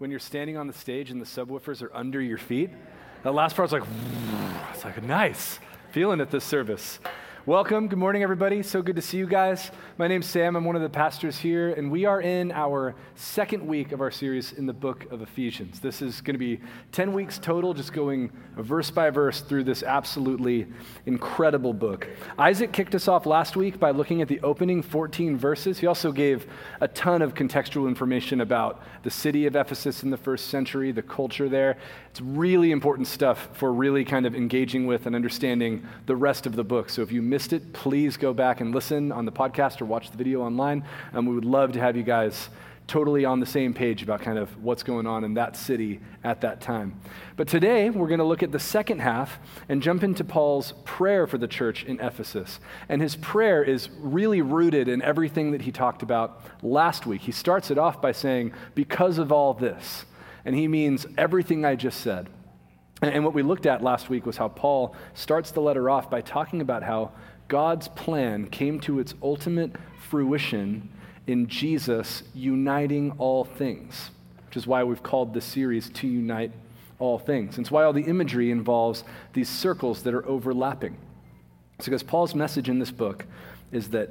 when 0.00 0.10
you're 0.10 0.18
standing 0.18 0.56
on 0.56 0.66
the 0.66 0.72
stage 0.72 1.10
and 1.10 1.20
the 1.20 1.26
subwoofers 1.26 1.82
are 1.82 1.94
under 1.94 2.22
your 2.22 2.38
feet. 2.38 2.70
That 3.22 3.34
last 3.34 3.54
part's 3.54 3.70
like, 3.70 3.82
it's 4.72 4.82
like 4.82 5.02
nice. 5.02 5.58
Feeling 5.92 6.22
at 6.22 6.30
this 6.30 6.42
service. 6.42 6.98
Welcome. 7.46 7.88
Good 7.88 7.98
morning, 7.98 8.22
everybody. 8.22 8.62
So 8.62 8.82
good 8.82 8.96
to 8.96 9.02
see 9.02 9.16
you 9.16 9.26
guys. 9.26 9.70
My 9.96 10.06
name's 10.06 10.26
Sam. 10.26 10.56
I'm 10.56 10.64
one 10.66 10.76
of 10.76 10.82
the 10.82 10.90
pastors 10.90 11.38
here, 11.38 11.70
and 11.70 11.90
we 11.90 12.04
are 12.04 12.20
in 12.20 12.52
our 12.52 12.94
second 13.14 13.66
week 13.66 13.92
of 13.92 14.02
our 14.02 14.10
series 14.10 14.52
in 14.52 14.66
the 14.66 14.74
book 14.74 15.10
of 15.10 15.22
Ephesians. 15.22 15.80
This 15.80 16.02
is 16.02 16.20
going 16.20 16.34
to 16.34 16.38
be 16.38 16.60
10 16.92 17.14
weeks 17.14 17.38
total, 17.38 17.72
just 17.72 17.94
going 17.94 18.30
verse 18.58 18.90
by 18.90 19.08
verse 19.08 19.40
through 19.40 19.64
this 19.64 19.82
absolutely 19.82 20.66
incredible 21.06 21.72
book. 21.72 22.08
Isaac 22.38 22.72
kicked 22.72 22.94
us 22.94 23.08
off 23.08 23.24
last 23.24 23.56
week 23.56 23.80
by 23.80 23.90
looking 23.90 24.20
at 24.20 24.28
the 24.28 24.40
opening 24.42 24.82
14 24.82 25.38
verses. 25.38 25.78
He 25.78 25.86
also 25.86 26.12
gave 26.12 26.46
a 26.82 26.88
ton 26.88 27.22
of 27.22 27.32
contextual 27.32 27.88
information 27.88 28.42
about 28.42 28.82
the 29.02 29.10
city 29.10 29.46
of 29.46 29.56
Ephesus 29.56 30.02
in 30.02 30.10
the 30.10 30.18
first 30.18 30.48
century, 30.48 30.92
the 30.92 31.00
culture 31.00 31.48
there. 31.48 31.78
It's 32.10 32.20
really 32.20 32.70
important 32.70 33.08
stuff 33.08 33.48
for 33.54 33.72
really 33.72 34.04
kind 34.04 34.26
of 34.26 34.34
engaging 34.34 34.86
with 34.86 35.06
and 35.06 35.16
understanding 35.16 35.86
the 36.04 36.16
rest 36.16 36.44
of 36.44 36.54
the 36.54 36.64
book. 36.64 36.90
So 36.90 37.00
if 37.00 37.10
you 37.10 37.29
missed 37.30 37.52
it, 37.52 37.72
please 37.72 38.16
go 38.16 38.34
back 38.34 38.60
and 38.60 38.74
listen 38.74 39.12
on 39.12 39.24
the 39.24 39.32
podcast 39.32 39.80
or 39.80 39.84
watch 39.84 40.10
the 40.10 40.18
video 40.18 40.42
online. 40.42 40.84
And 41.12 41.28
we 41.28 41.34
would 41.34 41.44
love 41.44 41.72
to 41.72 41.80
have 41.80 41.96
you 41.96 42.02
guys 42.02 42.50
totally 42.88 43.24
on 43.24 43.38
the 43.38 43.46
same 43.46 43.72
page 43.72 44.02
about 44.02 44.20
kind 44.20 44.36
of 44.36 44.64
what's 44.64 44.82
going 44.82 45.06
on 45.06 45.22
in 45.22 45.34
that 45.34 45.56
city 45.56 46.00
at 46.24 46.40
that 46.40 46.60
time. 46.60 47.00
But 47.36 47.46
today, 47.46 47.88
we're 47.88 48.08
going 48.08 48.18
to 48.18 48.24
look 48.24 48.42
at 48.42 48.50
the 48.50 48.58
second 48.58 48.98
half 48.98 49.38
and 49.68 49.80
jump 49.80 50.02
into 50.02 50.24
Paul's 50.24 50.72
prayer 50.84 51.28
for 51.28 51.38
the 51.38 51.46
church 51.46 51.84
in 51.84 52.00
Ephesus. 52.00 52.58
And 52.88 53.00
his 53.00 53.14
prayer 53.14 53.62
is 53.62 53.88
really 54.00 54.42
rooted 54.42 54.88
in 54.88 55.02
everything 55.02 55.52
that 55.52 55.62
he 55.62 55.70
talked 55.70 56.02
about 56.02 56.42
last 56.62 57.06
week. 57.06 57.20
He 57.20 57.32
starts 57.32 57.70
it 57.70 57.78
off 57.78 58.02
by 58.02 58.10
saying, 58.10 58.52
Because 58.74 59.18
of 59.18 59.30
all 59.30 59.54
this. 59.54 60.04
And 60.44 60.56
he 60.56 60.66
means 60.66 61.06
everything 61.16 61.64
I 61.64 61.76
just 61.76 62.00
said. 62.00 62.28
And 63.02 63.24
what 63.24 63.32
we 63.32 63.42
looked 63.42 63.64
at 63.66 63.82
last 63.82 64.10
week 64.10 64.26
was 64.26 64.36
how 64.36 64.48
Paul 64.48 64.94
starts 65.14 65.52
the 65.52 65.60
letter 65.60 65.88
off 65.88 66.10
by 66.10 66.20
talking 66.20 66.60
about 66.60 66.82
how 66.82 67.12
God's 67.48 67.88
plan 67.88 68.48
came 68.48 68.78
to 68.80 68.98
its 68.98 69.14
ultimate 69.22 69.72
fruition 70.08 70.90
in 71.26 71.46
Jesus 71.46 72.22
uniting 72.34 73.12
all 73.12 73.44
things, 73.44 74.10
which 74.46 74.56
is 74.56 74.66
why 74.66 74.84
we've 74.84 75.02
called 75.02 75.32
this 75.32 75.46
series 75.46 75.88
To 75.90 76.06
Unite 76.06 76.52
All 76.98 77.18
Things. 77.18 77.56
And 77.56 77.64
it's 77.64 77.70
why 77.70 77.84
all 77.84 77.92
the 77.94 78.02
imagery 78.02 78.50
involves 78.50 79.02
these 79.32 79.48
circles 79.48 80.02
that 80.02 80.12
are 80.12 80.26
overlapping. 80.26 80.96
It's 81.78 81.86
because 81.86 82.02
Paul's 82.02 82.34
message 82.34 82.68
in 82.68 82.78
this 82.78 82.90
book 82.90 83.24
is 83.72 83.88
that 83.90 84.10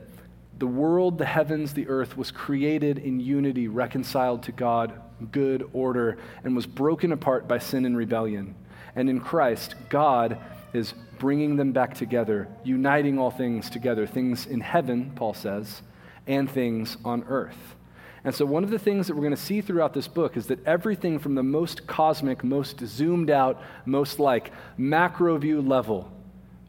the 0.58 0.68
world, 0.68 1.20
the 1.20 1.26
heavens, 1.26 1.74
the 1.74 1.88
earth 1.88 2.18
was 2.18 2.32
created 2.32 2.98
in 2.98 3.20
unity, 3.20 3.68
reconciled 3.68 4.44
to 4.44 4.52
God, 4.52 5.00
good 5.32 5.70
order, 5.74 6.18
and 6.44 6.56
was 6.56 6.66
broken 6.66 7.12
apart 7.12 7.48
by 7.48 7.60
sin 7.60 7.86
and 7.86 7.96
rebellion. 7.96 8.56
And 9.00 9.10
in 9.10 9.22
Christ, 9.22 9.76
God 9.88 10.38
is 10.74 10.94
bringing 11.20 11.56
them 11.56 11.72
back 11.72 11.94
together, 11.94 12.50
uniting 12.66 13.18
all 13.18 13.32
things 13.32 13.70
together, 13.70 14.06
things 14.06 14.46
in 14.46 14.60
heaven, 14.60 15.14
Paul 15.16 15.34
says, 15.34 15.82
and 16.28 16.52
things 16.52 16.98
on 17.06 17.24
earth. 17.30 17.76
And 18.26 18.36
so, 18.36 18.46
one 18.46 18.66
of 18.66 18.72
the 18.72 18.78
things 18.78 19.08
that 19.08 19.14
we're 19.14 19.22
going 19.22 19.34
to 19.34 19.42
see 19.42 19.62
throughout 19.62 19.94
this 19.94 20.10
book 20.10 20.36
is 20.36 20.48
that 20.48 20.62
everything 20.66 21.18
from 21.18 21.36
the 21.36 21.44
most 21.44 21.88
cosmic, 21.88 22.44
most 22.44 22.82
zoomed 22.82 23.30
out, 23.30 23.62
most 23.86 24.20
like 24.20 24.52
macro 24.78 25.38
view 25.38 25.62
level, 25.62 26.12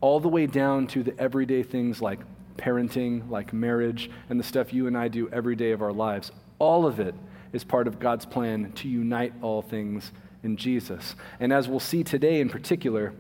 all 0.01 0.21
the 0.21 0.29
way 0.29 0.47
down 0.47 0.87
to 0.87 1.03
the 1.03 1.19
everyday 1.19 1.65
things 1.65 2.01
like 2.01 2.21
parenting, 2.57 3.29
like 3.29 3.53
marriage, 3.53 4.09
and 4.29 4.39
the 4.39 4.45
stuff 4.45 4.73
you 4.73 4.87
and 4.87 4.97
I 4.97 5.09
do 5.09 5.29
every 5.31 5.57
day 5.57 5.73
of 5.73 5.83
our 5.83 5.93
lives, 5.93 6.31
all 6.61 6.87
of 6.87 7.01
it 7.01 7.17
is 7.53 7.65
part 7.65 7.89
of 7.89 7.99
God's 7.99 8.25
plan 8.25 8.71
to 8.75 8.89
unite 8.89 9.33
all 9.43 9.63
things 9.63 10.13
in 10.43 10.57
Jesus. 10.57 11.15
And 11.39 11.53
as 11.53 11.69
we'll 11.69 11.81
see 11.81 12.03
today 12.03 12.41
in 12.41 12.49
particular, 12.49 13.13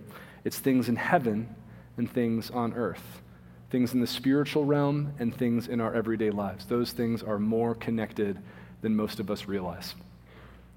it's 0.44 0.58
things 0.58 0.88
in 0.88 0.96
heaven 0.96 1.54
and 1.96 2.10
things 2.10 2.50
on 2.50 2.72
earth, 2.74 3.20
things 3.70 3.92
in 3.92 4.00
the 4.00 4.06
spiritual 4.06 4.64
realm 4.64 5.12
and 5.18 5.34
things 5.34 5.68
in 5.68 5.80
our 5.80 5.94
everyday 5.94 6.30
lives. 6.30 6.64
Those 6.64 6.92
things 6.92 7.22
are 7.22 7.38
more 7.38 7.74
connected 7.74 8.38
than 8.80 8.96
most 8.96 9.20
of 9.20 9.30
us 9.30 9.46
realize. 9.46 9.94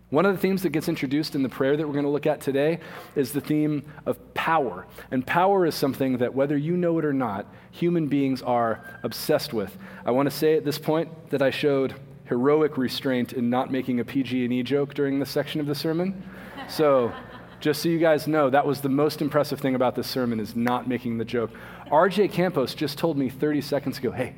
One 0.10 0.28
of 0.28 0.36
the 0.36 0.40
themes 0.40 0.62
that 0.62 0.70
gets 0.70 0.88
introduced 0.88 1.34
in 1.34 1.42
the 1.42 1.50
prayer 1.50 1.76
that 1.76 1.88
we're 1.88 1.94
going 1.94 2.06
to 2.06 2.12
look 2.12 2.28
at 2.28 2.40
today 2.40 2.80
is 3.16 3.32
the 3.32 3.42
theme 3.42 3.84
of 4.06 4.34
power. 4.36 4.86
And 5.10 5.26
power 5.26 5.66
is 5.66 5.74
something 5.74 6.20
that, 6.20 6.36
whether 6.36 6.56
you 6.56 6.78
know 6.78 7.00
it 7.00 7.06
or 7.06 7.14
not, 7.14 7.48
human 7.72 8.08
beings 8.08 8.44
are 8.44 8.84
obsessed 9.02 9.54
with. 9.54 9.76
I 10.06 10.12
want 10.12 10.30
to 10.30 10.36
say 10.36 10.56
at 10.56 10.66
this 10.66 10.78
point 10.78 11.32
that 11.32 11.42
I 11.42 11.50
showed 11.50 11.96
heroic 12.26 12.78
restraint 12.78 13.34
in 13.34 13.50
not 13.50 13.72
making 13.72 14.00
a 14.00 14.06
PG&E 14.06 14.64
joke 14.64 14.94
during 14.94 15.20
this 15.20 15.30
section 15.30 15.60
of 15.60 15.68
the 15.68 15.76
sermon. 15.76 16.24
So 16.70 17.14
just 17.60 17.82
so 17.82 17.90
you 17.90 18.00
guys 18.00 18.28
know, 18.28 18.50
that 18.50 18.66
was 18.66 18.82
the 18.82 18.90
most 18.90 19.22
impressive 19.22 19.60
thing 19.60 19.76
about 19.76 19.96
this 19.96 20.08
sermon 20.08 20.40
is 20.40 20.56
not 20.56 20.88
making 20.88 21.18
the 21.18 21.26
joke. 21.26 21.52
RJ 21.88 22.32
Campos 22.32 22.74
just 22.76 22.98
told 22.98 23.18
me 23.18 23.30
30 23.30 23.62
seconds 23.62 23.98
ago, 23.98 24.12
hey, 24.12 24.36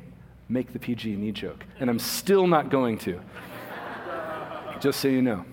make 0.48 0.72
the 0.72 0.78
PG&E 0.78 1.32
joke. 1.32 1.64
And 1.80 1.90
I'm 1.90 1.98
still 1.98 2.46
not 2.46 2.70
going 2.70 2.98
to. 2.98 3.20
just 4.80 5.00
so 5.00 5.08
you 5.08 5.22
know. 5.22 5.44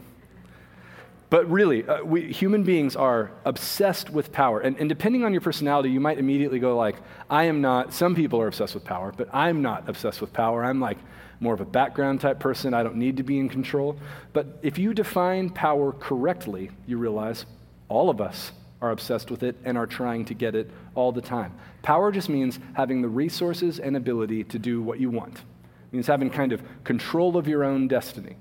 But 1.30 1.50
really, 1.50 1.84
uh, 1.88 2.04
we, 2.04 2.32
human 2.32 2.64
beings 2.64 2.96
are 2.96 3.32
obsessed 3.44 4.12
with 4.12 4.32
power. 4.32 4.60
And, 4.60 4.78
and 4.78 4.88
depending 4.88 5.26
on 5.26 5.32
your 5.32 5.42
personality, 5.42 5.90
you 5.90 6.00
might 6.00 6.20
immediately 6.20 6.60
go 6.60 6.78
like, 6.78 6.98
I 7.28 7.46
am 7.46 7.60
not, 7.60 7.92
some 7.92 8.14
people 8.14 8.40
are 8.40 8.48
obsessed 8.48 8.76
with 8.76 8.86
power, 8.86 9.12
but 9.18 9.30
I'm 9.34 9.64
not 9.64 9.90
obsessed 9.90 10.22
with 10.22 10.32
power. 10.32 10.64
I'm 10.64 10.80
like 10.80 11.00
more 11.44 11.54
of 11.54 11.62
a 11.62 11.66
background 11.66 12.22
type 12.22 12.40
person. 12.40 12.74
I 12.74 12.82
don't 12.82 12.96
need 12.96 13.18
to 13.18 13.24
be 13.24 13.38
in 13.38 13.50
control. 13.50 13.98
But 14.32 14.60
if 14.62 14.78
you 14.78 14.94
define 14.94 15.50
power 15.50 15.92
correctly, 15.92 16.72
you 16.88 16.98
realize 16.98 17.46
all 17.90 18.10
of 18.10 18.22
us 18.22 18.54
are 18.82 18.92
obsessed 18.92 19.30
with 19.30 19.44
it 19.44 19.56
and 19.66 19.78
are 19.78 19.86
trying 19.86 20.26
to 20.26 20.34
get 20.34 20.56
it 20.56 20.72
all 20.96 21.12
the 21.12 21.22
time. 21.22 21.54
Power 21.84 22.12
just 22.12 22.30
means 22.30 22.60
having 22.74 23.02
the 23.02 23.08
resources 23.08 23.80
and 23.80 23.96
ability 23.96 24.46
to 24.46 24.58
do 24.58 24.82
what 24.82 25.00
you 25.00 25.10
want. 25.10 25.36
It 25.36 25.94
means 25.94 26.08
having 26.08 26.30
kind 26.30 26.54
of 26.54 26.62
control 26.84 27.38
of 27.38 27.48
your 27.48 27.64
own 27.64 27.88
destiny. 27.88 28.36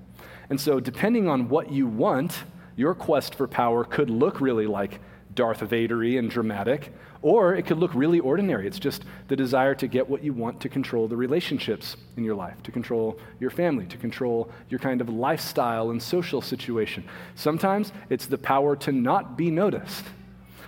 And 0.49 0.59
so, 0.59 0.79
depending 0.79 1.27
on 1.27 1.49
what 1.49 1.71
you 1.71 1.87
want, 1.87 2.43
your 2.75 2.93
quest 2.93 3.35
for 3.35 3.47
power 3.47 3.83
could 3.83 4.09
look 4.09 4.41
really 4.41 4.67
like 4.67 4.99
Darth 5.35 5.59
Vadery 5.59 6.17
and 6.17 6.29
dramatic, 6.29 6.93
or 7.23 7.55
it 7.55 7.65
could 7.65 7.79
look 7.79 7.95
really 7.95 8.19
ordinary. 8.19 8.67
It's 8.67 8.77
just 8.77 9.05
the 9.29 9.35
desire 9.35 9.73
to 9.75 9.87
get 9.87 10.07
what 10.07 10.23
you 10.23 10.33
want 10.33 10.59
to 10.61 10.69
control 10.69 11.07
the 11.07 11.15
relationships 11.15 11.95
in 12.17 12.23
your 12.23 12.35
life, 12.35 12.61
to 12.63 12.71
control 12.71 13.17
your 13.39 13.49
family, 13.49 13.85
to 13.87 13.97
control 13.97 14.51
your 14.69 14.79
kind 14.79 14.99
of 14.99 15.09
lifestyle 15.09 15.89
and 15.89 16.03
social 16.03 16.41
situation. 16.41 17.03
Sometimes 17.35 17.93
it's 18.09 18.25
the 18.25 18.37
power 18.37 18.75
to 18.75 18.91
not 18.91 19.37
be 19.37 19.49
noticed. 19.49 20.03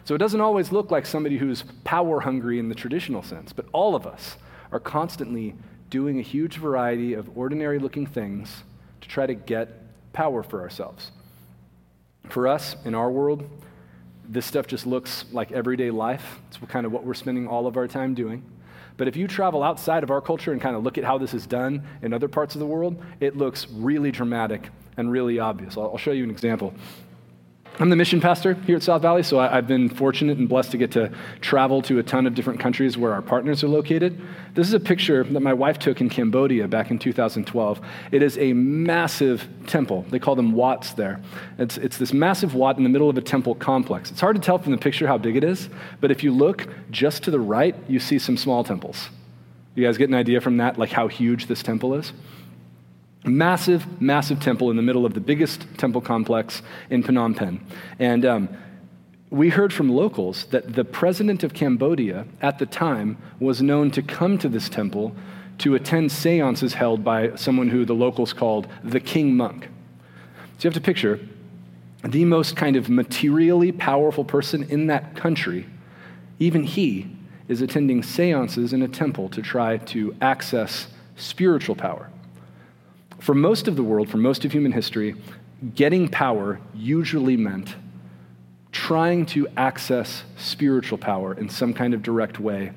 So 0.06 0.16
it 0.16 0.20
doesn't 0.20 0.42
always 0.42 0.72
look 0.72 0.92
like 0.92 1.06
somebody 1.06 1.38
who's 1.38 1.66
power 1.84 2.22
hungry 2.22 2.58
in 2.58 2.70
the 2.70 2.76
traditional 2.76 3.22
sense, 3.22 3.52
but 3.52 3.66
all 3.74 3.94
of 3.94 4.08
us 4.08 4.38
are 4.72 4.80
constantly 4.80 5.56
doing 5.90 6.20
a 6.20 6.24
huge 6.24 6.58
variety 6.58 7.14
of 7.14 7.38
ordinary 7.38 7.80
looking 7.80 8.06
things 8.06 8.64
to 9.02 9.10
try 9.10 9.26
to 9.26 9.34
get 9.34 10.14
power 10.14 10.42
for 10.42 10.62
ourselves. 10.62 11.12
For 12.30 12.48
us, 12.48 12.78
in 12.86 12.96
our 12.96 13.12
world, 13.12 13.50
this 14.30 14.46
stuff 14.46 14.68
just 14.68 14.86
looks 14.86 15.26
like 15.32 15.52
everyday 15.52 15.92
life. 15.92 16.40
It's 16.48 16.58
kind 16.70 16.86
of 16.86 16.92
what 16.92 17.06
we're 17.06 17.14
spending 17.14 17.48
all 17.48 17.68
of 17.68 17.78
our 17.78 17.88
time 17.88 18.14
doing. 18.14 18.44
But 18.98 19.08
if 19.08 19.16
you 19.16 19.28
travel 19.28 19.62
outside 19.62 20.04
of 20.04 20.12
our 20.12 20.22
culture 20.22 20.54
and 20.54 20.62
kind 20.62 20.76
of 20.76 20.84
look 20.84 20.98
at 20.98 21.04
how 21.04 21.18
this 21.18 21.34
is 21.34 21.46
done 21.46 21.84
in 22.02 22.14
other 22.14 22.28
parts 22.28 22.56
of 22.56 22.60
the 22.60 22.66
world, 22.66 23.02
it 23.20 23.36
looks 23.36 23.68
really 23.70 24.12
dramatic 24.12 24.70
and 24.98 25.12
really 25.12 25.40
obvious. 25.40 25.78
I'll, 25.78 25.98
show 25.98 26.12
you 26.12 26.24
an 26.24 26.30
example. 26.30 26.74
I'm 27.78 27.90
the 27.90 27.98
mission 27.98 28.22
pastor 28.22 28.54
here 28.54 28.78
at 28.78 28.84
South 28.84 29.02
Valley, 29.02 29.22
so 29.22 29.38
I, 29.38 29.50
have 29.50 29.68
been 29.68 29.90
fortunate 29.90 30.38
and 30.38 30.48
blessed 30.48 30.72
to 30.72 30.78
get 30.78 30.92
to 30.92 31.12
travel 31.42 31.82
to 31.82 32.00
a 32.00 32.04
ton 32.04 32.26
of 32.26 32.34
different 32.34 32.58
countries 32.58 32.98
where 32.98 33.12
our 33.12 33.22
partners 33.22 33.66
are 33.66 33.68
located. 33.68 34.18
This 34.54 34.66
is 34.66 34.74
a 34.74 34.80
picture 34.80 35.26
that 35.26 35.42
my 35.42 35.52
wife 35.52 35.78
took 35.78 36.00
in 36.00 36.10
Cambodia 36.10 36.70
back 36.70 36.90
in 36.90 37.00
2012. 37.00 37.82
It 38.14 38.24
is 38.24 38.38
a 38.38 38.54
massive 38.54 39.46
temple. 39.68 40.06
They 40.10 40.20
call 40.20 40.36
them 40.36 40.54
wats 40.54 40.94
there. 40.94 41.22
It's, 41.58 41.78
it's 41.78 41.98
this 41.98 42.14
massive 42.14 42.56
wat 42.56 42.78
in 42.78 42.84
the 42.84 42.90
middle 42.90 43.10
of 43.10 43.18
a 43.18 43.22
temple 43.22 43.56
complex. 43.56 44.10
It's 44.10 44.22
hard 44.22 44.38
to 44.38 44.42
tell 44.42 44.58
from 44.58 44.72
the 44.72 44.78
picture 44.78 45.06
how 45.06 45.18
big 45.18 45.36
it 45.36 45.44
is, 45.44 45.68
but 46.00 46.12
if 46.12 46.24
you 46.24 46.32
look 46.32 46.70
just 46.92 47.24
to 47.24 47.32
the 47.32 47.42
right, 47.42 47.76
you 47.90 48.00
see 48.00 48.20
some 48.20 48.38
small 48.38 48.64
temples. 48.64 49.10
You 49.76 49.86
guys 49.86 49.98
get 49.98 50.08
an 50.08 50.16
idea 50.16 50.40
from 50.40 50.58
that, 50.58 50.80
like 50.80 50.92
how 50.92 51.10
huge 51.10 51.48
this 51.48 51.62
temple 51.62 51.94
is? 51.96 52.14
Massive, 53.26 54.02
massive 54.02 54.40
temple 54.40 54.70
in 54.70 54.76
the 54.76 54.82
middle 54.82 55.06
of 55.06 55.14
the 55.14 55.20
biggest 55.20 55.66
temple 55.78 56.02
complex 56.02 56.62
in 56.90 57.04
Phnom 57.04 57.36
Penh. 57.36 57.66
And 58.00 58.26
um, 58.26 58.50
we 59.30 59.50
heard 59.50 59.74
from 59.74 59.90
locals 59.90 60.46
that 60.46 60.74
the 60.74 60.86
president 60.86 61.44
of 61.44 61.54
Cambodia 61.54 62.26
at 62.42 62.60
the 62.60 62.66
time 62.66 63.18
was 63.40 63.62
known 63.62 63.92
to 63.92 64.02
come 64.02 64.38
to 64.38 64.48
this 64.48 64.70
temple 64.70 65.16
to 65.58 65.76
attend 65.76 66.12
seances 66.12 66.74
held 66.74 67.04
by 67.04 67.36
someone 67.36 67.70
who 67.70 67.86
the 67.86 67.96
locals 67.96 68.34
called 68.34 68.68
the 68.84 69.00
king 69.00 69.36
monk. 69.36 69.70
So 70.58 70.64
you 70.64 70.68
have 70.68 70.74
to 70.74 70.82
picture 70.82 71.20
the 72.04 72.26
most 72.26 72.56
kind 72.56 72.76
of 72.76 72.90
materially 72.90 73.72
powerful 73.72 74.24
person 74.24 74.64
in 74.64 74.88
that 74.88 75.16
country, 75.16 75.66
even 76.40 76.64
he 76.64 77.10
is 77.48 77.62
attending 77.62 78.04
seances 78.04 78.74
in 78.74 78.82
a 78.82 78.88
temple 78.88 79.30
to 79.30 79.42
try 79.42 79.78
to 79.78 80.16
access 80.22 80.88
spiritual 81.16 81.76
power. 81.76 82.10
For 83.26 83.34
most 83.34 83.68
of 83.68 83.76
the 83.76 83.82
world, 83.82 84.08
for 84.08 84.18
most 84.18 84.46
of 84.46 84.52
human 84.52 84.72
history, 84.72 85.16
getting 85.74 86.08
power 86.08 86.60
usually 86.76 87.36
meant 87.36 87.76
trying 88.72 89.26
to 89.26 89.48
access 89.58 90.24
spiritual 90.38 91.00
power 91.00 91.34
in 91.34 91.50
some 91.50 91.74
kind 91.74 91.96
of 91.96 92.04
direct 92.04 92.40
way 92.40 92.72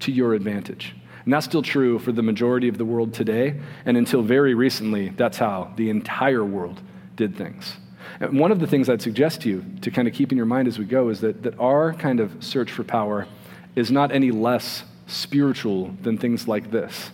to 0.00 0.12
your 0.12 0.34
advantage. 0.34 0.94
And 1.24 1.32
that's 1.32 1.46
still 1.46 1.62
true 1.62 1.98
for 1.98 2.12
the 2.12 2.22
majority 2.22 2.68
of 2.68 2.76
the 2.76 2.84
world 2.84 3.14
today. 3.14 3.58
And 3.86 3.96
until 3.96 4.20
very 4.20 4.52
recently, 4.52 5.14
that's 5.16 5.38
how 5.38 5.72
the 5.76 5.88
entire 5.88 6.44
world 6.44 6.82
did 7.16 7.34
things. 7.34 7.78
And 8.20 8.38
one 8.38 8.52
of 8.52 8.60
the 8.60 8.66
things 8.66 8.90
I'd 8.90 9.00
suggest 9.00 9.40
to 9.42 9.48
you 9.48 9.64
to 9.80 9.90
kind 9.90 10.06
of 10.06 10.12
keep 10.12 10.30
in 10.30 10.36
your 10.36 10.44
mind 10.44 10.68
as 10.68 10.78
we 10.78 10.84
go 10.84 11.08
is 11.08 11.22
that, 11.22 11.42
that 11.42 11.58
our 11.58 11.94
kind 11.94 12.20
of 12.20 12.44
search 12.44 12.70
for 12.70 12.84
power 12.84 13.26
is 13.74 13.90
not 13.90 14.12
any 14.12 14.30
less 14.30 14.84
spiritual 15.06 15.96
than 16.02 16.18
things 16.18 16.46
like 16.46 16.70
this. 16.70 17.12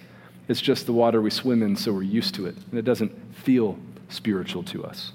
It's 0.49 0.61
just 0.61 0.87
the 0.87 0.93
water 0.93 1.21
we 1.21 1.31
swim 1.31 1.63
in, 1.63 1.77
so 1.77 1.93
we're 1.93 2.03
used 2.03 2.35
to 2.37 2.47
it. 2.47 2.57
And 2.71 2.79
it 2.79 2.85
doesn't 2.85 3.13
feel 3.35 3.79
spiritual 4.09 4.63
to 4.65 4.85
us. 4.85 5.13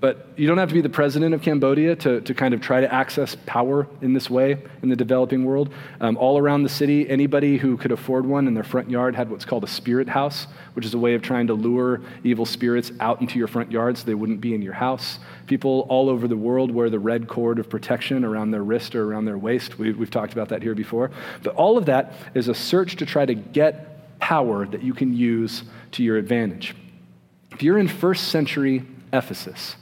But 0.00 0.28
you 0.36 0.48
don't 0.48 0.56
have 0.56 0.70
to 0.70 0.74
be 0.74 0.80
the 0.80 0.88
president 0.88 1.34
of 1.34 1.42
Cambodia 1.42 1.94
to, 1.96 2.22
to 2.22 2.32
kind 2.32 2.54
of 2.54 2.62
try 2.62 2.80
to 2.80 2.92
access 2.92 3.36
power 3.44 3.86
in 4.00 4.14
this 4.14 4.30
way 4.30 4.56
in 4.82 4.88
the 4.88 4.96
developing 4.96 5.44
world. 5.44 5.74
Um, 6.00 6.16
all 6.16 6.38
around 6.38 6.62
the 6.62 6.70
city, 6.70 7.08
anybody 7.08 7.58
who 7.58 7.76
could 7.76 7.92
afford 7.92 8.24
one 8.24 8.48
in 8.48 8.54
their 8.54 8.64
front 8.64 8.88
yard 8.88 9.14
had 9.14 9.30
what's 9.30 9.44
called 9.44 9.62
a 9.62 9.66
spirit 9.68 10.08
house, 10.08 10.46
which 10.72 10.86
is 10.86 10.94
a 10.94 10.98
way 10.98 11.12
of 11.12 11.20
trying 11.20 11.48
to 11.48 11.54
lure 11.54 12.00
evil 12.24 12.46
spirits 12.46 12.92
out 12.98 13.20
into 13.20 13.38
your 13.38 13.46
front 13.46 13.70
yard 13.70 13.98
so 13.98 14.06
they 14.06 14.14
wouldn't 14.14 14.40
be 14.40 14.54
in 14.54 14.62
your 14.62 14.72
house. 14.72 15.18
People 15.46 15.86
all 15.90 16.08
over 16.08 16.26
the 16.26 16.36
world 16.36 16.70
wear 16.70 16.88
the 16.88 16.98
red 16.98 17.28
cord 17.28 17.58
of 17.58 17.68
protection 17.68 18.24
around 18.24 18.52
their 18.52 18.64
wrist 18.64 18.94
or 18.94 19.04
around 19.04 19.26
their 19.26 19.38
waist. 19.38 19.78
We, 19.78 19.92
we've 19.92 20.10
talked 20.10 20.32
about 20.32 20.48
that 20.48 20.62
here 20.62 20.74
before. 20.74 21.10
But 21.42 21.54
all 21.56 21.76
of 21.76 21.84
that 21.86 22.14
is 22.32 22.48
a 22.48 22.54
search 22.54 22.96
to 22.96 23.06
try 23.06 23.26
to 23.26 23.34
get 23.34 23.89
power 24.20 24.66
that 24.66 24.82
you 24.82 24.94
can 24.94 25.16
use 25.16 25.64
to 25.92 26.02
your 26.02 26.16
advantage. 26.16 26.74
If 27.50 27.62
you're 27.62 27.78
in 27.78 27.88
first 27.88 28.28
century 28.28 28.84
Ephesus, 29.12 29.76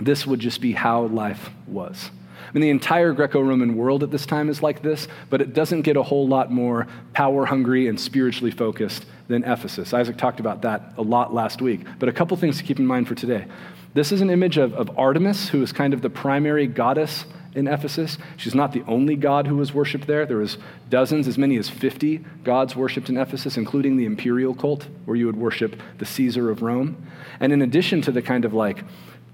this 0.00 0.26
would 0.26 0.40
just 0.40 0.60
be 0.60 0.72
how 0.72 1.06
life 1.06 1.50
was. 1.66 2.10
I 2.48 2.52
mean, 2.52 2.62
the 2.62 2.70
entire 2.70 3.12
Greco 3.12 3.40
Roman 3.40 3.76
world 3.76 4.02
at 4.02 4.10
this 4.10 4.26
time 4.26 4.48
is 4.48 4.62
like 4.62 4.82
this, 4.82 5.08
but 5.30 5.40
it 5.40 5.52
doesn't 5.52 5.82
get 5.82 5.96
a 5.96 6.02
whole 6.02 6.28
lot 6.28 6.52
more 6.52 6.86
power 7.12 7.46
hungry 7.46 7.88
and 7.88 7.98
spiritually 7.98 8.50
focused 8.50 9.06
than 9.28 9.42
Ephesus. 9.44 9.92
Isaac 9.92 10.16
talked 10.16 10.38
about 10.38 10.62
that 10.62 10.92
a 10.96 11.02
lot 11.02 11.34
last 11.34 11.60
week. 11.60 11.80
But 11.98 12.08
a 12.08 12.12
couple 12.12 12.36
things 12.36 12.58
to 12.58 12.62
keep 12.62 12.78
in 12.78 12.86
mind 12.86 13.08
for 13.08 13.14
today. 13.14 13.46
This 13.94 14.12
is 14.12 14.20
an 14.20 14.30
image 14.30 14.58
of, 14.58 14.74
of 14.74 14.96
Artemis, 14.98 15.48
who 15.48 15.62
is 15.62 15.72
kind 15.72 15.94
of 15.94 16.02
the 16.02 16.10
primary 16.10 16.66
goddess 16.66 17.24
in 17.56 17.66
Ephesus. 17.66 18.18
She's 18.36 18.54
not 18.54 18.72
the 18.72 18.84
only 18.86 19.16
god 19.16 19.46
who 19.46 19.56
was 19.56 19.74
worshipped 19.74 20.06
there. 20.06 20.26
There 20.26 20.36
was 20.36 20.58
dozens, 20.88 21.26
as 21.26 21.38
many 21.38 21.56
as 21.56 21.68
50 21.68 22.24
gods 22.44 22.76
worshipped 22.76 23.08
in 23.08 23.16
Ephesus, 23.16 23.56
including 23.56 23.96
the 23.96 24.04
imperial 24.04 24.54
cult, 24.54 24.86
where 25.06 25.16
you 25.16 25.26
would 25.26 25.36
worship 25.36 25.80
the 25.98 26.04
Caesar 26.04 26.50
of 26.50 26.62
Rome. 26.62 27.04
And 27.40 27.52
in 27.52 27.62
addition 27.62 28.02
to 28.02 28.12
the 28.12 28.22
kind 28.22 28.44
of 28.44 28.54
like 28.54 28.84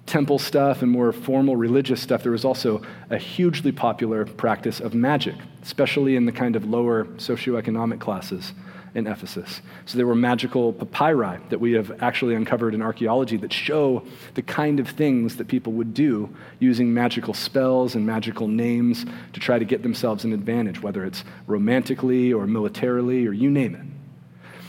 temple 0.06 0.38
stuff 0.38 0.82
and 0.82 0.90
more 0.90 1.12
formal 1.12 1.56
religious 1.56 2.00
stuff, 2.00 2.22
there 2.22 2.32
was 2.32 2.44
also 2.44 2.82
a 3.10 3.18
hugely 3.18 3.72
popular 3.72 4.24
practice 4.24 4.80
of 4.80 4.94
magic, 4.94 5.34
especially 5.62 6.16
in 6.16 6.24
the 6.24 6.32
kind 6.32 6.56
of 6.56 6.64
lower 6.64 7.04
socioeconomic 7.04 8.00
classes 8.00 8.52
in 8.94 9.06
Ephesus. 9.06 9.62
So 9.86 9.96
there 9.96 10.06
were 10.06 10.14
magical 10.14 10.72
papyri 10.72 11.38
that 11.48 11.60
we 11.60 11.72
have 11.72 12.02
actually 12.02 12.34
uncovered 12.34 12.74
in 12.74 12.82
archaeology 12.82 13.36
that 13.38 13.52
show 13.52 14.02
the 14.34 14.42
kind 14.42 14.80
of 14.80 14.88
things 14.88 15.36
that 15.36 15.48
people 15.48 15.72
would 15.74 15.94
do 15.94 16.34
using 16.58 16.92
magical 16.92 17.32
spells 17.32 17.94
and 17.94 18.06
magical 18.06 18.48
names 18.48 19.06
to 19.32 19.40
try 19.40 19.58
to 19.58 19.64
get 19.64 19.82
themselves 19.82 20.24
an 20.24 20.32
advantage, 20.32 20.82
whether 20.82 21.04
it's 21.04 21.24
romantically 21.46 22.32
or 22.32 22.46
militarily 22.46 23.26
or 23.26 23.32
you 23.32 23.50
name 23.50 23.74
it. 23.74 23.86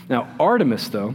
Now, 0.08 0.34
Artemis, 0.40 0.88
though, 0.88 1.14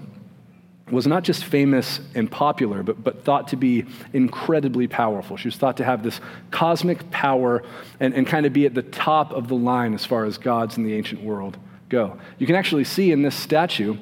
was 0.91 1.05
not 1.05 1.23
just 1.23 1.43
famous 1.43 1.99
and 2.15 2.31
popular, 2.31 2.83
but, 2.83 3.03
but 3.03 3.23
thought 3.23 3.49
to 3.49 3.55
be 3.55 3.85
incredibly 4.13 4.87
powerful. 4.87 5.37
She 5.37 5.47
was 5.47 5.55
thought 5.55 5.77
to 5.77 5.83
have 5.83 6.03
this 6.03 6.19
cosmic 6.51 7.09
power 7.11 7.63
and, 7.99 8.13
and 8.13 8.25
kind 8.25 8.45
of 8.45 8.53
be 8.53 8.65
at 8.65 8.73
the 8.73 8.81
top 8.81 9.31
of 9.31 9.47
the 9.47 9.55
line 9.55 9.93
as 9.93 10.05
far 10.05 10.25
as 10.25 10.37
gods 10.37 10.77
in 10.77 10.83
the 10.83 10.95
ancient 10.95 11.23
world 11.23 11.57
go. 11.89 12.19
You 12.37 12.47
can 12.47 12.55
actually 12.55 12.83
see 12.83 13.11
in 13.11 13.21
this 13.21 13.35
statue, 13.35 13.97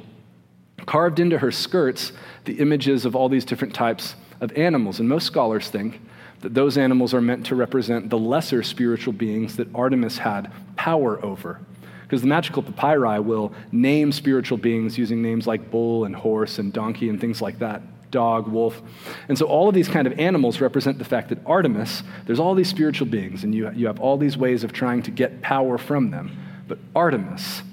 carved 0.86 1.19
into 1.19 1.39
her 1.39 1.51
skirts, 1.51 2.12
the 2.45 2.54
images 2.60 3.06
of 3.06 3.16
all 3.16 3.30
these 3.30 3.45
different 3.45 3.74
types 3.74 4.16
of 4.39 4.56
animals. 4.57 5.00
And 5.00 5.10
most 5.10 5.25
scholars 5.25 5.69
think 5.69 6.01
that 6.42 6.54
those 6.54 6.78
animals 6.78 7.13
are 7.13 7.22
meant 7.22 7.45
to 7.48 7.56
represent 7.56 8.10
the 8.10 8.18
lesser 8.18 8.62
spiritual 8.62 9.13
beings 9.13 9.56
that 9.56 9.68
Artemis 9.74 10.19
had 10.19 10.51
power 10.75 11.24
over. 11.25 11.60
Because 12.04 12.22
the 12.22 12.28
magical 12.28 12.63
papyri 12.63 13.19
will 13.19 13.54
name 13.72 14.12
spiritual 14.12 14.57
beings 14.57 14.98
using 14.98 15.22
names 15.22 15.45
like 15.48 15.72
bull 15.72 16.06
and 16.06 16.16
horse 16.16 16.60
and 16.60 16.72
donkey 16.72 17.10
and 17.10 17.19
things 17.19 17.42
like 17.42 17.60
that 17.60 17.81
dog, 18.12 18.48
wolf. 18.48 18.81
And 19.28 19.38
so 19.38 19.48
all 19.48 19.68
of 19.68 19.75
these 19.75 19.90
kind 19.90 20.07
of 20.07 20.18
animals 20.18 20.62
represent 20.62 20.98
the 20.98 21.04
fact 21.04 21.28
that 21.30 21.40
Artemis, 21.45 22.04
there's 22.25 22.40
all 22.40 22.56
these 22.56 22.69
spiritual 22.69 23.07
beings, 23.07 23.44
and 23.44 23.54
you, 23.54 23.69
you 23.72 23.88
have 23.88 24.00
all 24.00 24.18
these 24.18 24.38
ways 24.38 24.63
of 24.63 24.72
trying 24.72 25.01
to 25.04 25.12
get 25.12 25.42
power 25.42 25.78
from 25.78 26.12
them. 26.12 26.31
But 26.68 26.80
Artemis 26.95 27.63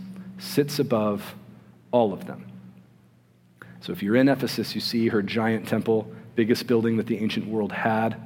sits 0.44 0.78
above 0.78 1.34
all 1.90 2.12
of 2.12 2.26
them. 2.26 2.46
So 3.80 3.92
if 3.92 4.02
you're 4.02 4.16
in 4.16 4.28
Ephesus, 4.28 4.74
you 4.74 4.80
see 4.80 5.08
her 5.08 5.22
giant 5.22 5.68
temple, 5.68 6.10
biggest 6.36 6.66
building 6.66 6.96
that 6.96 7.06
the 7.06 7.18
ancient 7.18 7.46
world 7.46 7.72
had, 7.72 8.16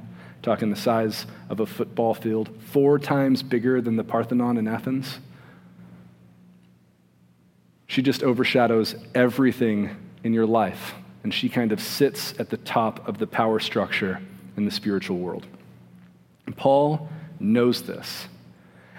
talking 0.41 0.69
the 0.69 0.75
size 0.75 1.25
of 1.49 1.59
a 1.59 1.65
football 1.65 2.13
field, 2.13 2.49
four 2.61 2.97
times 2.97 3.43
bigger 3.43 3.81
than 3.81 3.95
the 3.95 4.03
Parthenon 4.03 4.57
in 4.57 4.67
Athens. 4.67 5.19
She 7.87 8.01
just 8.01 8.23
overshadows 8.23 8.95
everything 9.13 9.95
in 10.23 10.33
your 10.33 10.45
life, 10.45 10.93
and 11.23 11.33
she 11.33 11.49
kind 11.49 11.71
of 11.71 11.81
sits 11.81 12.33
at 12.39 12.49
the 12.49 12.57
top 12.57 13.07
of 13.07 13.17
the 13.17 13.27
power 13.27 13.59
structure 13.59 14.21
in 14.55 14.65
the 14.65 14.71
spiritual 14.71 15.17
world. 15.17 15.45
And 16.45 16.55
Paul 16.55 17.09
knows 17.39 17.81
this. 17.81 18.27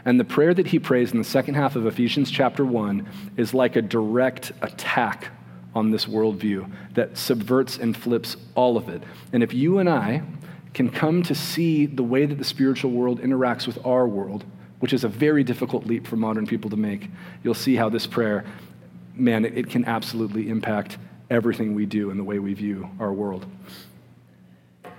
And 0.04 0.18
the 0.18 0.24
prayer 0.24 0.54
that 0.54 0.68
he 0.68 0.78
prays 0.78 1.12
in 1.12 1.18
the 1.18 1.24
second 1.24 1.54
half 1.54 1.76
of 1.76 1.86
Ephesians 1.86 2.30
chapter 2.30 2.64
1 2.64 3.06
is 3.36 3.52
like 3.52 3.76
a 3.76 3.82
direct 3.82 4.52
attack 4.62 5.28
on 5.74 5.90
this 5.90 6.06
worldview 6.06 6.70
that 6.94 7.16
subverts 7.16 7.78
and 7.78 7.96
flips 7.96 8.36
all 8.54 8.76
of 8.76 8.88
it. 8.88 9.02
And 9.32 9.42
if 9.42 9.52
you 9.52 9.78
and 9.78 9.88
I 9.88 10.22
can 10.74 10.90
come 10.90 11.22
to 11.24 11.34
see 11.34 11.86
the 11.86 12.02
way 12.02 12.26
that 12.26 12.38
the 12.38 12.44
spiritual 12.44 12.90
world 12.90 13.20
interacts 13.20 13.66
with 13.66 13.84
our 13.84 14.06
world, 14.06 14.44
which 14.80 14.92
is 14.92 15.04
a 15.04 15.08
very 15.08 15.44
difficult 15.44 15.86
leap 15.86 16.06
for 16.06 16.16
modern 16.16 16.46
people 16.46 16.70
to 16.70 16.76
make, 16.76 17.10
you'll 17.42 17.54
see 17.54 17.76
how 17.76 17.88
this 17.88 18.06
prayer 18.06 18.44
man, 19.14 19.44
it, 19.44 19.68
can 19.68 19.84
absolutely 19.84 20.48
impact 20.48 20.96
everything 21.28 21.74
we 21.74 21.86
do 21.86 22.10
and 22.10 22.18
the 22.18 22.24
way 22.24 22.38
we 22.38 22.54
view 22.54 22.88
our 22.98 23.12
world. 23.12 23.44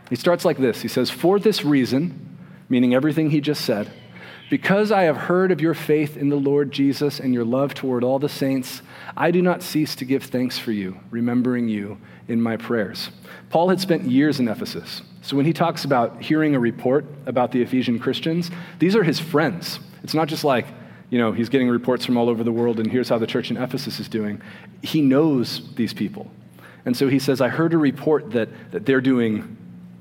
He 0.10 0.16
starts 0.16 0.46
like 0.46 0.58
this 0.58 0.82
He 0.82 0.88
says, 0.88 1.10
For 1.10 1.40
this 1.40 1.64
reason, 1.66 2.38
meaning 2.70 2.94
everything 2.94 3.32
he 3.32 3.42
just 3.42 3.66
said, 3.66 3.92
because 4.52 4.92
I 4.92 5.04
have 5.04 5.16
heard 5.16 5.54
of 5.54 5.62
your 5.62 5.74
faith 5.74 6.18
in 6.18 6.28
the 6.28 6.36
Lord 6.36 6.74
Jesus 6.74 7.22
and 7.22 7.34
your 7.34 7.46
love 7.46 7.74
toward 7.74 8.04
all 8.04 8.20
the 8.20 8.28
saints, 8.28 8.82
I 9.16 9.32
do 9.32 9.42
not 9.42 9.64
cease 9.64 9.96
to 9.96 10.04
give 10.04 10.24
thanks 10.24 10.60
for 10.60 10.74
you, 10.74 11.00
remembering 11.10 11.70
you 11.70 11.98
in 12.28 12.42
my 12.42 12.58
prayers. 12.58 13.12
Paul 13.50 13.70
had 13.70 13.80
spent 13.80 14.04
years 14.04 14.42
in 14.42 14.50
Ephesus. 14.50 15.04
So 15.22 15.38
when 15.38 15.46
he 15.46 15.54
talks 15.54 15.86
about 15.86 16.22
hearing 16.22 16.54
a 16.54 16.60
report 16.60 17.06
about 17.26 17.54
the 17.54 17.62
Ephesian 17.62 17.98
Christians, 17.98 18.52
these 18.78 18.94
are 18.94 19.04
his 19.04 19.22
friends. 19.22 19.80
It's 20.04 20.14
not 20.14 20.28
just 20.28 20.44
like, 20.44 20.68
you 21.10 21.18
know, 21.18 21.32
he's 21.32 21.48
getting 21.48 21.70
reports 21.70 22.06
from 22.06 22.18
all 22.18 22.28
over 22.28 22.44
the 22.44 22.52
world, 22.52 22.78
and 22.82 22.92
here's 22.92 23.08
how 23.08 23.20
the 23.20 23.28
church 23.28 23.52
in 23.52 23.58
Ephesus 23.58 24.02
is 24.02 24.10
doing. 24.10 24.42
He 24.84 25.00
knows 25.00 25.74
these 25.76 25.94
people. 25.94 26.30
And 26.84 26.98
so 26.98 27.08
he 27.08 27.20
says, 27.20 27.40
I 27.40 27.48
heard 27.48 27.74
a 27.74 27.78
report 27.78 28.32
that, 28.32 28.50
that 28.72 28.86
they're 28.86 29.00
doing 29.00 29.56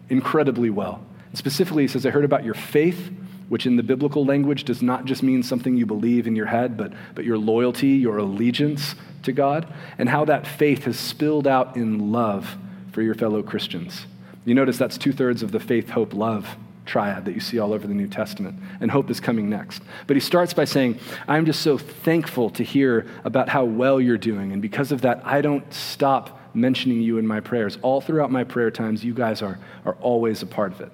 incredibly 0.09 0.71
well. 0.71 1.07
And 1.29 1.39
specifically, 1.39 1.85
he 1.85 1.89
says, 1.89 2.05
I 2.05 2.11
heard 2.11 2.25
about 2.25 2.43
your 2.43 2.55
faith, 2.55 3.13
which 3.51 3.67
in 3.67 3.75
the 3.75 3.83
biblical 3.83 4.25
language 4.25 4.63
does 4.63 4.81
not 4.81 5.07
just 5.07 5.25
mean 5.25 5.43
something 5.43 5.77
you 5.77 5.85
believe 5.85 6.29
in 6.29 6.37
your 6.37 6.47
head, 6.47 6.77
but, 6.77 6.93
but 7.17 7.25
your 7.25 7.37
loyalty, 7.37 7.89
your 7.89 8.17
allegiance 8.19 8.95
to 9.25 9.33
God, 9.33 9.67
and 9.99 10.09
how 10.09 10.25
that 10.25 10.47
faith 10.47 10.85
has 10.85 10.97
spilled 10.97 11.49
out 11.49 11.77
in 11.77 12.13
love 12.13 12.57
for 12.93 13.03
your 13.03 13.17
fellow 13.17 13.43
Christians. 13.43 14.07
You 14.45 14.55
notice 14.55 14.79
that's 14.79 14.97
two 14.97 15.11
thirds 15.13 15.43
of 15.43 15.51
the 15.51 15.59
faith, 15.59 15.91
hope, 15.91 16.15
love 16.15 16.57
triad 16.87 17.25
that 17.25 17.33
you 17.33 17.41
see 17.41 17.59
all 17.59 17.73
over 17.73 17.89
the 17.89 17.95
New 17.95 18.07
Testament. 18.07 18.57
And 18.81 18.89
hope 18.89 19.11
is 19.11 19.19
coming 19.19 19.51
next. 19.51 19.83
But 20.07 20.15
he 20.15 20.21
starts 20.21 20.55
by 20.55 20.65
saying, 20.65 21.01
I'm 21.27 21.45
just 21.45 21.63
so 21.63 21.77
thankful 21.77 22.51
to 22.51 22.63
hear 22.63 23.09
about 23.25 23.49
how 23.49 23.65
well 23.65 24.01
you're 24.01 24.17
doing. 24.17 24.53
And 24.53 24.63
because 24.63 24.93
of 24.93 25.01
that, 25.01 25.23
I 25.25 25.41
don't 25.41 25.75
stop 25.75 26.39
mentioning 26.55 27.01
you 27.01 27.19
in 27.19 27.27
my 27.27 27.41
prayers. 27.41 27.79
All 27.83 28.01
throughout 28.01 28.31
my 28.31 28.45
prayer 28.45 28.71
times, 28.71 29.05
you 29.05 29.13
guys 29.13 29.43
are, 29.43 29.59
are 29.85 29.95
always 30.01 30.41
a 30.43 30.47
part 30.47 30.71
of 30.71 30.81
it. 30.81 30.93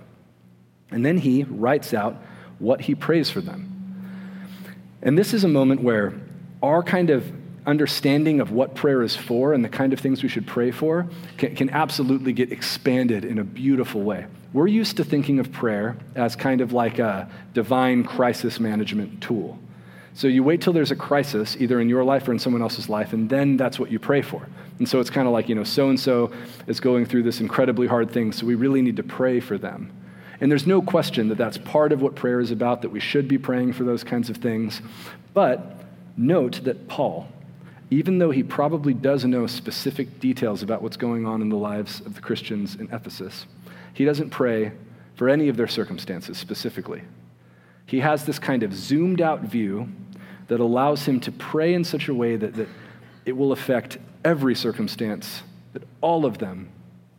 And 0.90 1.04
then 1.04 1.18
he 1.18 1.44
writes 1.44 1.92
out 1.92 2.16
what 2.58 2.80
he 2.80 2.94
prays 2.94 3.30
for 3.30 3.40
them. 3.40 3.72
And 5.02 5.16
this 5.16 5.34
is 5.34 5.44
a 5.44 5.48
moment 5.48 5.82
where 5.82 6.14
our 6.62 6.82
kind 6.82 7.10
of 7.10 7.30
understanding 7.66 8.40
of 8.40 8.52
what 8.52 8.75
prayer 8.75 9.02
is 9.02 9.16
for 9.16 9.52
and 9.52 9.64
the 9.64 9.68
kind 9.68 9.92
of 9.92 10.00
things 10.00 10.22
we 10.22 10.28
should 10.28 10.46
pray 10.46 10.70
for 10.70 11.08
can, 11.36 11.54
can 11.56 11.70
absolutely 11.70 12.32
get 12.32 12.52
expanded 12.52 13.25
in 13.25 13.38
a 13.38 13.44
beautiful 13.44 14.02
way. 14.02 14.26
We're 14.52 14.68
used 14.68 14.96
to 14.98 15.04
thinking 15.04 15.40
of 15.40 15.52
prayer 15.52 15.96
as 16.14 16.36
kind 16.36 16.60
of 16.60 16.72
like 16.72 16.98
a 16.98 17.28
divine 17.54 18.04
crisis 18.04 18.60
management 18.60 19.20
tool. 19.20 19.58
So 20.14 20.28
you 20.28 20.42
wait 20.42 20.62
till 20.62 20.72
there's 20.72 20.92
a 20.92 20.96
crisis, 20.96 21.56
either 21.58 21.78
in 21.78 21.90
your 21.90 22.02
life 22.02 22.26
or 22.26 22.32
in 22.32 22.38
someone 22.38 22.62
else's 22.62 22.88
life, 22.88 23.12
and 23.12 23.28
then 23.28 23.58
that's 23.58 23.78
what 23.78 23.90
you 23.90 23.98
pray 23.98 24.22
for. 24.22 24.48
And 24.78 24.88
so 24.88 24.98
it's 24.98 25.10
kind 25.10 25.26
of 25.26 25.34
like, 25.34 25.48
you 25.48 25.54
know, 25.54 25.64
so 25.64 25.90
and 25.90 26.00
so 26.00 26.32
is 26.66 26.80
going 26.80 27.04
through 27.04 27.25
this 27.25 27.40
incredibly 27.40 27.86
hard 27.86 28.10
thing, 28.10 28.32
so 28.32 28.46
we 28.46 28.54
really 28.54 28.80
need 28.80 28.96
to 28.96 29.02
pray 29.02 29.40
for 29.40 29.58
them. 29.58 29.92
And 30.40 30.50
there's 30.50 30.66
no 30.66 30.83
question 30.83 31.28
that 31.28 31.38
that's 31.38 31.59
part 31.59 31.93
of 31.93 32.02
what 32.02 32.14
prayer 32.14 32.40
is 32.40 32.50
about, 32.50 32.83
that 32.83 32.90
we 32.90 33.00
should 33.00 33.26
be 33.28 33.38
praying 33.38 33.73
for 33.73 33.85
those 33.85 34.05
kinds 34.05 34.28
of 34.28 34.37
things. 34.37 34.83
But 35.33 35.85
note 36.16 36.64
that 36.64 36.88
Paul, 36.88 37.28
even 37.90 38.19
though 38.19 38.31
he 38.31 38.43
probably 38.43 38.93
does 38.95 39.25
know 39.25 39.47
specific 39.47 40.21
details 40.21 40.62
about 40.62 40.83
what's 40.83 40.97
going 40.97 41.26
on 41.26 41.40
in 41.40 41.49
the 41.49 41.57
lives 41.57 42.00
of 42.00 42.14
the 42.14 42.21
Christians 42.21 42.75
in 42.75 42.88
Ephesus, 42.93 43.47
he 43.95 44.05
doesn't 44.05 44.31
pray 44.31 44.73
for 45.14 45.28
any 45.28 45.49
of 45.49 45.57
their 45.57 45.69
circumstances 45.69 46.37
specifically. 46.37 47.02
He 47.87 48.00
has 48.00 48.26
this 48.26 48.38
kind 48.38 48.62
of 48.62 48.75
zoomed 48.75 49.21
out 49.21 49.43
view 49.43 49.88
that 50.49 50.61
allows 50.61 51.07
him 51.07 51.21
to 51.21 51.33
pray 51.33 51.73
in 51.73 51.85
such 51.85 52.09
a 52.09 52.14
way 52.14 52.37
that, 52.37 52.55
that 52.55 52.69
it 53.25 53.33
will 53.33 53.52
affect 53.52 53.99
every 54.25 54.55
circumstance 54.55 55.43
that 55.73 55.83
all 56.00 56.26
of 56.26 56.38
them 56.38 56.69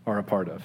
are 0.06 0.20
a 0.20 0.24
part 0.24 0.50
of. 0.50 0.64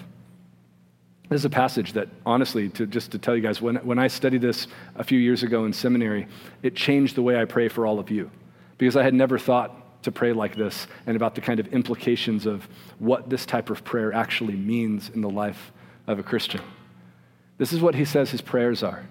This 1.33 1.41
is 1.41 1.47
a 1.47 1.51
passage 1.51 1.95
that, 1.95 2.09
honestly, 2.27 2.69
to, 2.69 2.87
just 2.87 3.13
to 3.13 3.19
tell 3.19 3.35
you 3.35 3.41
guys, 3.41 3.63
when, 3.63 3.77
when 3.77 3.99
I 3.99 4.09
studied 4.09 4.43
this 4.43 4.67
a 4.97 5.03
few 5.03 5.19
years 5.19 5.43
ago 5.43 5.65
in 5.65 5.73
seminary, 5.73 6.27
it 6.63 6.77
changed 6.77 7.17
the 7.17 7.23
way 7.23 7.41
I 7.41 7.47
pray 7.47 7.69
for 7.69 7.87
all 7.87 7.99
of 7.99 8.11
you. 8.11 8.31
Because 8.77 8.97
I 8.97 9.03
had 9.03 9.15
never 9.15 9.39
thought 9.39 10.03
to 10.03 10.13
pray 10.13 10.35
like 10.35 10.57
this 10.57 10.87
and 11.07 11.17
about 11.17 11.35
the 11.35 11.41
kind 11.41 11.59
of 11.59 11.69
implications 11.69 12.45
of 12.45 12.69
what 12.99 13.31
this 13.31 13.47
type 13.47 13.71
of 13.71 13.83
prayer 13.83 14.13
actually 14.13 14.57
means 14.57 15.09
in 15.09 15.23
the 15.23 15.31
life 15.31 15.73
of 16.07 16.19
a 16.19 16.23
Christian. 16.23 16.61
This 17.57 17.73
is 17.73 17.81
what 17.81 17.95
he 17.95 18.05
says 18.05 18.31
his 18.31 18.43
prayers 18.43 18.83
are. 18.83 19.07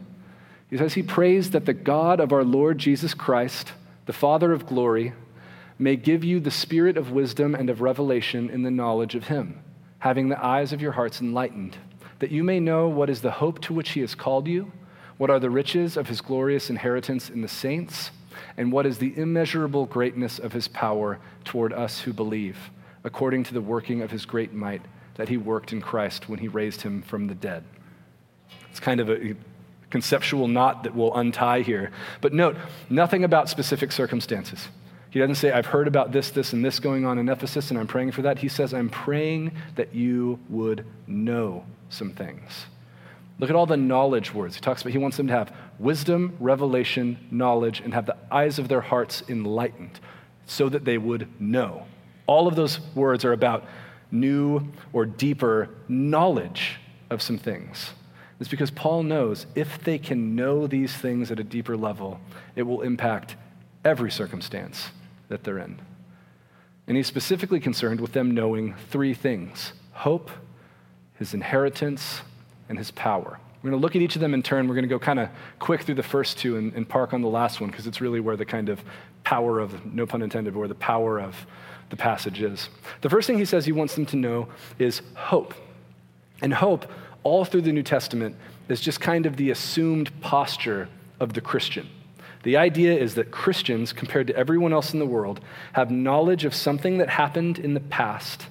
He 0.70 0.78
says 0.78 0.94
he 0.94 1.02
prays 1.02 1.50
that 1.50 1.66
the 1.66 1.74
God 1.74 2.20
of 2.20 2.32
our 2.32 2.44
Lord 2.44 2.78
Jesus 2.78 3.16
Christ, 3.16 3.74
the 4.06 4.14
Father 4.14 4.52
of 4.52 4.68
glory, 4.68 5.14
may 5.80 5.96
give 5.96 6.24
you 6.24 6.40
the 6.40 6.52
spirit 6.52 6.98
of 6.98 7.10
wisdom 7.10 7.56
and 7.56 7.68
of 7.68 7.82
revelation 7.82 8.48
in 8.48 8.62
the 8.62 8.70
knowledge 8.70 9.16
of 9.16 9.24
him, 9.24 9.60
having 9.98 10.30
the 10.30 10.46
eyes 10.46 10.72
of 10.72 10.84
your 10.84 10.92
hearts 10.92 11.20
enlightened, 11.20 11.78
that 12.22 12.32
you 12.32 12.44
may 12.44 12.60
know 12.60 12.88
what 12.88 13.10
is 13.10 13.22
the 13.22 13.32
hope 13.32 13.60
to 13.60 13.74
which 13.74 13.90
he 13.92 14.00
has 14.00 14.14
called 14.14 14.48
you, 14.48 14.72
what 15.18 15.32
are 15.32 15.40
the 15.40 15.50
riches 15.50 15.98
of 15.98 16.08
his 16.08 16.22
glorious 16.22 16.70
inheritance 16.70 17.32
in 17.32 17.42
the 17.42 17.48
saints, 17.48 18.12
and 18.58 18.72
what 18.72 18.86
is 18.86 19.00
the 19.00 19.18
immeasurable 19.18 19.88
greatness 19.88 20.38
of 20.38 20.54
his 20.54 20.68
power 20.68 21.20
toward 21.44 21.74
us 21.74 22.02
who 22.02 22.14
believe, 22.14 22.70
according 23.04 23.44
to 23.44 23.56
the 23.56 23.60
working 23.60 24.04
of 24.04 24.12
his 24.12 24.24
great 24.24 24.54
might 24.54 24.84
that 25.16 25.30
he 25.30 25.36
worked 25.36 25.74
in 25.74 25.82
Christ 25.82 26.30
when 26.30 26.38
he 26.38 26.48
raised 26.48 26.84
him 26.84 27.02
from 27.02 27.26
the 27.26 27.36
dead. 27.36 27.64
It's 28.70 28.80
kind 28.80 29.00
of 29.00 29.10
a 29.10 29.36
conceptual 29.90 30.48
knot 30.48 30.84
that 30.84 30.96
we'll 30.96 31.16
untie 31.16 31.62
here. 31.62 31.92
But 32.22 32.34
note, 32.34 32.56
nothing 32.88 33.24
about 33.24 33.50
specific 33.50 33.92
circumstances. 33.92 34.70
He 35.12 35.20
doesn't 35.20 35.36
say, 35.36 35.52
I've 35.52 35.66
heard 35.66 35.90
about 35.90 36.14
this, 36.14 36.32
this, 36.32 36.54
and 36.54 36.64
this 36.64 36.80
going 36.80 37.06
on 37.06 37.20
in 37.20 37.28
Ephesus, 37.28 37.70
and 37.70 37.78
I'm 37.78 37.86
praying 37.86 38.14
for 38.14 38.22
that. 38.22 38.40
He 38.40 38.48
says, 38.48 38.74
I'm 38.74 38.90
praying 38.90 39.52
that 39.76 39.94
you 39.94 40.40
would 40.48 40.86
know 41.06 41.66
some 41.90 42.14
things. 42.14 42.66
Look 43.38 43.50
at 43.50 43.56
all 43.58 43.66
the 43.66 43.76
knowledge 43.76 44.34
words. 44.34 44.56
He 44.56 44.62
talks 44.62 44.82
about 44.82 44.94
he 44.94 44.98
wants 44.98 45.18
them 45.18 45.28
to 45.28 45.34
have 45.34 45.54
wisdom, 45.80 46.38
revelation, 46.40 47.28
knowledge, 47.30 47.82
and 47.82 47.94
have 47.94 48.06
the 48.06 48.16
eyes 48.32 48.58
of 48.58 48.70
their 48.70 48.80
hearts 48.80 49.22
enlightened 49.28 50.00
so 50.46 50.70
that 50.70 50.86
they 50.86 50.98
would 50.98 51.28
know. 51.42 51.86
All 52.26 52.48
of 52.48 52.56
those 52.56 52.80
words 52.96 53.26
are 53.26 53.34
about 53.34 53.66
new 54.12 54.66
or 54.94 55.06
deeper 55.06 55.68
knowledge 55.90 56.80
of 57.10 57.22
some 57.22 57.38
things. 57.38 57.92
It's 58.40 58.50
because 58.50 58.72
Paul 58.72 59.04
knows 59.04 59.46
if 59.56 59.84
they 59.84 60.00
can 60.00 60.38
know 60.38 60.68
these 60.68 60.96
things 60.96 61.32
at 61.32 61.40
a 61.40 61.44
deeper 61.44 61.76
level, 61.76 62.22
it 62.56 62.64
will 62.64 62.82
impact 62.82 63.36
every 63.84 64.10
circumstance 64.10 64.90
that 65.32 65.44
they're 65.44 65.58
in. 65.58 65.82
And 66.88 66.98
he's 66.98 67.08
specifically 67.08 67.60
concerned 67.60 68.00
with 68.00 68.12
them 68.12 68.32
knowing 68.32 68.76
three 68.90 69.14
things 69.14 69.74
hope, 69.94 70.32
his 71.16 71.34
inheritance, 71.34 72.22
and 72.70 72.78
his 72.78 72.92
power. 72.92 73.40
We're 73.62 73.70
going 73.70 73.80
to 73.80 73.84
look 73.84 73.96
at 73.96 74.02
each 74.02 74.16
of 74.16 74.22
them 74.22 74.34
in 74.34 74.42
turn. 74.42 74.68
We're 74.68 74.76
going 74.76 74.88
to 74.88 74.90
go 74.90 74.98
kind 74.98 75.20
of 75.20 75.30
quick 75.60 75.82
through 75.82 75.96
the 75.96 76.04
first 76.04 76.40
two 76.40 76.58
and, 76.58 76.74
and 76.74 76.88
park 76.88 77.14
on 77.14 77.22
the 77.22 77.28
last 77.28 77.62
one 77.62 77.70
because 77.70 77.86
it's 77.86 78.02
really 78.02 78.20
where 78.20 78.36
the 78.36 78.46
kind 78.46 78.70
of 78.70 78.84
power 79.24 79.60
of, 79.60 79.86
no 79.86 80.08
pun 80.08 80.22
intended, 80.22 80.56
where 80.56 80.68
the 80.68 80.76
power 80.76 81.20
of 81.20 81.36
the 81.92 81.96
passage 81.96 82.42
is. 82.42 82.70
The 83.02 83.10
first 83.10 83.28
thing 83.28 83.38
he 83.38 83.46
says 83.46 83.66
he 83.66 83.72
wants 83.72 83.94
them 83.94 84.06
to 84.08 84.16
know 84.16 84.48
is 84.80 85.02
hope. 85.14 85.54
And 86.42 86.54
hope, 86.54 86.88
all 87.24 87.46
through 87.46 87.62
the 87.62 87.72
New 87.72 87.84
Testament, 87.84 88.36
is 88.68 88.82
just 88.82 89.00
kind 89.00 89.28
of 89.28 89.38
the 89.38 89.52
assumed 89.52 90.20
posture 90.22 90.90
of 91.20 91.34
the 91.34 91.42
Christian. 91.42 91.88
The 92.44 92.58
idea 92.58 92.98
is 92.98 93.16
that 93.16 93.32
Christians, 93.32 93.94
compared 93.94 94.28
to 94.28 94.36
everyone 94.36 94.74
else 94.74 94.94
in 94.94 95.00
the 95.00 95.06
world, 95.06 95.40
have 95.74 95.92
knowledge 95.92 96.46
of 96.46 96.56
something 96.56 96.98
that 96.98 97.10
happened 97.10 97.60
in 97.60 97.74
the 97.74 97.80
past 97.80 98.48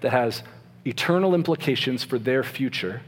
that 0.00 0.10
has 0.10 0.42
eternal 0.84 1.34
implications 1.34 2.02
for 2.02 2.18
their 2.18 2.42
future 2.42 3.02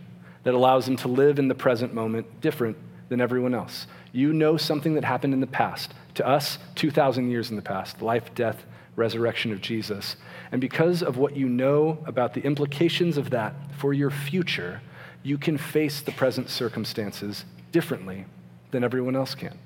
that 0.45 0.55
allows 0.55 0.87
them 0.87 0.97
to 0.97 1.09
live 1.09 1.39
in 1.39 1.49
the 1.49 1.55
present 1.55 1.95
moment 1.95 2.41
different 2.41 2.77
than 3.09 3.21
everyone 3.21 3.55
else. 3.55 3.87
You 4.13 4.33
know 4.33 4.57
something 4.57 4.95
that 4.95 5.05
happened 5.05 5.35
in 5.35 5.41
the 5.41 5.47
past. 5.47 5.95
To 6.15 6.27
us, 6.27 6.59
2,000 6.75 7.31
years 7.31 7.51
in 7.51 7.57
the 7.57 7.63
past 7.63 8.03
life, 8.03 8.35
death, 8.35 8.65
resurrection 8.95 9.53
of 9.53 9.61
Jesus. 9.61 10.17
And 10.51 10.61
because 10.61 11.03
of 11.03 11.17
what 11.17 11.37
you 11.37 11.49
know 11.49 11.99
about 12.05 12.35
the 12.35 12.43
implications 12.43 13.17
of 13.17 13.31
that 13.31 13.55
for 13.79 13.95
your 13.95 14.11
future, 14.11 14.83
you 15.23 15.39
can 15.39 15.57
face 15.57 16.01
the 16.01 16.13
present 16.13 16.51
circumstances 16.51 17.45
differently 17.71 18.27
than 18.71 18.85
everyone 18.85 19.17
else 19.17 19.35
can. 19.35 19.59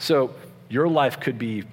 So, 0.00 0.34
your 0.70 0.88
life 0.88 1.20
could 1.20 1.38
be 1.38 1.64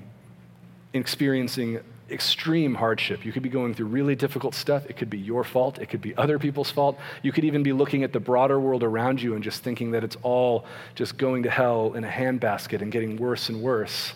experiencing 0.94 1.80
extreme 2.10 2.76
hardship. 2.76 3.24
You 3.24 3.32
could 3.32 3.42
be 3.42 3.48
going 3.48 3.74
through 3.74 3.86
really 3.86 4.16
difficult 4.16 4.54
stuff. 4.54 4.86
It 4.90 4.98
could 4.98 5.10
be 5.10 5.18
your 5.18 5.46
fault. 5.46 5.80
It 5.80 5.86
could 5.88 6.02
be 6.02 6.14
other 6.18 6.38
people's 6.38 6.70
fault. 6.70 7.00
You 7.24 7.32
could 7.32 7.46
even 7.46 7.64
be 7.64 7.72
looking 7.72 8.04
at 8.04 8.12
the 8.12 8.20
broader 8.20 8.60
world 8.60 8.84
around 8.84 9.22
you 9.22 9.36
and 9.36 9.44
just 9.44 9.64
thinking 9.64 9.92
that 9.92 10.04
it's 10.04 10.18
all 10.24 10.66
just 10.94 11.18
going 11.18 11.44
to 11.44 11.50
hell 11.50 11.94
in 11.94 12.04
a 12.04 12.10
handbasket 12.10 12.82
and 12.82 12.92
getting 12.92 13.16
worse 13.16 13.48
and 13.48 13.62
worse. 13.62 14.14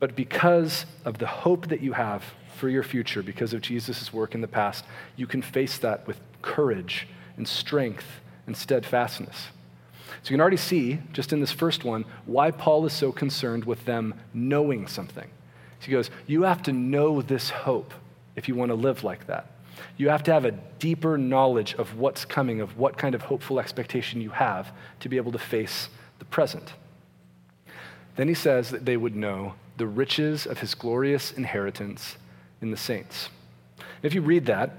But 0.00 0.16
because 0.16 0.86
of 1.04 1.18
the 1.18 1.26
hope 1.26 1.68
that 1.68 1.82
you 1.82 1.92
have 1.92 2.24
for 2.56 2.70
your 2.70 2.82
future, 2.82 3.22
because 3.22 3.52
of 3.52 3.60
Jesus' 3.60 4.10
work 4.10 4.34
in 4.34 4.40
the 4.40 4.48
past, 4.48 4.86
you 5.16 5.26
can 5.26 5.42
face 5.42 5.76
that 5.78 6.06
with 6.06 6.18
courage 6.40 7.06
and 7.36 7.46
strength 7.46 8.06
and 8.46 8.56
steadfastness. 8.56 9.48
So 10.22 10.30
you 10.30 10.34
can 10.34 10.40
already 10.40 10.56
see, 10.56 11.00
just 11.12 11.32
in 11.32 11.40
this 11.40 11.52
first 11.52 11.84
one, 11.84 12.04
why 12.26 12.50
Paul 12.50 12.86
is 12.86 12.92
so 12.92 13.12
concerned 13.12 13.64
with 13.64 13.84
them 13.84 14.14
knowing 14.32 14.86
something. 14.86 15.28
So 15.80 15.86
he 15.86 15.92
goes, 15.92 16.10
You 16.26 16.42
have 16.42 16.62
to 16.64 16.72
know 16.72 17.22
this 17.22 17.50
hope 17.50 17.92
if 18.36 18.48
you 18.48 18.54
want 18.54 18.70
to 18.70 18.74
live 18.74 19.04
like 19.04 19.26
that. 19.26 19.50
You 19.96 20.08
have 20.08 20.22
to 20.24 20.32
have 20.32 20.44
a 20.44 20.52
deeper 20.78 21.18
knowledge 21.18 21.74
of 21.74 21.96
what's 21.98 22.24
coming, 22.24 22.60
of 22.60 22.76
what 22.78 22.98
kind 22.98 23.14
of 23.14 23.22
hopeful 23.22 23.60
expectation 23.60 24.20
you 24.20 24.30
have 24.30 24.72
to 25.00 25.08
be 25.08 25.16
able 25.16 25.32
to 25.32 25.38
face 25.38 25.88
the 26.18 26.24
present. 26.24 26.72
Then 28.16 28.28
he 28.28 28.34
says 28.34 28.70
that 28.70 28.84
they 28.84 28.96
would 28.96 29.14
know 29.14 29.54
the 29.76 29.86
riches 29.86 30.46
of 30.46 30.58
his 30.58 30.74
glorious 30.74 31.32
inheritance 31.32 32.16
in 32.60 32.70
the 32.70 32.76
saints. 32.76 33.28
If 34.02 34.14
you 34.14 34.22
read 34.22 34.46
that, 34.46 34.70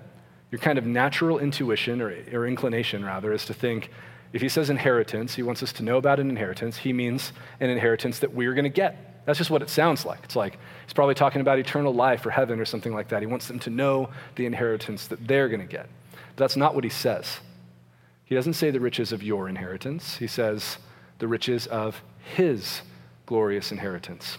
your 0.51 0.59
kind 0.59 0.77
of 0.77 0.85
natural 0.85 1.39
intuition 1.39 2.01
or, 2.01 2.13
or 2.33 2.45
inclination, 2.47 3.05
rather, 3.05 3.31
is 3.31 3.45
to 3.45 3.53
think 3.53 3.89
if 4.31 4.41
he 4.41 4.49
says 4.49 4.69
inheritance, 4.69 5.35
he 5.35 5.43
wants 5.43 5.63
us 5.63 5.73
to 5.73 5.83
know 5.83 5.97
about 5.97 6.19
an 6.19 6.29
inheritance, 6.29 6.77
he 6.77 6.93
means 6.93 7.33
an 7.59 7.69
inheritance 7.69 8.19
that 8.19 8.33
we're 8.33 8.53
going 8.53 8.63
to 8.63 8.69
get. 8.69 9.23
That's 9.25 9.37
just 9.37 9.49
what 9.49 9.61
it 9.61 9.69
sounds 9.69 10.05
like. 10.05 10.19
It's 10.23 10.35
like 10.35 10.57
he's 10.85 10.93
probably 10.93 11.15
talking 11.15 11.41
about 11.41 11.59
eternal 11.59 11.93
life 11.93 12.25
or 12.25 12.31
heaven 12.31 12.59
or 12.59 12.65
something 12.65 12.93
like 12.93 13.09
that. 13.09 13.21
He 13.21 13.27
wants 13.27 13.47
them 13.47 13.59
to 13.59 13.69
know 13.69 14.09
the 14.35 14.45
inheritance 14.45 15.07
that 15.07 15.27
they're 15.27 15.47
going 15.49 15.59
to 15.59 15.67
get. 15.67 15.87
But 16.11 16.37
that's 16.37 16.55
not 16.55 16.75
what 16.75 16.83
he 16.83 16.89
says. 16.89 17.39
He 18.25 18.35
doesn't 18.35 18.53
say 18.53 18.71
the 18.71 18.79
riches 18.79 19.11
of 19.11 19.23
your 19.23 19.49
inheritance, 19.49 20.17
he 20.17 20.27
says 20.27 20.77
the 21.17 21.27
riches 21.27 21.67
of 21.67 22.01
his 22.35 22.81
glorious 23.25 23.71
inheritance. 23.71 24.37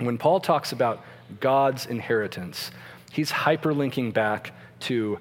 When 0.00 0.18
Paul 0.18 0.40
talks 0.40 0.72
about 0.72 1.04
God's 1.40 1.86
inheritance, 1.86 2.70
he's 3.10 3.30
hyperlinking 3.30 4.12
back 4.12 4.52
to 4.80 5.18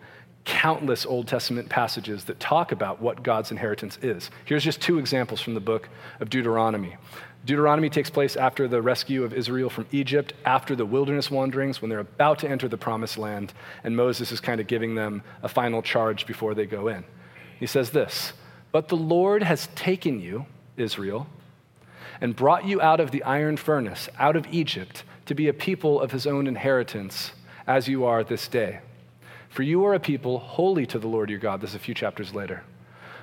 countless 0.48 1.06
Old 1.06 1.27
Testament 1.27 1.68
passages 1.68 2.24
that 2.24 2.39
talk 2.39 2.72
about 2.72 3.01
what 3.01 3.22
God's 3.22 3.51
inheritance 3.51 4.00
is. 4.01 4.32
Here's 4.46 4.63
just 4.63 4.82
two 4.82 4.98
examples 4.98 5.42
from 5.42 5.56
the 5.56 5.60
book 5.60 5.89
of 6.22 6.30
Deuteronomy. 6.30 6.96
Deuteronomy 7.44 7.89
takes 7.89 8.10
place 8.10 8.38
after 8.38 8.66
the 8.66 8.82
rescue 8.82 9.25
of 9.25 9.34
Israel 9.34 9.70
from 9.70 9.86
Egypt, 9.92 10.32
after 10.46 10.74
the 10.74 10.86
wilderness 10.86 11.30
wanderings, 11.30 11.82
when 11.82 11.89
they're 11.89 12.00
about 12.00 12.39
to 12.39 12.50
enter 12.50 12.70
the 12.70 12.77
promised 12.77 13.18
land, 13.18 13.54
and 13.84 13.98
Moses 13.98 14.32
is 14.32 14.39
kind 14.39 14.62
of 14.62 14.68
giving 14.68 14.96
them 14.96 15.22
a 15.44 15.50
final 15.50 15.82
charge 15.82 16.25
before 16.25 16.56
they 16.56 16.66
go 16.66 16.88
in. 16.88 17.04
He 17.60 17.68
says 17.68 17.89
this 17.89 18.32
But 18.72 18.88
the 18.88 18.96
Lord 18.96 19.44
has 19.44 19.68
taken 19.75 20.22
you, 20.22 20.46
Israel, 20.77 21.27
and 22.22 22.38
brought 22.38 22.66
you 22.66 22.82
out 22.82 23.01
of 23.01 23.12
the 23.12 23.24
iron 23.24 23.58
furnace, 23.58 24.08
out 24.18 24.38
of 24.38 24.48
Egypt, 24.50 25.04
to 25.25 25.36
be 25.36 25.50
a 25.50 25.54
people 25.54 26.00
of 26.00 26.13
his 26.13 26.25
own 26.25 26.48
inheritance, 26.48 27.34
as 27.68 27.89
you 27.89 28.06
are 28.06 28.24
this 28.24 28.48
day. 28.48 28.80
For 29.50 29.63
you 29.63 29.86
are 29.86 29.94
a 29.94 30.00
people 30.00 30.39
holy 30.39 30.86
to 30.88 31.00
the 31.00 31.08
Lord 31.08 31.30
your 31.30 31.39
God. 31.39 31.62
This 31.62 31.72
is 31.72 31.75
a 31.75 31.80
few 31.80 31.94
chapters 31.94 32.34
later. 32.34 32.63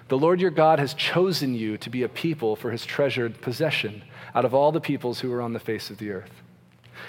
The 0.09 0.19
Lord 0.19 0.41
your 0.41 0.51
God 0.51 0.79
has 0.79 0.93
chosen 0.95 1.55
you 1.55 1.79
to 1.79 1.89
be 1.89 2.03
a 2.03 2.09
people 2.09 2.57
for 2.57 2.71
his 2.71 2.85
treasured 2.85 3.41
possession 3.41 4.03
out 4.35 4.45
of 4.45 4.55
all 4.55 4.73
the 4.73 4.81
peoples 4.81 5.21
who 5.21 5.33
are 5.33 5.41
on 5.41 5.55
the 5.55 5.61
face 5.61 5.89
of 5.89 5.99
the 5.99 6.11
earth. 6.11 6.43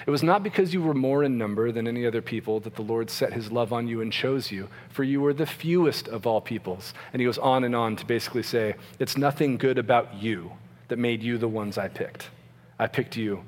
It 0.06 0.10
was 0.10 0.22
not 0.22 0.42
because 0.42 0.72
you 0.72 0.82
were 0.82 0.94
more 0.94 1.22
in 1.24 1.38
number 1.38 1.72
than 1.72 1.88
any 1.88 2.06
other 2.06 2.22
people 2.22 2.60
that 2.60 2.74
the 2.74 2.82
Lord 2.82 3.10
set 3.10 3.32
his 3.32 3.52
love 3.52 3.72
on 3.72 3.88
you 3.88 4.00
and 4.00 4.12
chose 4.12 4.50
you, 4.50 4.68
for 4.88 5.04
you 5.04 5.20
were 5.20 5.34
the 5.34 5.46
fewest 5.46 6.08
of 6.08 6.26
all 6.26 6.40
peoples. 6.40 6.94
And 7.12 7.20
he 7.20 7.26
goes 7.26 7.38
on 7.38 7.64
and 7.64 7.74
on 7.74 7.96
to 7.96 8.06
basically 8.06 8.42
say, 8.42 8.74
It's 8.98 9.16
nothing 9.16 9.56
good 9.56 9.78
about 9.78 10.14
you 10.14 10.52
that 10.88 10.98
made 10.98 11.22
you 11.22 11.38
the 11.38 11.48
ones 11.48 11.78
I 11.78 11.88
picked. 11.88 12.30
I 12.78 12.86
picked 12.86 13.16
you 13.16 13.42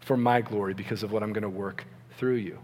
for 0.00 0.16
my 0.16 0.40
glory 0.40 0.74
because 0.74 1.02
of 1.02 1.12
what 1.12 1.22
I'm 1.22 1.32
going 1.32 1.42
to 1.42 1.48
work 1.48 1.84
through 2.16 2.36
you. 2.36 2.58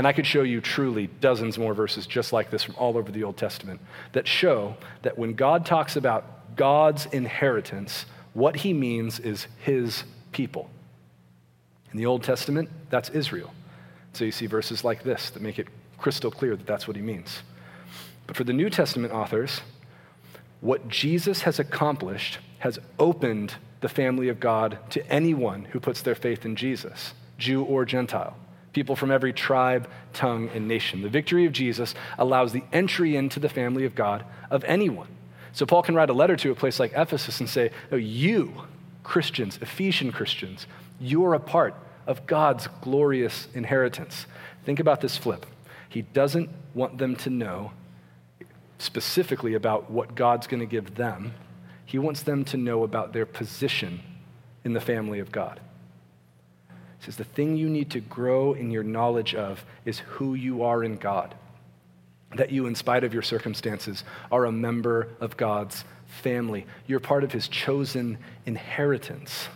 And 0.00 0.06
I 0.06 0.14
could 0.14 0.26
show 0.26 0.40
you 0.44 0.62
truly 0.62 1.08
dozens 1.20 1.58
more 1.58 1.74
verses 1.74 2.06
just 2.06 2.32
like 2.32 2.50
this 2.50 2.62
from 2.62 2.74
all 2.76 2.96
over 2.96 3.12
the 3.12 3.22
Old 3.22 3.36
Testament 3.36 3.82
that 4.12 4.26
show 4.26 4.74
that 5.02 5.18
when 5.18 5.34
God 5.34 5.66
talks 5.66 5.94
about 5.94 6.56
God's 6.56 7.04
inheritance, 7.04 8.06
what 8.32 8.56
he 8.56 8.72
means 8.72 9.20
is 9.20 9.46
his 9.58 10.04
people. 10.32 10.70
In 11.92 11.98
the 11.98 12.06
Old 12.06 12.22
Testament, 12.22 12.70
that's 12.88 13.10
Israel. 13.10 13.52
So 14.14 14.24
you 14.24 14.32
see 14.32 14.46
verses 14.46 14.84
like 14.84 15.02
this 15.02 15.28
that 15.32 15.42
make 15.42 15.58
it 15.58 15.68
crystal 15.98 16.30
clear 16.30 16.56
that 16.56 16.66
that's 16.66 16.88
what 16.88 16.96
he 16.96 17.02
means. 17.02 17.42
But 18.26 18.38
for 18.38 18.44
the 18.44 18.54
New 18.54 18.70
Testament 18.70 19.12
authors, 19.12 19.60
what 20.62 20.88
Jesus 20.88 21.42
has 21.42 21.58
accomplished 21.58 22.38
has 22.60 22.78
opened 22.98 23.56
the 23.82 23.88
family 23.90 24.30
of 24.30 24.40
God 24.40 24.78
to 24.92 25.06
anyone 25.12 25.66
who 25.66 25.78
puts 25.78 26.00
their 26.00 26.14
faith 26.14 26.46
in 26.46 26.56
Jesus, 26.56 27.12
Jew 27.36 27.62
or 27.62 27.84
Gentile, 27.84 28.34
people 28.72 28.96
from 28.96 29.10
every 29.10 29.32
tribe, 29.32 29.88
tongue, 30.12 30.48
and 30.54 30.68
nation. 30.68 31.02
The 31.02 31.08
victory 31.08 31.44
of 31.46 31.52
Jesus 31.52 31.94
allows 32.18 32.52
the 32.52 32.62
entry 32.72 33.16
into 33.16 33.40
the 33.40 33.48
family 33.48 33.84
of 33.84 33.94
God 33.94 34.24
of 34.50 34.64
anyone. 34.64 35.08
So 35.52 35.66
Paul 35.66 35.82
can 35.82 35.94
write 35.94 36.10
a 36.10 36.14
letter 36.14 36.36
to 36.36 36.50
a 36.50 36.54
place 36.54 36.78
like 36.78 36.92
Ephesus 36.94 37.40
and 37.40 37.48
say, 37.48 37.70
oh, 37.90 37.96
You, 37.96 38.52
Christians, 39.02 39.58
Ephesian 39.60 40.12
Christians, 40.12 40.66
you're 41.00 41.34
a 41.34 41.40
part 41.40 41.74
of 42.06 42.26
God's 42.26 42.68
glorious 42.80 43.48
inheritance. 43.54 44.26
Think 44.64 44.80
about 44.80 45.00
this 45.00 45.16
flip. 45.16 45.46
He 45.88 46.02
doesn't 46.02 46.50
want 46.74 46.98
them 46.98 47.16
to 47.16 47.30
know 47.30 47.72
specifically 48.78 49.54
about 49.54 49.90
what 49.90 50.14
God's 50.14 50.46
going 50.46 50.60
to 50.60 50.66
give 50.66 50.94
them, 50.94 51.34
He 51.84 51.98
wants 51.98 52.22
them 52.22 52.44
to 52.46 52.56
know 52.56 52.84
about 52.84 53.12
their 53.12 53.26
position 53.26 54.00
in 54.64 54.72
the 54.72 54.80
family 54.80 55.18
of 55.18 55.32
God. 55.32 55.60
Says, 57.00 57.16
The 57.16 57.24
thing 57.24 57.56
you 57.56 57.68
need 57.68 57.90
to 57.90 58.00
grow 58.00 58.52
in 58.52 58.70
your 58.70 58.82
knowledge 58.82 59.34
of 59.34 59.64
is 59.84 60.00
who 60.00 60.34
you 60.34 60.62
are 60.62 60.84
in 60.84 60.96
God. 60.96 61.34
That 62.34 62.52
you, 62.52 62.66
in 62.66 62.74
spite 62.74 63.02
of 63.02 63.12
your 63.12 63.22
circumstances, 63.22 64.04
are 64.30 64.44
a 64.44 64.52
member 64.52 65.08
of 65.20 65.36
God's 65.36 65.84
family. 66.06 66.66
You're 66.86 67.00
part 67.00 67.24
of 67.24 67.32
His 67.32 67.48
chosen 67.48 68.18
inheritance. 68.46 69.48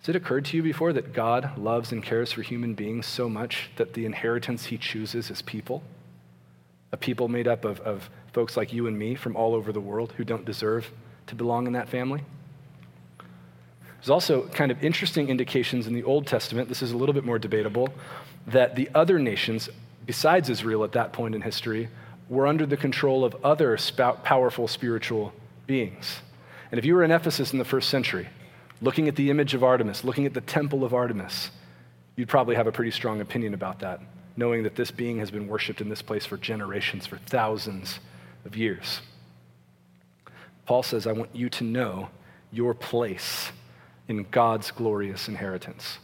Has 0.00 0.08
it 0.08 0.16
occurred 0.16 0.46
to 0.46 0.56
you 0.56 0.62
before 0.62 0.94
that 0.94 1.12
God 1.12 1.58
loves 1.58 1.92
and 1.92 2.02
cares 2.02 2.32
for 2.32 2.40
human 2.40 2.74
beings 2.74 3.04
so 3.04 3.28
much 3.28 3.68
that 3.76 3.92
the 3.92 4.06
inheritance 4.06 4.64
he 4.64 4.78
chooses 4.78 5.30
is 5.30 5.42
people? 5.42 5.82
A 6.90 6.96
people 6.96 7.28
made 7.28 7.46
up 7.46 7.66
of, 7.66 7.80
of 7.80 8.08
folks 8.32 8.56
like 8.56 8.72
you 8.72 8.86
and 8.86 8.98
me 8.98 9.14
from 9.14 9.36
all 9.36 9.54
over 9.54 9.72
the 9.72 9.80
world 9.80 10.14
who 10.16 10.24
don't 10.24 10.46
deserve 10.46 10.90
to 11.26 11.34
belong 11.34 11.66
in 11.66 11.74
that 11.74 11.90
family? 11.90 12.22
There's 14.00 14.10
also 14.10 14.48
kind 14.48 14.70
of 14.70 14.82
interesting 14.82 15.28
indications 15.28 15.86
in 15.86 15.92
the 15.92 16.04
Old 16.04 16.26
Testament, 16.26 16.70
this 16.70 16.80
is 16.80 16.92
a 16.92 16.96
little 16.96 17.12
bit 17.12 17.24
more 17.24 17.38
debatable, 17.38 17.90
that 18.46 18.74
the 18.74 18.88
other 18.94 19.18
nations, 19.18 19.68
besides 20.06 20.48
Israel 20.48 20.84
at 20.84 20.92
that 20.92 21.12
point 21.12 21.34
in 21.34 21.42
history, 21.42 21.90
were 22.30 22.46
under 22.46 22.64
the 22.64 22.78
control 22.78 23.24
of 23.24 23.36
other 23.44 23.76
powerful 24.24 24.68
spiritual 24.68 25.34
beings. 25.66 26.20
And 26.70 26.78
if 26.78 26.84
you 26.86 26.94
were 26.94 27.04
in 27.04 27.10
Ephesus 27.10 27.52
in 27.52 27.58
the 27.58 27.64
first 27.64 27.90
century, 27.90 28.28
looking 28.80 29.06
at 29.06 29.16
the 29.16 29.28
image 29.28 29.52
of 29.52 29.62
Artemis, 29.62 30.02
looking 30.02 30.24
at 30.24 30.32
the 30.32 30.40
temple 30.40 30.82
of 30.82 30.94
Artemis, 30.94 31.50
you'd 32.16 32.28
probably 32.28 32.54
have 32.54 32.66
a 32.66 32.72
pretty 32.72 32.92
strong 32.92 33.20
opinion 33.20 33.52
about 33.52 33.80
that, 33.80 34.00
knowing 34.34 34.62
that 34.62 34.76
this 34.76 34.90
being 34.90 35.18
has 35.18 35.30
been 35.30 35.46
worshiped 35.46 35.82
in 35.82 35.90
this 35.90 36.00
place 36.00 36.24
for 36.24 36.38
generations, 36.38 37.06
for 37.06 37.18
thousands 37.18 38.00
of 38.46 38.56
years. 38.56 39.02
Paul 40.64 40.82
says, 40.82 41.06
I 41.06 41.12
want 41.12 41.34
you 41.34 41.50
to 41.50 41.64
know 41.64 42.08
your 42.50 42.72
place 42.72 43.50
in 44.08 44.26
God's 44.30 44.70
glorious 44.70 45.28
inheritance. 45.28 45.98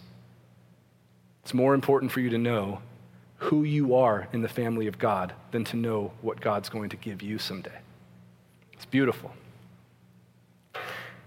It's 1.43 1.55
more 1.55 1.75
important 1.75 2.13
for 2.13 2.21
you 2.21 2.31
to 2.31 2.39
know 2.39 2.81
who 3.39 3.65
you 3.65 3.95
are 3.95 4.29
in 4.33 4.43
the 4.43 4.49
family 4.49 4.87
of 4.87 4.99
God 4.99 5.33
than 5.51 5.65
to 5.65 5.77
know 5.77 6.13
what 6.23 6.41
God's 6.41 6.69
going 6.69 6.89
to 6.91 6.97
give 6.97 7.23
you 7.23 7.39
someday. 7.39 7.79
It's 8.73 8.87
beautiful. 8.87 9.33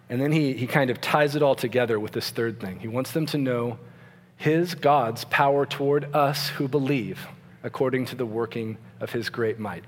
And 0.09 0.19
then 0.19 0.31
he, 0.31 0.53
he 0.53 0.65
kind 0.65 0.89
of 0.89 0.99
ties 0.99 1.35
it 1.35 1.43
all 1.43 1.55
together 1.55 1.99
with 1.99 2.11
this 2.11 2.31
third 2.31 2.59
thing. 2.59 2.79
He 2.79 2.87
wants 2.87 3.11
them 3.11 3.27
to 3.27 3.37
know 3.37 3.77
his, 4.37 4.73
God's, 4.73 5.25
power 5.25 5.65
toward 5.65 6.15
us 6.15 6.49
who 6.49 6.67
believe 6.67 7.27
according 7.63 8.05
to 8.05 8.15
the 8.15 8.25
working 8.25 8.77
of 8.99 9.11
his 9.11 9.29
great 9.29 9.59
might. 9.59 9.83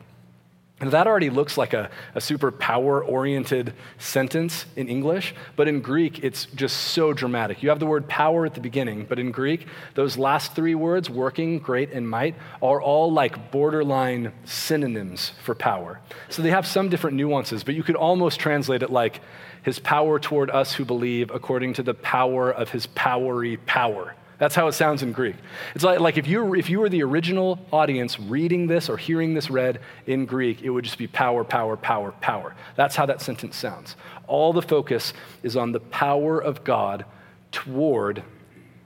And 0.81 0.91
that 0.91 1.05
already 1.05 1.29
looks 1.29 1.59
like 1.59 1.73
a, 1.73 1.91
a 2.15 2.19
super 2.19 2.51
power 2.51 3.03
oriented 3.03 3.73
sentence 3.99 4.65
in 4.75 4.89
English, 4.89 5.35
but 5.55 5.67
in 5.67 5.79
Greek, 5.79 6.23
it's 6.23 6.45
just 6.55 6.75
so 6.75 7.13
dramatic. 7.13 7.61
You 7.61 7.69
have 7.69 7.79
the 7.79 7.85
word 7.85 8.07
power 8.07 8.47
at 8.47 8.55
the 8.55 8.61
beginning, 8.61 9.05
but 9.07 9.19
in 9.19 9.31
Greek, 9.31 9.67
those 9.93 10.17
last 10.17 10.55
three 10.55 10.73
words, 10.73 11.07
working, 11.07 11.59
great, 11.59 11.91
and 11.91 12.09
might, 12.09 12.35
are 12.63 12.81
all 12.81 13.11
like 13.11 13.51
borderline 13.51 14.33
synonyms 14.43 15.33
for 15.43 15.53
power. 15.53 15.99
So 16.29 16.41
they 16.41 16.49
have 16.49 16.65
some 16.65 16.89
different 16.89 17.15
nuances, 17.15 17.63
but 17.63 17.75
you 17.75 17.83
could 17.83 17.95
almost 17.95 18.39
translate 18.39 18.81
it 18.81 18.89
like 18.89 19.21
his 19.61 19.77
power 19.77 20.17
toward 20.17 20.49
us 20.49 20.73
who 20.73 20.83
believe 20.83 21.29
according 21.29 21.73
to 21.73 21.83
the 21.83 21.93
power 21.93 22.51
of 22.51 22.71
his 22.71 22.87
powery 22.87 23.57
power. 23.57 24.15
That's 24.41 24.55
how 24.55 24.65
it 24.65 24.71
sounds 24.71 25.03
in 25.03 25.11
Greek. 25.11 25.35
It's 25.75 25.83
like, 25.83 25.99
like 25.99 26.17
if, 26.17 26.25
you 26.25 26.55
if 26.55 26.67
you 26.67 26.79
were 26.79 26.89
the 26.89 27.03
original 27.03 27.59
audience 27.71 28.19
reading 28.19 28.65
this 28.65 28.89
or 28.89 28.97
hearing 28.97 29.35
this 29.35 29.51
read 29.51 29.79
in 30.07 30.25
Greek, 30.25 30.63
it 30.63 30.71
would 30.71 30.83
just 30.83 30.97
be 30.97 31.05
power, 31.05 31.43
power, 31.43 31.77
power, 31.77 32.11
power. 32.13 32.55
That's 32.75 32.95
how 32.95 33.05
that 33.05 33.21
sentence 33.21 33.55
sounds. 33.55 33.95
All 34.25 34.51
the 34.51 34.63
focus 34.63 35.13
is 35.43 35.55
on 35.55 35.73
the 35.73 35.79
power 35.79 36.41
of 36.41 36.63
God 36.63 37.05
toward 37.51 38.23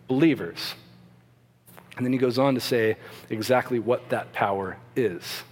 believers. 0.09 0.75
And 1.95 2.05
then 2.05 2.11
he 2.11 2.19
goes 2.19 2.37
on 2.37 2.55
to 2.55 2.59
say 2.59 2.97
exactly 3.29 3.79
what 3.79 4.09
that 4.09 4.33
power 4.33 4.75
is. 4.93 5.43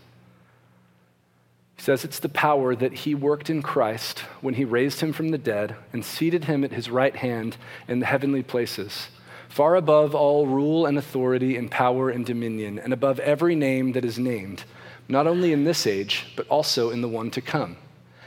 He 1.77 1.81
says 1.81 2.03
it's 2.03 2.19
the 2.19 2.27
power 2.27 2.75
that 2.75 2.91
he 2.91 3.15
worked 3.15 3.49
in 3.49 3.61
Christ 3.61 4.19
when 4.41 4.55
he 4.55 4.65
raised 4.65 4.99
him 4.99 5.13
from 5.13 5.29
the 5.29 5.37
dead 5.37 5.77
and 5.93 6.03
seated 6.03 6.43
him 6.43 6.65
at 6.65 6.73
his 6.73 6.89
right 6.89 7.15
hand 7.15 7.55
in 7.87 8.01
the 8.01 8.05
heavenly 8.05 8.43
places, 8.43 9.07
far 9.53 9.75
above 9.75 10.15
all 10.15 10.47
rule 10.47 10.87
and 10.87 10.97
authority 10.97 11.55
and 11.57 11.69
power 11.69 12.09
and 12.09 12.25
dominion, 12.25 12.79
and 12.79 12.91
above 12.91 13.19
every 13.19 13.53
name 13.53 13.91
that 13.91 14.03
is 14.03 14.17
named, 14.17 14.63
not 15.07 15.27
only 15.27 15.53
in 15.53 15.63
this 15.63 15.85
age, 15.85 16.25
but 16.35 16.47
also 16.47 16.89
in 16.89 17.01
the 17.01 17.07
one 17.07 17.29
to 17.29 17.39
come. 17.39 17.77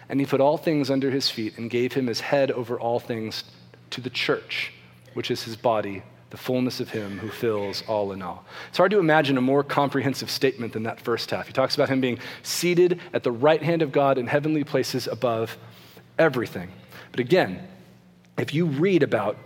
And 0.09 0.21
he 0.21 0.27
put 0.27 0.41
all 0.41 0.57
things 0.57 0.89
under 0.89 1.11
his 1.11 1.29
feet 1.29 1.59
and 1.59 1.69
gave 1.69 1.95
him 1.95 2.09
as 2.09 2.21
head 2.21 2.53
over 2.53 2.79
all 2.79 3.01
things 3.01 3.43
to 3.91 4.01
the 4.01 4.09
church, 4.09 4.73
which 5.15 5.33
is 5.33 5.43
his 5.43 5.57
body 5.57 6.05
the 6.31 6.37
fullness 6.37 6.79
of 6.79 6.91
him 6.91 7.19
who 7.19 7.29
fills 7.29 7.83
all 7.89 8.13
in 8.13 8.23
all. 8.23 8.45
It's 8.69 8.79
hard 8.79 8.93
to 8.93 9.01
imagine 9.01 9.37
a 9.37 9.41
more 9.41 9.65
comprehensive 9.65 10.31
statement 10.31 10.75
than 10.75 10.85
that 10.85 11.01
first 11.01 11.33
half. 11.33 11.49
He 11.49 11.53
talks 11.53 11.75
about 11.75 11.89
him 11.89 12.01
being 12.01 12.21
seated 12.45 13.01
at 13.13 13.25
the 13.25 13.33
right 13.33 13.63
hand 13.63 13.83
of 13.83 13.91
God 13.91 14.17
in 14.17 14.29
heavenly 14.29 14.63
places 14.63 15.09
above 15.09 15.59
everything. 16.21 16.71
But 17.11 17.19
again, 17.19 17.67
if 18.39 18.55
you 18.55 18.67
read 18.67 19.03
about 19.03 19.39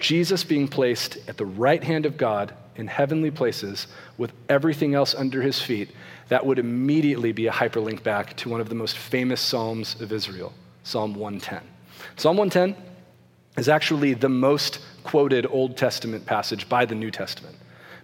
Jesus 0.00 0.44
being 0.44 0.68
placed 0.68 1.18
at 1.28 1.36
the 1.36 1.46
right 1.46 1.82
hand 1.82 2.06
of 2.06 2.16
God 2.16 2.54
in 2.76 2.86
heavenly 2.86 3.30
places 3.30 3.88
with 4.16 4.32
everything 4.48 4.94
else 4.94 5.14
under 5.14 5.42
his 5.42 5.60
feet, 5.60 5.90
that 6.28 6.44
would 6.46 6.58
immediately 6.58 7.32
be 7.32 7.46
a 7.46 7.52
hyperlink 7.52 8.02
back 8.02 8.36
to 8.36 8.48
one 8.48 8.60
of 8.60 8.68
the 8.68 8.74
most 8.74 8.96
famous 8.96 9.40
Psalms 9.40 10.00
of 10.00 10.12
Israel, 10.12 10.52
Psalm 10.84 11.14
110. 11.14 11.60
Psalm 12.16 12.36
110 12.36 12.80
is 13.56 13.68
actually 13.68 14.14
the 14.14 14.28
most 14.28 14.80
quoted 15.02 15.46
Old 15.50 15.76
Testament 15.76 16.24
passage 16.24 16.68
by 16.68 16.84
the 16.84 16.94
New 16.94 17.10
Testament. 17.10 17.56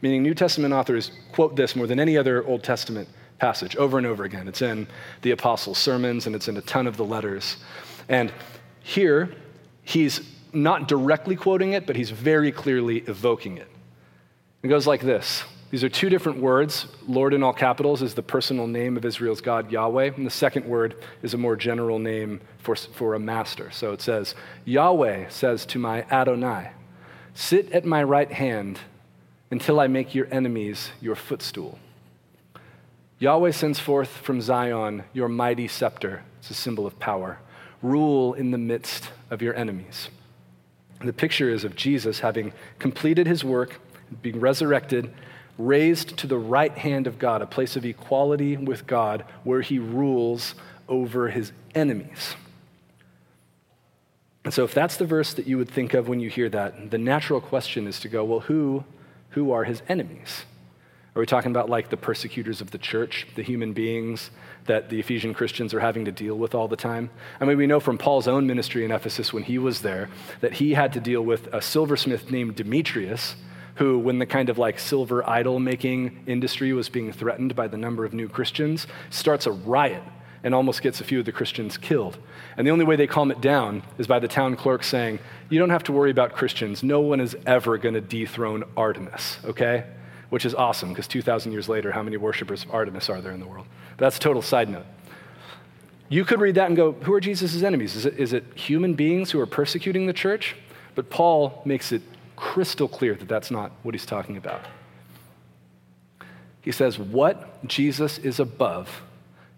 Meaning, 0.03 0.23
New 0.23 0.35
Testament 0.35 0.75
authors 0.75 1.13
quote 1.33 1.57
this 1.57 1.77
more 1.77 1.87
than 1.87 2.01
any 2.01 2.19
other 2.19 2.45
Old 2.47 2.65
Testament 2.65 3.09
passage 3.39 3.77
over 3.77 3.99
and 3.99 4.07
over 4.07 4.25
again. 4.25 4.49
It's 4.49 4.63
in 4.63 4.87
the 5.23 5.31
apostles' 5.31 5.79
sermons 5.79 6.27
and 6.27 6.35
it's 6.35 6.49
in 6.49 6.57
a 6.57 6.63
ton 6.63 6.87
of 6.87 6.97
the 6.97 7.05
letters. 7.05 7.57
And 8.09 8.33
here, 8.81 9.35
he's 9.83 10.21
not 10.55 10.89
directly 10.89 11.37
quoting 11.37 11.73
it, 11.73 11.87
but 11.87 11.97
he's 11.97 12.11
very 12.11 12.53
clearly 12.53 12.99
evoking 13.07 13.59
it. 13.59 13.69
It 14.63 14.69
goes 14.69 14.87
like 14.87 15.03
this 15.03 15.45
these 15.75 15.83
are 15.83 15.89
two 15.89 16.09
different 16.09 16.39
words. 16.39 16.87
Lord 17.09 17.35
in 17.35 17.43
all 17.43 17.53
capitals 17.53 18.01
is 18.01 18.15
the 18.15 18.23
personal 18.23 18.69
name 18.69 18.97
of 18.97 19.05
Israel's 19.05 19.41
God, 19.41 19.73
Yahweh. 19.73 20.13
And 20.17 20.25
the 20.25 20.31
second 20.31 20.67
word 20.67 20.95
is 21.21 21.35
a 21.35 21.37
more 21.37 21.57
general 21.57 21.99
name 21.99 22.41
for, 22.59 22.77
for 22.77 23.15
a 23.15 23.19
master. 23.19 23.73
So 23.73 23.93
it 23.93 24.01
says, 24.01 24.37
Yahweh 24.65 25.31
says 25.31 25.67
to 25.67 25.81
my 25.81 26.03
Adonai, 26.13 26.71
Sit 27.35 27.73
at 27.73 27.85
my 27.85 28.05
right 28.05 28.31
hand 28.31 28.79
until 29.51 29.81
I 29.81 29.89
make 29.89 30.15
your 30.15 30.29
enemies 30.31 30.91
your 31.01 31.17
footstool. 31.17 31.81
Yahweh 33.19 33.51
sends 33.51 33.81
forth 33.81 34.11
from 34.11 34.41
Zion 34.41 35.03
your 35.13 35.29
mighty 35.29 35.67
scepter. 35.67 36.23
It's 36.39 36.51
a 36.51 36.55
symbol 36.55 36.87
of 36.87 37.01
power. 37.01 37.41
Rule 37.83 38.35
in 38.35 38.53
the 38.53 38.59
midst 38.59 39.11
of 39.29 39.43
your 39.43 39.57
enemies. 39.57 40.09
The 41.05 41.13
picture 41.13 41.51
is 41.51 41.65
of 41.65 41.77
Jesus 41.77 42.21
having 42.21 42.53
completed 42.79 43.27
his 43.27 43.45
work, 43.45 43.81
being 44.23 44.41
resurrected, 44.41 45.13
raised 45.59 46.17
to 46.19 46.27
the 46.27 46.39
right 46.39 46.77
hand 46.77 47.07
of 47.07 47.19
God, 47.19 47.43
a 47.43 47.47
place 47.47 47.77
of 47.77 47.85
equality 47.85 48.57
with 48.57 48.87
God 48.87 49.25
where 49.45 49.61
he 49.61 49.79
rules 49.79 50.55
over 50.89 51.29
his 51.29 51.53
enemies. 51.75 52.37
And 54.45 54.53
so, 54.53 54.65
if 54.65 54.75
that's 54.75 54.97
the 54.97 55.07
verse 55.07 55.35
that 55.35 55.47
you 55.47 55.57
would 55.57 55.71
think 55.71 55.95
of 55.95 56.09
when 56.09 56.21
you 56.21 56.29
hear 56.29 56.49
that, 56.51 56.91
the 56.91 56.99
natural 56.99 57.41
question 57.41 57.87
is 57.87 58.01
to 58.01 58.09
go, 58.09 58.25
well, 58.25 58.41
who, 58.41 58.85
who 59.31 59.53
are 59.53 59.65
his 59.65 59.83
enemies? 59.89 60.45
Are 61.17 61.21
we 61.21 61.27
talking 61.27 61.53
about 61.53 61.71
like 61.71 61.91
the 61.91 61.97
persecutors 61.97 62.61
of 62.61 62.73
the 62.73 62.79
church, 62.79 63.29
the 63.37 63.43
human 63.43 63.73
beings 63.73 64.31
that 64.65 64.89
the 64.89 64.99
Ephesian 64.99 65.33
Christians 65.33 65.73
are 65.73 65.79
having 65.79 66.05
to 66.07 66.13
deal 66.13 66.37
with 66.37 66.57
all 66.57 66.67
the 66.67 66.77
time? 66.77 67.09
I 67.41 67.45
mean, 67.45 67.57
we 67.57 67.69
know 67.69 67.79
from 67.79 67.99
Paul's 67.99 68.27
own 68.27 68.49
ministry 68.49 68.85
in 68.85 68.91
Ephesus 68.91 69.33
when 69.33 69.45
he 69.45 69.57
was 69.57 69.83
there 69.83 70.09
that 70.41 70.55
he 70.55 70.75
had 70.75 70.93
to 70.95 71.01
deal 71.01 71.23
with 71.23 71.47
a 71.55 71.63
silversmith 71.63 72.33
named 72.33 72.57
Demetrius, 72.57 73.37
who, 73.77 73.97
when 73.97 74.19
the 74.19 74.27
kind 74.27 74.49
of 74.49 74.59
like 74.59 74.81
silver 74.81 75.29
idol 75.29 75.61
making 75.61 76.25
industry 76.27 76.73
was 76.73 76.89
being 76.89 77.13
threatened 77.13 77.55
by 77.55 77.69
the 77.69 77.77
number 77.77 78.05
of 78.05 78.13
new 78.13 78.29
Christians, 78.29 78.89
starts 79.11 79.47
a 79.47 79.53
riot 79.53 80.03
and 80.43 80.53
almost 80.53 80.83
gets 80.83 81.01
a 81.01 81.05
few 81.05 81.21
of 81.21 81.27
the 81.27 81.33
Christians 81.33 81.79
killed. 81.79 82.19
And 82.57 82.67
the 82.67 82.73
only 82.73 82.85
way 82.85 82.97
they 82.97 83.07
calm 83.07 83.31
it 83.31 83.41
down 83.41 83.85
is 83.99 84.09
by 84.09 84.19
the 84.19 84.29
town 84.29 84.57
clerk 84.57 84.83
saying, 84.83 85.21
You 85.49 85.61
don't 85.61 85.71
have 85.71 85.85
to 85.85 85.93
worry 85.93 86.11
about 86.11 86.33
Christians. 86.33 86.83
No 86.83 87.01
one 87.01 87.21
is 87.21 87.37
ever 87.47 87.79
going 87.79 87.95
to 87.95 88.01
dethrone 88.01 88.65
Artemis, 88.77 89.39
okay? 89.45 89.85
Which 90.35 90.45
is 90.45 90.53
awesome 90.53 90.89
because 90.89 91.07
2,000 91.07 91.53
years 91.53 91.69
later, 91.69 91.93
how 91.93 92.03
many 92.03 92.17
worshippers 92.17 92.65
of 92.65 92.75
Artemis 92.75 93.09
are 93.09 93.21
there 93.21 93.31
in 93.31 93.39
the 93.39 93.47
world? 93.47 93.69
But 93.97 94.07
that's 94.07 94.17
a 94.17 94.21
total 94.21 94.43
side 94.43 94.69
note. 94.69 94.85
You 96.09 96.25
could 96.25 96.41
read 96.41 96.57
that 96.57 96.67
and 96.67 96.75
go, 96.77 96.91
Who 96.91 97.15
are 97.15 97.21
Jesus' 97.21 97.63
enemies? 97.63 97.95
Is 97.95 98.05
it, 98.05 98.19
is 98.19 98.33
it 98.33 98.43
human 98.57 98.95
beings 98.95 99.31
who 99.31 99.39
are 99.39 99.47
persecuting 99.47 100.07
the 100.07 100.13
church? 100.13 100.57
But 100.97 101.09
Paul 101.09 101.63
makes 101.65 101.93
it 101.93 102.03
crystal 102.35 102.89
clear 102.89 103.15
that 103.15 103.29
that's 103.29 103.53
not 103.53 103.71
what 103.85 103.95
he's 103.95 104.05
talking 104.05 104.37
about. 104.37 104.63
He 106.63 106.73
says, 106.73 106.99
What 106.99 107.65
Jesus 107.69 108.19
is 108.19 108.41
above 108.41 109.03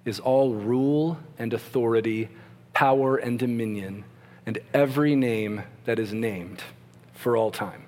is 0.05 0.21
all 0.21 0.53
rule 0.53 1.19
and 1.39 1.55
authority, 1.55 2.29
power 2.75 3.17
and 3.17 3.39
dominion, 3.39 4.05
and 4.45 4.59
every 4.75 5.17
name 5.17 5.63
that 5.87 5.99
is 5.99 6.13
named 6.13 6.63
for 7.15 7.35
all 7.35 7.51
time. 7.51 7.85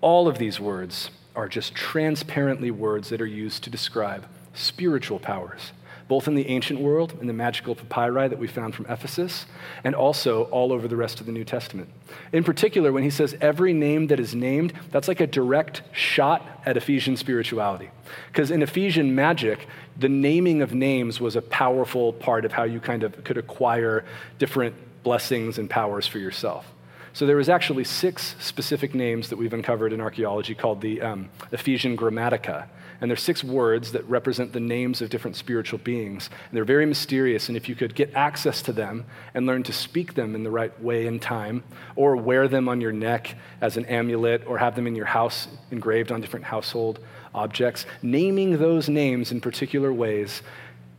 All 0.00 0.26
of 0.26 0.38
these 0.38 0.58
words 0.58 1.10
are 1.36 1.48
just 1.48 1.74
transparently 1.74 2.70
words 2.70 3.10
that 3.10 3.20
are 3.20 3.26
used 3.26 3.62
to 3.64 3.70
describe 3.70 4.26
spiritual 4.54 5.18
powers 5.18 5.72
both 6.08 6.28
in 6.28 6.34
the 6.34 6.48
ancient 6.48 6.80
world, 6.80 7.14
in 7.20 7.26
the 7.26 7.32
magical 7.32 7.74
papyri 7.74 8.28
that 8.28 8.38
we 8.38 8.46
found 8.46 8.74
from 8.74 8.86
Ephesus, 8.86 9.46
and 9.82 9.94
also 9.94 10.44
all 10.44 10.72
over 10.72 10.86
the 10.86 10.96
rest 10.96 11.20
of 11.20 11.26
the 11.26 11.32
New 11.32 11.44
Testament. 11.44 11.88
In 12.32 12.44
particular, 12.44 12.92
when 12.92 13.02
he 13.02 13.10
says 13.10 13.36
every 13.40 13.72
name 13.72 14.06
that 14.08 14.20
is 14.20 14.34
named, 14.34 14.72
that's 14.90 15.08
like 15.08 15.20
a 15.20 15.26
direct 15.26 15.82
shot 15.92 16.46
at 16.64 16.76
Ephesian 16.76 17.16
spirituality. 17.16 17.90
Because 18.28 18.50
in 18.50 18.62
Ephesian 18.62 19.14
magic, 19.14 19.66
the 19.96 20.08
naming 20.08 20.62
of 20.62 20.72
names 20.72 21.20
was 21.20 21.34
a 21.34 21.42
powerful 21.42 22.12
part 22.12 22.44
of 22.44 22.52
how 22.52 22.62
you 22.62 22.78
kind 22.78 23.02
of 23.02 23.24
could 23.24 23.38
acquire 23.38 24.04
different 24.38 24.76
blessings 25.02 25.58
and 25.58 25.68
powers 25.68 26.06
for 26.06 26.18
yourself. 26.18 26.72
So 27.16 27.24
there 27.24 27.38
was 27.38 27.48
actually 27.48 27.84
six 27.84 28.36
specific 28.40 28.94
names 28.94 29.30
that 29.30 29.38
we've 29.38 29.54
uncovered 29.54 29.94
in 29.94 30.02
archaeology 30.02 30.54
called 30.54 30.82
the 30.82 31.00
um, 31.00 31.30
Ephesian 31.50 31.96
Grammatica. 31.96 32.66
And 33.00 33.10
they're 33.10 33.16
six 33.16 33.42
words 33.42 33.92
that 33.92 34.06
represent 34.06 34.52
the 34.52 34.60
names 34.60 35.00
of 35.00 35.08
different 35.08 35.34
spiritual 35.34 35.78
beings. 35.78 36.28
And 36.28 36.54
they're 36.54 36.66
very 36.66 36.84
mysterious. 36.84 37.48
And 37.48 37.56
if 37.56 37.70
you 37.70 37.74
could 37.74 37.94
get 37.94 38.14
access 38.14 38.60
to 38.60 38.72
them 38.74 39.06
and 39.32 39.46
learn 39.46 39.62
to 39.62 39.72
speak 39.72 40.12
them 40.12 40.34
in 40.34 40.42
the 40.42 40.50
right 40.50 40.78
way 40.82 41.06
and 41.06 41.22
time, 41.22 41.64
or 41.94 42.16
wear 42.16 42.48
them 42.48 42.68
on 42.68 42.82
your 42.82 42.92
neck 42.92 43.34
as 43.62 43.78
an 43.78 43.86
amulet, 43.86 44.46
or 44.46 44.58
have 44.58 44.76
them 44.76 44.86
in 44.86 44.94
your 44.94 45.06
house 45.06 45.48
engraved 45.70 46.12
on 46.12 46.20
different 46.20 46.44
household 46.44 46.98
objects, 47.34 47.86
naming 48.02 48.58
those 48.58 48.90
names 48.90 49.32
in 49.32 49.40
particular 49.40 49.90
ways 49.90 50.42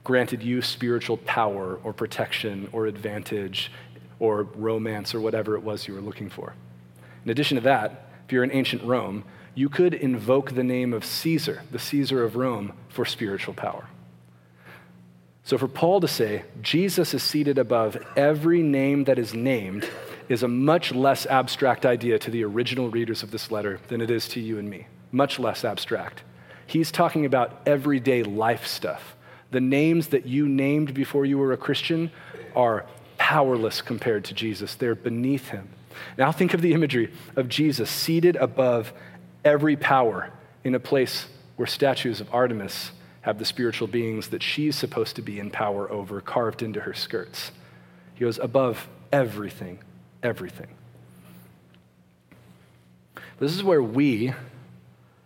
granted 0.07 0.41
you 0.41 0.61
spiritual 0.61 1.17
power 1.17 1.79
or 1.83 1.91
protection 1.91 2.69
or 2.71 2.85
advantage 2.85 3.69
or 4.19 4.43
romance 4.43 5.13
or 5.13 5.21
whatever 5.21 5.55
it 5.55 5.63
was 5.63 5.87
you 5.87 5.93
were 5.93 6.01
looking 6.01 6.29
for. 6.29 6.53
In 7.23 7.31
addition 7.31 7.55
to 7.55 7.61
that, 7.61 8.09
if 8.25 8.31
you're 8.31 8.43
in 8.43 8.51
ancient 8.51 8.83
Rome, 8.83 9.23
you 9.55 9.69
could 9.69 9.93
invoke 9.93 10.53
the 10.53 10.63
name 10.63 10.93
of 10.93 11.03
Caesar, 11.03 11.63
the 11.71 11.79
Caesar 11.79 12.23
of 12.23 12.35
Rome, 12.35 12.73
for 12.89 13.05
spiritual 13.05 13.53
power. 13.53 13.87
So 15.43 15.57
for 15.57 15.67
Paul 15.67 16.01
to 16.01 16.07
say, 16.07 16.43
Jesus 16.61 17.13
is 17.13 17.23
seated 17.23 17.57
above 17.57 17.97
every 18.15 18.61
name 18.61 19.05
that 19.05 19.17
is 19.17 19.33
named, 19.33 19.89
is 20.27 20.43
a 20.43 20.47
much 20.47 20.93
less 20.93 21.25
abstract 21.25 21.85
idea 21.85 22.19
to 22.19 22.29
the 22.29 22.43
original 22.43 22.89
readers 22.89 23.23
of 23.23 23.31
this 23.31 23.49
letter 23.49 23.79
than 23.87 24.01
it 24.01 24.11
is 24.11 24.27
to 24.29 24.41
you 24.41 24.59
and 24.59 24.69
me. 24.69 24.87
Much 25.11 25.39
less 25.39 25.63
abstract. 25.63 26.21
He's 26.65 26.91
talking 26.91 27.25
about 27.25 27.61
everyday 27.65 28.23
life 28.23 28.67
stuff. 28.67 29.15
The 29.51 29.61
names 29.61 30.07
that 30.09 30.25
you 30.25 30.49
named 30.49 30.93
before 30.93 31.25
you 31.25 31.37
were 31.37 31.53
a 31.53 31.57
Christian 31.57 32.11
are 32.53 32.85
powerless 33.27 33.81
compared 33.81 34.23
to 34.23 34.33
Jesus, 34.33 34.75
they're 34.75 34.95
beneath 34.95 35.49
him. 35.49 35.67
Now 36.17 36.31
think 36.31 36.53
of 36.53 36.61
the 36.61 36.71
imagery 36.71 37.11
of 37.35 37.49
Jesus 37.49 37.89
seated 37.89 38.37
above 38.37 38.93
every 39.43 39.75
power 39.75 40.31
in 40.63 40.73
a 40.73 40.79
place 40.79 41.25
where 41.57 41.67
statues 41.67 42.21
of 42.21 42.33
Artemis 42.33 42.91
have 43.23 43.37
the 43.37 43.43
spiritual 43.43 43.89
beings 43.89 44.29
that 44.29 44.41
she's 44.41 44.77
supposed 44.77 45.17
to 45.17 45.21
be 45.21 45.41
in 45.41 45.51
power 45.51 45.91
over 45.91 46.21
carved 46.21 46.61
into 46.61 46.79
her 46.79 46.93
skirts. 46.93 47.51
He 48.13 48.23
goes 48.23 48.39
above 48.39 48.87
everything, 49.11 49.79
everything. 50.23 50.69
This 53.41 53.53
is 53.53 53.61
where 53.61 53.83
we, 53.83 54.33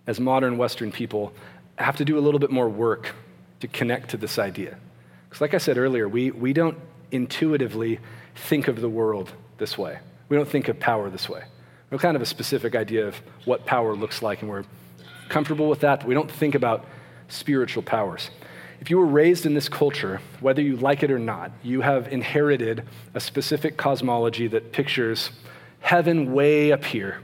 as 0.08 0.20
modern 0.20 0.58
Western 0.58 0.92
people, 0.92 1.34
have 1.76 1.98
to 1.98 2.06
do 2.06 2.18
a 2.18 2.22
little 2.22 2.40
bit 2.40 2.50
more 2.50 2.68
work 2.68 3.14
to 3.60 3.68
connect 3.68 4.10
to 4.10 4.18
this 4.18 4.40
idea. 4.40 4.76
Because, 5.30 5.42
like 5.42 5.54
I 5.54 5.60
said 5.60 5.78
earlier, 5.78 6.10
we, 6.10 6.32
we 6.32 6.52
don't 6.52 6.80
intuitively 7.12 8.00
think 8.36 8.68
of 8.68 8.82
the 8.82 8.90
world 8.90 9.32
this 9.58 9.78
way. 9.78 10.00
We 10.30 10.38
don't 10.38 10.48
think 10.48 10.68
of 10.68 10.80
power 10.80 11.10
this 11.10 11.28
way. 11.28 11.44
We 11.90 11.96
have 11.96 12.02
kind 12.02 12.16
of 12.16 12.22
a 12.22 12.26
specific 12.26 12.76
idea 12.76 13.08
of 13.08 13.16
what 13.46 13.66
power 13.66 13.96
looks 13.96 14.22
like, 14.22 14.42
and 14.42 14.50
we're 14.50 14.64
comfortable 15.30 15.70
with 15.70 15.82
that, 15.82 16.00
but 16.00 16.08
we 16.08 16.14
don't 16.14 16.32
think 16.32 16.56
about 16.56 16.86
spiritual 17.28 17.84
powers. 17.84 18.30
If 18.80 18.90
you 18.90 18.98
were 18.98 19.06
raised 19.06 19.46
in 19.46 19.54
this 19.54 19.70
culture, 19.70 20.22
whether 20.40 20.62
you 20.62 20.76
like 20.78 21.04
it 21.04 21.12
or 21.12 21.20
not, 21.20 21.52
you 21.62 21.82
have 21.82 22.08
inherited 22.08 22.84
a 23.14 23.20
specific 23.20 23.78
cosmology 23.78 24.48
that 24.48 24.72
pictures 24.72 25.30
heaven 25.82 26.34
way 26.34 26.72
up 26.72 26.84
here, 26.84 27.20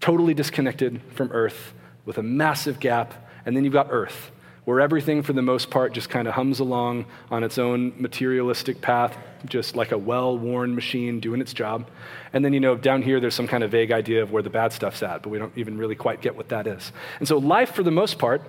totally 0.00 0.34
disconnected 0.34 1.00
from 1.14 1.30
earth, 1.32 1.74
with 2.04 2.18
a 2.18 2.22
massive 2.22 2.80
gap, 2.80 3.14
and 3.46 3.56
then 3.56 3.64
you've 3.64 3.72
got 3.72 3.88
earth, 3.90 4.30
where 4.64 4.80
everything, 4.80 5.22
for 5.22 5.32
the 5.32 5.42
most 5.42 5.70
part, 5.70 5.92
just 5.92 6.08
kind 6.08 6.28
of 6.28 6.34
hums 6.34 6.60
along 6.60 7.06
on 7.30 7.42
its 7.42 7.58
own 7.58 7.92
materialistic 7.96 8.80
path, 8.80 9.16
just 9.44 9.74
like 9.74 9.90
a 9.90 9.98
well 9.98 10.38
worn 10.38 10.74
machine 10.74 11.18
doing 11.18 11.40
its 11.40 11.52
job. 11.52 11.88
And 12.32 12.44
then, 12.44 12.52
you 12.52 12.60
know, 12.60 12.76
down 12.76 13.02
here, 13.02 13.18
there's 13.18 13.34
some 13.34 13.48
kind 13.48 13.64
of 13.64 13.72
vague 13.72 13.90
idea 13.90 14.22
of 14.22 14.30
where 14.30 14.42
the 14.42 14.50
bad 14.50 14.72
stuff's 14.72 15.02
at, 15.02 15.22
but 15.22 15.30
we 15.30 15.38
don't 15.38 15.56
even 15.56 15.78
really 15.78 15.96
quite 15.96 16.20
get 16.20 16.36
what 16.36 16.48
that 16.50 16.66
is. 16.66 16.92
And 17.18 17.26
so, 17.26 17.38
life, 17.38 17.74
for 17.74 17.82
the 17.82 17.90
most 17.90 18.18
part, 18.18 18.42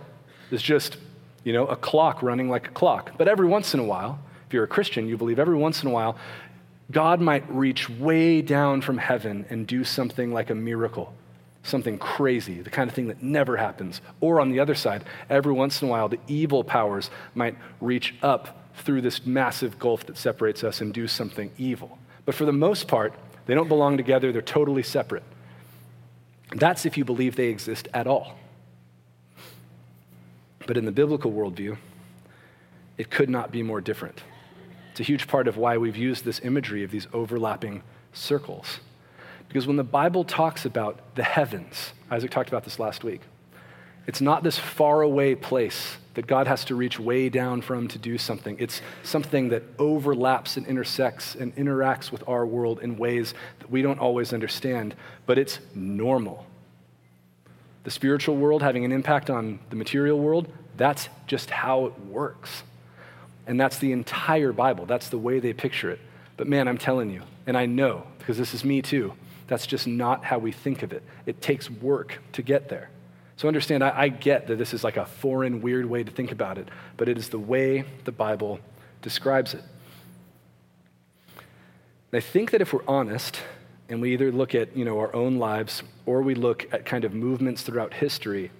is 0.51 0.61
just, 0.61 0.97
you 1.43 1.51
know, 1.51 1.65
a 1.65 1.75
clock 1.75 2.21
running 2.21 2.47
like 2.47 2.67
a 2.67 2.71
clock. 2.71 3.13
But 3.17 3.27
every 3.27 3.47
once 3.47 3.73
in 3.73 3.79
a 3.79 3.85
while, 3.85 4.19
if 4.45 4.53
you're 4.53 4.65
a 4.65 4.67
Christian, 4.67 5.07
you 5.07 5.17
believe 5.17 5.39
every 5.39 5.57
once 5.57 5.81
in 5.81 5.89
a 5.89 5.91
while, 5.91 6.15
God 6.91 7.21
might 7.21 7.49
reach 7.51 7.89
way 7.89 8.43
down 8.43 8.81
from 8.81 8.99
heaven 8.99 9.47
and 9.49 9.65
do 9.65 9.83
something 9.83 10.31
like 10.31 10.51
a 10.51 10.55
miracle 10.55 11.15
something 11.63 11.97
crazy, 11.97 12.61
the 12.61 12.69
kind 12.69 12.89
of 12.89 12.95
thing 12.95 13.07
that 13.07 13.23
never 13.23 13.57
happens. 13.57 14.01
Or 14.19 14.39
on 14.39 14.51
the 14.51 14.59
other 14.59 14.75
side, 14.75 15.03
every 15.29 15.53
once 15.53 15.81
in 15.81 15.87
a 15.87 15.91
while, 15.91 16.09
the 16.09 16.19
evil 16.27 16.63
powers 16.63 17.09
might 17.33 17.55
reach 17.81 18.13
up 18.21 18.69
through 18.75 19.01
this 19.01 19.25
massive 19.25 19.79
gulf 19.79 20.05
that 20.07 20.17
separates 20.17 20.63
us 20.63 20.81
and 20.81 20.93
do 20.93 21.07
something 21.07 21.51
evil. 21.57 21.97
But 22.25 22.35
for 22.35 22.45
the 22.45 22.53
most 22.53 22.87
part, 22.87 23.13
they 23.45 23.53
don't 23.53 23.67
belong 23.67 23.97
together, 23.97 24.31
they're 24.31 24.41
totally 24.41 24.83
separate. 24.83 25.23
That's 26.51 26.85
if 26.85 26.97
you 26.97 27.05
believe 27.05 27.35
they 27.35 27.47
exist 27.47 27.87
at 27.93 28.07
all. 28.07 28.37
But 30.65 30.77
in 30.77 30.85
the 30.85 30.91
biblical 30.91 31.31
worldview, 31.31 31.77
it 32.97 33.09
could 33.09 33.29
not 33.29 33.51
be 33.51 33.63
more 33.63 33.81
different. 33.81 34.21
It's 34.91 34.99
a 34.99 35.03
huge 35.03 35.27
part 35.27 35.47
of 35.47 35.57
why 35.57 35.77
we've 35.77 35.97
used 35.97 36.23
this 36.23 36.39
imagery 36.43 36.83
of 36.83 36.91
these 36.91 37.07
overlapping 37.11 37.83
circles. 38.13 38.79
Because 39.53 39.67
when 39.67 39.77
the 39.77 39.83
Bible 39.83 40.23
talks 40.23 40.65
about 40.65 41.13
the 41.13 41.21
heavens, 41.21 41.93
Isaac 42.09 42.31
talked 42.31 42.49
about 42.49 42.63
this 42.63 42.79
last 42.79 43.03
week, 43.03 43.21
it's 44.07 44.19
not 44.19 44.41
this 44.41 44.57
faraway 44.57 45.35
place 45.35 45.97
that 46.15 46.25
God 46.25 46.47
has 46.47 46.65
to 46.65 46.75
reach 46.75 46.99
way 46.99 47.29
down 47.29 47.61
from 47.61 47.87
to 47.89 47.99
do 47.99 48.17
something. 48.17 48.57
It's 48.57 48.81
something 49.03 49.49
that 49.49 49.61
overlaps 49.77 50.57
and 50.57 50.65
intersects 50.65 51.35
and 51.35 51.55
interacts 51.55 52.11
with 52.11 52.27
our 52.27 52.47
world 52.47 52.79
in 52.79 52.97
ways 52.97 53.35
that 53.59 53.69
we 53.69 53.83
don't 53.83 53.99
always 53.99 54.33
understand, 54.33 54.95
but 55.27 55.37
it's 55.37 55.59
normal. 55.75 56.47
The 57.83 57.91
spiritual 57.91 58.37
world 58.37 58.63
having 58.63 58.85
an 58.85 58.91
impact 58.91 59.29
on 59.29 59.59
the 59.69 59.75
material 59.75 60.19
world, 60.19 60.51
that's 60.77 61.09
just 61.27 61.51
how 61.51 61.85
it 61.85 61.99
works. 62.07 62.63
And 63.45 63.59
that's 63.59 63.77
the 63.77 63.91
entire 63.91 64.51
Bible. 64.51 64.87
That's 64.87 65.09
the 65.09 65.19
way 65.19 65.39
they 65.39 65.53
picture 65.53 65.91
it. 65.91 65.99
But 66.37 66.47
man, 66.47 66.67
I'm 66.67 66.79
telling 66.79 67.11
you, 67.11 67.21
And 67.45 67.55
I 67.55 67.67
know, 67.67 68.07
because 68.17 68.39
this 68.39 68.55
is 68.55 68.65
me 68.65 68.81
too, 68.81 69.13
that's 69.47 69.67
just 69.67 69.87
not 69.87 70.23
how 70.23 70.39
we 70.39 70.51
think 70.51 70.83
of 70.83 70.93
it. 70.93 71.03
It 71.25 71.41
takes 71.41 71.69
work 71.69 72.19
to 72.33 72.41
get 72.41 72.69
there. 72.69 72.89
So 73.35 73.47
understand, 73.47 73.83
I, 73.83 74.01
I, 74.01 74.09
get 74.09 74.47
that 74.47 74.57
this 74.57 74.73
is 74.73 74.83
like 74.83 74.95
a 74.95 75.05
foreign, 75.05 75.61
weird 75.61 75.85
way 75.85 76.03
to 76.03 76.11
think 76.11 76.31
about 76.31 76.57
it, 76.57 76.69
but 76.97 77.09
it 77.09 77.17
is 77.17 77.29
the 77.29 77.39
way 77.39 77.83
the 78.05 78.11
Bible 78.11 78.59
describes 79.01 79.53
it. 79.53 79.63
And 82.11 82.17
I 82.17 82.19
think 82.19 82.51
that 82.51 82.61
if 82.61 82.73
we're 82.73 82.87
honest, 82.87 83.41
and 83.89 84.01
we 84.01 84.13
either 84.13 84.31
look 84.31 84.55
at 84.55 84.75
you 84.77 84.85
know, 84.85 84.99
our 84.99 85.13
own 85.15 85.37
lives 85.37 85.83
or 86.05 86.21
we 86.21 86.35
look 86.35 86.71
at 86.71 86.85
kind 86.85 87.03
of 87.03 87.13
movements 87.13 87.63
throughout 87.63 87.93
history, 87.93 88.51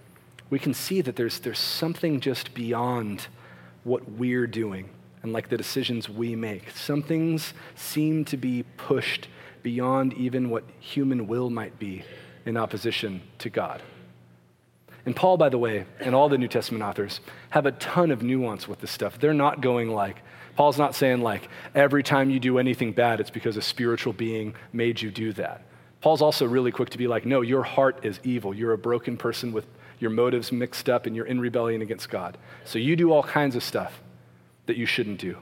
we 0.49 0.59
can 0.59 0.73
see 0.73 1.01
that 1.01 1.15
there's, 1.15 1.39
there's 1.39 1.59
something 1.59 2.19
just 2.19 2.53
beyond 2.53 3.27
what 3.83 4.11
we're 4.11 4.47
doing 4.47 4.89
and 5.21 5.33
like 5.33 5.49
the 5.49 5.57
decisions 5.57 6.09
we 6.09 6.35
make. 6.35 6.69
Some 6.71 7.01
things 7.01 7.53
seem 7.75 8.25
to 8.25 8.37
be 8.37 8.63
pushed 8.77 9.27
beyond 9.63 10.13
even 10.13 10.49
what 10.49 10.63
human 10.79 11.27
will 11.27 11.49
might 11.49 11.79
be 11.79 12.03
in 12.45 12.57
opposition 12.57 13.21
to 13.39 13.49
God. 13.49 13.81
And 15.05 15.15
Paul, 15.15 15.37
by 15.37 15.49
the 15.49 15.57
way, 15.57 15.85
and 15.99 16.15
all 16.15 16.29
the 16.29 16.37
New 16.37 16.47
Testament 16.47 16.83
authors 16.83 17.19
have 17.49 17.65
a 17.65 17.71
ton 17.73 18.11
of 18.11 18.23
nuance 18.23 18.67
with 18.67 18.79
this 18.79 18.91
stuff. 18.91 19.19
They're 19.19 19.33
not 19.33 19.61
going 19.61 19.89
like, 19.89 20.21
Paul's 20.55 20.77
not 20.77 20.95
saying 20.95 21.21
like, 21.21 21.49
every 21.73 22.03
time 22.03 22.29
you 22.29 22.39
do 22.39 22.57
anything 22.57 22.93
bad, 22.93 23.19
it's 23.19 23.29
because 23.29 23.57
a 23.57 23.61
spiritual 23.61 24.13
being 24.13 24.55
made 24.71 25.01
you 25.01 25.11
do 25.11 25.33
that. 25.33 25.65
Paul's 25.99 26.21
also 26.21 26.45
really 26.45 26.71
quick 26.71 26.89
to 26.91 26.97
be 26.97 27.07
like, 27.07 27.25
no, 27.25 27.41
your 27.41 27.63
heart 27.63 28.05
is 28.05 28.19
evil. 28.23 28.53
You're 28.53 28.73
a 28.73 28.77
broken 28.77 29.17
person 29.17 29.51
with 29.51 29.65
your 29.99 30.11
motives 30.11 30.51
mixed 30.51 30.89
up 30.89 31.05
and 31.05 31.15
you're 31.15 31.25
in 31.25 31.39
rebellion 31.39 31.81
against 31.81 32.09
God. 32.09 32.37
So 32.65 32.77
you 32.77 32.95
do 32.95 33.11
all 33.11 33.23
kinds 33.23 33.55
of 33.55 33.63
stuff 33.63 34.01
that 34.65 34.77
you 34.77 34.85
shouldn't 34.85 35.19
do. 35.19 35.37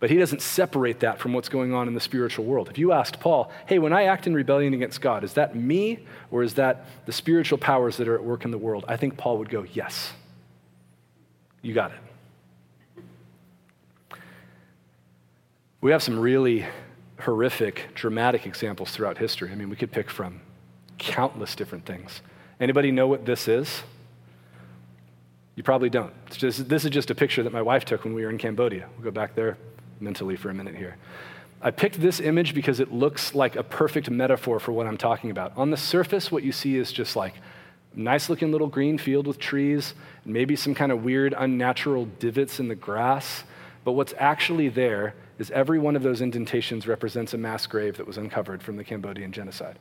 But 0.00 0.10
he 0.10 0.16
doesn't 0.16 0.42
separate 0.42 1.00
that 1.00 1.18
from 1.18 1.32
what's 1.32 1.48
going 1.48 1.74
on 1.74 1.88
in 1.88 1.94
the 1.94 2.00
spiritual 2.00 2.44
world. 2.44 2.68
If 2.68 2.78
you 2.78 2.92
asked 2.92 3.18
Paul, 3.18 3.50
hey, 3.66 3.80
when 3.80 3.92
I 3.92 4.04
act 4.04 4.28
in 4.28 4.34
rebellion 4.34 4.72
against 4.72 5.00
God, 5.00 5.24
is 5.24 5.32
that 5.32 5.56
me 5.56 6.06
or 6.30 6.44
is 6.44 6.54
that 6.54 6.86
the 7.06 7.12
spiritual 7.12 7.58
powers 7.58 7.96
that 7.96 8.06
are 8.06 8.14
at 8.14 8.22
work 8.22 8.44
in 8.44 8.52
the 8.52 8.58
world? 8.58 8.84
I 8.86 8.96
think 8.96 9.16
Paul 9.16 9.38
would 9.38 9.50
go, 9.50 9.66
yes. 9.72 10.12
You 11.62 11.74
got 11.74 11.90
it. 11.90 11.98
We 15.80 15.90
have 15.90 16.02
some 16.02 16.18
really 16.18 16.64
horrific, 17.20 17.88
dramatic 17.94 18.46
examples 18.46 18.92
throughout 18.92 19.18
history. 19.18 19.50
I 19.50 19.56
mean, 19.56 19.68
we 19.68 19.76
could 19.76 19.90
pick 19.90 20.10
from 20.10 20.40
countless 20.98 21.56
different 21.56 21.86
things. 21.86 22.22
Anybody 22.60 22.92
know 22.92 23.08
what 23.08 23.24
this 23.24 23.48
is? 23.48 23.82
You 25.56 25.64
probably 25.64 25.90
don't. 25.90 26.12
Just, 26.30 26.68
this 26.68 26.84
is 26.84 26.90
just 26.90 27.10
a 27.10 27.16
picture 27.16 27.42
that 27.42 27.52
my 27.52 27.62
wife 27.62 27.84
took 27.84 28.04
when 28.04 28.14
we 28.14 28.24
were 28.24 28.30
in 28.30 28.38
Cambodia. 28.38 28.88
We'll 28.94 29.04
go 29.04 29.10
back 29.10 29.34
there 29.34 29.56
mentally 30.00 30.36
for 30.36 30.50
a 30.50 30.54
minute 30.54 30.74
here. 30.74 30.96
I 31.60 31.70
picked 31.72 32.00
this 32.00 32.20
image 32.20 32.54
because 32.54 32.78
it 32.78 32.92
looks 32.92 33.34
like 33.34 33.56
a 33.56 33.64
perfect 33.64 34.10
metaphor 34.10 34.60
for 34.60 34.72
what 34.72 34.86
I'm 34.86 34.96
talking 34.96 35.30
about. 35.30 35.56
On 35.56 35.70
the 35.70 35.76
surface, 35.76 36.30
what 36.30 36.44
you 36.44 36.52
see 36.52 36.76
is 36.76 36.92
just 36.92 37.16
like 37.16 37.34
a 37.96 38.00
nice 38.00 38.28
looking 38.28 38.52
little 38.52 38.68
green 38.68 38.96
field 38.96 39.26
with 39.26 39.38
trees, 39.38 39.94
and 40.24 40.32
maybe 40.32 40.54
some 40.54 40.74
kind 40.74 40.92
of 40.92 41.02
weird, 41.02 41.34
unnatural 41.36 42.06
divots 42.20 42.60
in 42.60 42.68
the 42.68 42.76
grass. 42.76 43.42
But 43.84 43.92
what's 43.92 44.14
actually 44.18 44.68
there 44.68 45.14
is 45.38 45.50
every 45.50 45.78
one 45.78 45.96
of 45.96 46.02
those 46.02 46.20
indentations 46.20 46.86
represents 46.86 47.34
a 47.34 47.38
mass 47.38 47.66
grave 47.66 47.96
that 47.96 48.06
was 48.06 48.18
uncovered 48.18 48.62
from 48.62 48.76
the 48.76 48.84
Cambodian 48.84 49.32
genocide. 49.32 49.78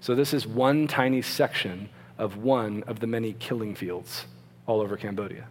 So 0.00 0.14
this 0.14 0.34
is 0.34 0.46
one 0.46 0.86
tiny 0.86 1.22
section 1.22 1.88
of 2.18 2.36
one 2.36 2.82
of 2.84 3.00
the 3.00 3.06
many 3.06 3.32
killing 3.34 3.74
fields 3.74 4.26
all 4.66 4.80
over 4.80 4.96
Cambodia. 4.96 5.48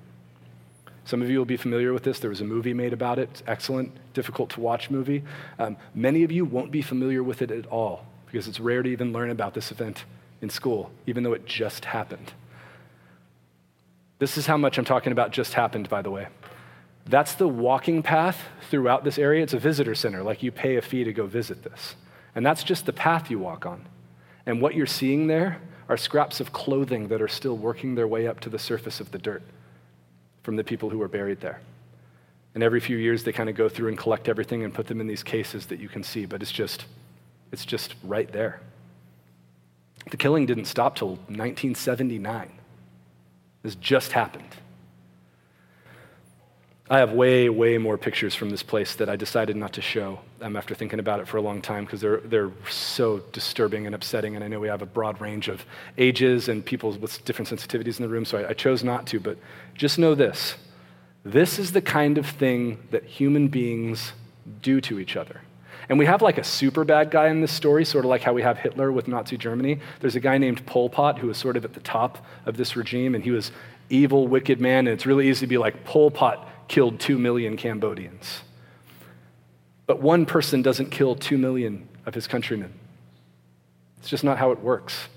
Some 1.05 1.21
of 1.21 1.29
you 1.29 1.37
will 1.37 1.45
be 1.45 1.57
familiar 1.57 1.93
with 1.93 2.03
this. 2.03 2.19
There 2.19 2.29
was 2.29 2.41
a 2.41 2.45
movie 2.45 2.73
made 2.73 2.93
about 2.93 3.19
it. 3.19 3.29
It's 3.31 3.43
excellent, 3.47 3.91
difficult 4.13 4.51
to 4.51 4.61
watch 4.61 4.89
movie. 4.89 5.23
Um, 5.57 5.77
many 5.95 6.23
of 6.23 6.31
you 6.31 6.45
won't 6.45 6.71
be 6.71 6.81
familiar 6.81 7.23
with 7.23 7.41
it 7.41 7.51
at 7.51 7.65
all 7.67 8.05
because 8.27 8.47
it's 8.47 8.59
rare 8.59 8.83
to 8.83 8.89
even 8.89 9.11
learn 9.11 9.29
about 9.29 9.53
this 9.53 9.71
event 9.71 10.05
in 10.41 10.49
school, 10.49 10.91
even 11.07 11.23
though 11.23 11.33
it 11.33 11.45
just 11.45 11.85
happened. 11.85 12.33
This 14.19 14.37
is 14.37 14.45
how 14.45 14.57
much 14.57 14.77
I'm 14.77 14.85
talking 14.85 15.11
about 15.11 15.31
just 15.31 15.53
happened, 15.53 15.89
by 15.89 16.01
the 16.01 16.11
way. 16.11 16.27
That's 17.07 17.33
the 17.33 17.47
walking 17.47 18.03
path 18.03 18.39
throughout 18.69 19.03
this 19.03 19.17
area. 19.17 19.41
It's 19.41 19.53
a 19.53 19.59
visitor 19.59 19.95
center, 19.95 20.21
like 20.21 20.43
you 20.43 20.51
pay 20.51 20.77
a 20.77 20.81
fee 20.81 21.03
to 21.03 21.11
go 21.11 21.25
visit 21.25 21.63
this. 21.63 21.95
And 22.35 22.45
that's 22.45 22.63
just 22.63 22.85
the 22.85 22.93
path 22.93 23.31
you 23.31 23.39
walk 23.39 23.65
on. 23.65 23.87
And 24.45 24.61
what 24.61 24.75
you're 24.75 24.85
seeing 24.85 25.27
there 25.27 25.59
are 25.89 25.97
scraps 25.97 26.39
of 26.39 26.53
clothing 26.53 27.07
that 27.07 27.21
are 27.21 27.27
still 27.27 27.57
working 27.57 27.95
their 27.95 28.07
way 28.07 28.27
up 28.27 28.39
to 28.41 28.49
the 28.49 28.59
surface 28.59 28.99
of 28.99 29.11
the 29.11 29.17
dirt 29.17 29.43
from 30.43 30.55
the 30.55 30.63
people 30.63 30.89
who 30.89 30.97
were 30.97 31.07
buried 31.07 31.41
there. 31.41 31.61
And 32.53 32.63
every 32.63 32.79
few 32.79 32.97
years 32.97 33.23
they 33.23 33.31
kind 33.31 33.49
of 33.49 33.55
go 33.55 33.69
through 33.69 33.89
and 33.89 33.97
collect 33.97 34.27
everything 34.27 34.63
and 34.63 34.73
put 34.73 34.87
them 34.87 34.99
in 34.99 35.07
these 35.07 35.23
cases 35.23 35.67
that 35.67 35.79
you 35.79 35.87
can 35.87 36.03
see, 36.03 36.25
but 36.25 36.41
it's 36.41 36.51
just 36.51 36.85
it's 37.51 37.65
just 37.65 37.95
right 38.03 38.31
there. 38.31 38.61
The 40.09 40.17
killing 40.17 40.45
didn't 40.45 40.65
stop 40.65 40.95
till 40.95 41.15
1979. 41.27 42.51
This 43.61 43.75
just 43.75 44.13
happened. 44.13 44.55
I 46.91 46.97
have 46.97 47.13
way, 47.13 47.47
way 47.47 47.77
more 47.77 47.97
pictures 47.97 48.35
from 48.35 48.49
this 48.49 48.63
place 48.63 48.95
that 48.95 49.07
I 49.07 49.15
decided 49.15 49.55
not 49.55 49.71
to 49.73 49.81
show 49.81 50.19
um, 50.41 50.57
after 50.57 50.75
thinking 50.75 50.99
about 50.99 51.21
it 51.21 51.27
for 51.27 51.37
a 51.37 51.41
long 51.41 51.61
time 51.61 51.85
because 51.85 52.01
they're, 52.01 52.17
they're 52.17 52.51
so 52.69 53.19
disturbing 53.31 53.85
and 53.85 53.95
upsetting. 53.95 54.35
And 54.35 54.43
I 54.43 54.49
know 54.49 54.59
we 54.59 54.67
have 54.67 54.81
a 54.81 54.85
broad 54.85 55.21
range 55.21 55.47
of 55.47 55.65
ages 55.97 56.49
and 56.49 56.65
people 56.65 56.91
with 56.91 57.23
different 57.23 57.47
sensitivities 57.47 57.97
in 57.97 58.03
the 58.03 58.09
room, 58.09 58.25
so 58.25 58.39
I, 58.39 58.49
I 58.49 58.53
chose 58.53 58.83
not 58.83 59.07
to. 59.07 59.21
But 59.21 59.37
just 59.73 59.99
know 59.99 60.15
this 60.15 60.55
this 61.23 61.59
is 61.59 61.71
the 61.71 61.81
kind 61.81 62.17
of 62.17 62.25
thing 62.25 62.85
that 62.91 63.05
human 63.05 63.47
beings 63.47 64.11
do 64.61 64.81
to 64.81 64.99
each 64.99 65.15
other. 65.15 65.39
And 65.87 65.97
we 65.97 66.05
have 66.07 66.21
like 66.21 66.37
a 66.37 66.43
super 66.43 66.83
bad 66.83 67.09
guy 67.09 67.29
in 67.29 67.39
this 67.39 67.53
story, 67.53 67.85
sort 67.85 68.03
of 68.03 68.09
like 68.09 68.21
how 68.21 68.33
we 68.33 68.41
have 68.41 68.57
Hitler 68.57 68.91
with 68.91 69.07
Nazi 69.07 69.37
Germany. 69.37 69.79
There's 70.01 70.17
a 70.17 70.19
guy 70.19 70.37
named 70.37 70.65
Pol 70.65 70.89
Pot 70.89 71.19
who 71.19 71.27
was 71.27 71.37
sort 71.37 71.55
of 71.55 71.63
at 71.63 71.73
the 71.73 71.79
top 71.79 72.25
of 72.45 72.57
this 72.57 72.75
regime, 72.75 73.15
and 73.15 73.23
he 73.23 73.31
was 73.31 73.53
evil, 73.89 74.27
wicked 74.27 74.59
man. 74.59 74.87
And 74.87 74.89
it's 74.89 75.05
really 75.05 75.29
easy 75.29 75.41
to 75.41 75.47
be 75.47 75.57
like, 75.57 75.85
Pol 75.85 76.11
Pot 76.11 76.49
killed 76.71 77.01
2 77.01 77.19
million 77.19 77.57
Cambodians. 77.57 78.43
But 79.87 80.01
one 80.01 80.25
person 80.25 80.61
doesn't 80.61 80.89
kill 80.89 81.15
2 81.15 81.37
million 81.37 81.89
of 82.05 82.13
his 82.13 82.27
countrymen. 82.27 82.71
It's 83.99 84.07
just 84.07 84.23
not 84.23 84.37
how 84.37 84.51
it 84.51 84.61
works. 84.61 85.09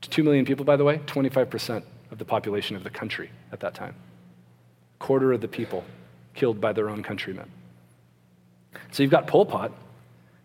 2 0.00 0.24
million 0.24 0.44
people, 0.44 0.64
by 0.64 0.74
the 0.74 0.82
way, 0.82 0.98
25% 1.06 1.84
of 2.10 2.18
the 2.18 2.24
population 2.24 2.74
of 2.74 2.82
the 2.82 2.90
country 2.90 3.30
at 3.52 3.60
that 3.60 3.74
time. 3.74 3.94
Quarter 4.98 5.34
of 5.34 5.40
the 5.40 5.46
people 5.46 5.84
killed 6.34 6.60
by 6.60 6.72
their 6.72 6.88
own 6.88 7.04
countrymen. 7.04 7.48
So 8.90 9.04
you've 9.04 9.12
got 9.12 9.28
Pol 9.28 9.46
Pot, 9.46 9.70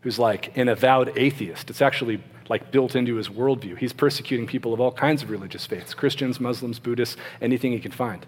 who's 0.02 0.20
like 0.20 0.56
an 0.56 0.70
avowed 0.70 1.18
atheist. 1.18 1.72
It's 1.72 1.82
actually 1.82 2.22
like 2.48 2.72
built 2.72 2.96
into 2.96 3.16
his 3.16 3.28
worldview. 3.28 3.76
He's 3.76 3.92
persecuting 3.92 4.46
people 4.46 4.72
of 4.72 4.80
all 4.80 4.92
kinds 4.92 5.24
of 5.24 5.32
religious 5.32 5.66
faiths 5.66 5.96
Christians, 5.96 6.40
Muslims, 6.40 6.78
Buddhists, 6.78 7.18
anything 7.42 7.72
he 7.72 7.80
can 7.80 7.92
find. 7.92 8.24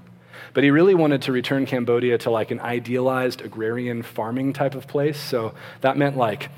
But 0.53 0.63
he 0.63 0.71
really 0.71 0.95
wanted 0.95 1.21
to 1.23 1.31
return 1.31 1.65
Cambodia 1.65 2.17
to 2.19 2.29
like 2.29 2.51
an 2.51 2.59
idealized 2.59 3.41
agrarian 3.41 4.03
farming 4.03 4.53
type 4.53 4.75
of 4.75 4.87
place. 4.87 5.19
So 5.19 5.53
that 5.81 5.97
meant 5.97 6.17
like, 6.17 6.49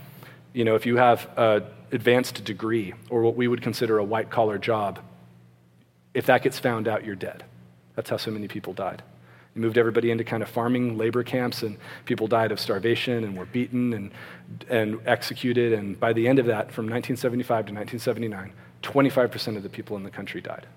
you 0.53 0.63
know, 0.63 0.75
if 0.75 0.85
you 0.85 0.97
have 0.97 1.29
an 1.38 1.63
advanced 1.91 2.43
degree 2.43 2.93
or 3.09 3.21
what 3.21 3.35
we 3.35 3.47
would 3.47 3.61
consider 3.61 3.97
a 3.97 4.03
white 4.03 4.29
collar 4.29 4.57
job, 4.57 4.99
if 6.13 6.25
that 6.27 6.43
gets 6.43 6.59
found 6.59 6.88
out, 6.88 7.05
you're 7.05 7.15
dead. 7.15 7.43
That's 7.95 8.09
how 8.09 8.17
so 8.17 8.31
many 8.31 8.47
people 8.47 8.73
died. 8.73 9.03
He 9.53 9.59
moved 9.61 9.77
everybody 9.77 10.11
into 10.11 10.23
kind 10.23 10.43
of 10.43 10.49
farming 10.49 10.97
labor 10.97 11.23
camps, 11.23 11.63
and 11.63 11.77
people 12.03 12.27
died 12.27 12.51
of 12.51 12.59
starvation 12.59 13.23
and 13.23 13.38
were 13.38 13.45
beaten 13.45 13.93
and, 13.93 14.11
and 14.69 14.99
executed. 15.05 15.73
And 15.73 15.97
by 15.99 16.13
the 16.13 16.27
end 16.27 16.39
of 16.39 16.45
that, 16.47 16.71
from 16.71 16.85
1975 16.85 17.67
to 17.67 17.73
1979, 17.73 18.53
25% 18.83 19.57
of 19.57 19.63
the 19.63 19.69
people 19.69 19.95
in 19.97 20.03
the 20.03 20.09
country 20.09 20.41
died. 20.41 20.67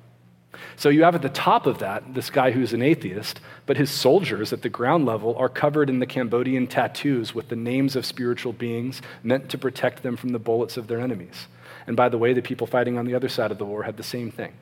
So 0.76 0.88
you 0.88 1.04
have 1.04 1.14
at 1.14 1.22
the 1.22 1.28
top 1.28 1.66
of 1.66 1.78
that 1.78 2.14
this 2.14 2.30
guy 2.30 2.52
who's 2.52 2.72
an 2.72 2.82
atheist, 2.82 3.40
but 3.66 3.76
his 3.76 3.90
soldiers 3.90 4.52
at 4.52 4.62
the 4.62 4.68
ground 4.68 5.04
level 5.04 5.36
are 5.36 5.48
covered 5.48 5.90
in 5.90 5.98
the 5.98 6.06
Cambodian 6.06 6.66
tattoos 6.66 7.34
with 7.34 7.48
the 7.48 7.56
names 7.56 7.96
of 7.96 8.06
spiritual 8.06 8.52
beings 8.52 9.02
meant 9.22 9.50
to 9.50 9.58
protect 9.58 10.02
them 10.02 10.16
from 10.16 10.30
the 10.30 10.38
bullets 10.38 10.76
of 10.76 10.86
their 10.86 11.00
enemies. 11.00 11.48
And 11.86 11.96
by 11.96 12.08
the 12.08 12.18
way, 12.18 12.32
the 12.32 12.42
people 12.42 12.66
fighting 12.66 12.98
on 12.98 13.06
the 13.06 13.14
other 13.14 13.28
side 13.28 13.50
of 13.50 13.58
the 13.58 13.64
war 13.64 13.82
had 13.82 13.96
the 13.96 14.02
same 14.02 14.30
thing. 14.30 14.52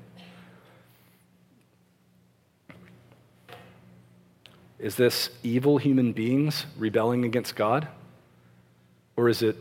Is 4.78 4.96
this 4.96 5.30
evil 5.42 5.78
human 5.78 6.12
beings 6.12 6.66
rebelling 6.76 7.24
against 7.24 7.56
God? 7.56 7.88
Or 9.16 9.28
is 9.28 9.42
it 9.42 9.56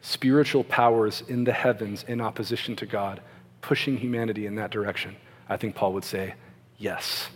spiritual 0.00 0.64
powers 0.64 1.22
in 1.26 1.44
the 1.44 1.52
heavens 1.52 2.04
in 2.06 2.20
opposition 2.20 2.76
to 2.76 2.86
God 2.86 3.20
pushing 3.60 3.98
humanity 3.98 4.46
in 4.46 4.54
that 4.54 4.70
direction? 4.70 5.16
I 5.50 5.56
think 5.56 5.74
Paul 5.74 5.92
would 5.94 6.04
say, 6.04 6.34
yes. 6.78 7.28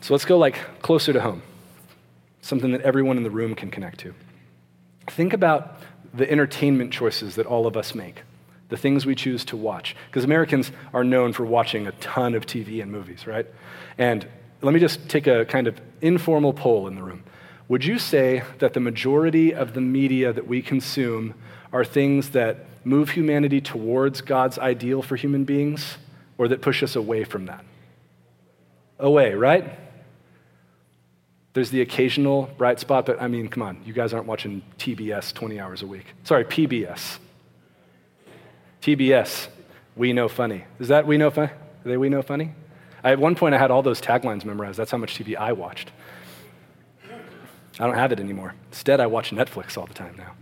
So 0.00 0.14
let's 0.14 0.24
go 0.24 0.38
like 0.38 0.58
closer 0.80 1.12
to 1.12 1.20
home, 1.20 1.42
something 2.40 2.72
that 2.72 2.80
everyone 2.80 3.18
in 3.18 3.22
the 3.22 3.30
room 3.30 3.54
can 3.54 3.70
connect 3.70 4.00
to. 4.00 4.14
Think 5.08 5.34
about 5.34 5.76
the 6.14 6.28
entertainment 6.30 6.90
choices 6.90 7.34
that 7.34 7.44
all 7.44 7.66
of 7.66 7.76
us 7.76 7.94
make, 7.94 8.22
the 8.70 8.78
things 8.78 9.04
we 9.04 9.14
choose 9.14 9.44
to 9.46 9.58
watch. 9.58 9.94
Because 10.06 10.24
Americans 10.24 10.72
are 10.94 11.04
known 11.04 11.34
for 11.34 11.44
watching 11.44 11.86
a 11.86 11.92
ton 11.92 12.34
of 12.34 12.46
TV 12.46 12.80
and 12.82 12.90
movies, 12.90 13.26
right? 13.26 13.46
And 13.98 14.26
let 14.62 14.72
me 14.72 14.80
just 14.80 15.06
take 15.08 15.26
a 15.26 15.44
kind 15.44 15.66
of 15.66 15.78
informal 16.00 16.54
poll 16.54 16.88
in 16.88 16.94
the 16.94 17.02
room. 17.02 17.24
would 17.68 17.84
you 17.84 17.98
say 17.98 18.42
that 18.58 18.72
the 18.72 18.80
majority 18.80 19.54
of 19.54 19.74
the 19.74 19.80
media 19.80 20.32
that 20.32 20.46
we 20.46 20.62
consume 20.62 21.34
are 21.72 21.84
things 21.84 22.30
that 22.30 22.66
move 22.84 23.10
humanity 23.10 23.60
towards 23.60 24.20
God's 24.20 24.58
ideal 24.58 25.02
for 25.02 25.16
human 25.16 25.44
beings 25.44 25.98
or 26.38 26.48
that 26.48 26.62
push 26.62 26.82
us 26.82 26.96
away 26.96 27.24
from 27.24 27.46
that? 27.46 27.64
Away, 28.98 29.34
right? 29.34 29.78
There's 31.54 31.70
the 31.70 31.82
occasional 31.82 32.50
bright 32.56 32.80
spot, 32.80 33.06
but 33.06 33.20
I 33.20 33.28
mean, 33.28 33.48
come 33.48 33.62
on, 33.62 33.82
you 33.84 33.92
guys 33.92 34.14
aren't 34.14 34.26
watching 34.26 34.62
TBS 34.78 35.34
20 35.34 35.60
hours 35.60 35.82
a 35.82 35.86
week. 35.86 36.06
Sorry, 36.24 36.44
PBS. 36.44 37.18
TBS, 38.80 39.48
we 39.94 40.12
know 40.12 40.28
funny. 40.28 40.64
Is 40.80 40.88
that 40.88 41.06
we 41.06 41.18
know 41.18 41.30
funny? 41.30 41.52
Are 41.52 41.88
they 41.88 41.96
we 41.96 42.08
know 42.08 42.22
funny? 42.22 42.54
I, 43.04 43.12
at 43.12 43.18
one 43.18 43.34
point, 43.34 43.54
I 43.54 43.58
had 43.58 43.70
all 43.70 43.82
those 43.82 44.00
taglines 44.00 44.44
memorized. 44.44 44.78
That's 44.78 44.90
how 44.90 44.98
much 44.98 45.18
TV 45.18 45.36
I 45.36 45.52
watched. 45.52 45.90
I 47.78 47.86
don't 47.86 47.96
have 47.96 48.12
it 48.12 48.20
anymore. 48.20 48.54
Instead, 48.70 49.00
I 49.00 49.06
watch 49.06 49.30
Netflix 49.30 49.76
all 49.76 49.86
the 49.86 49.94
time 49.94 50.14
now. 50.16 50.32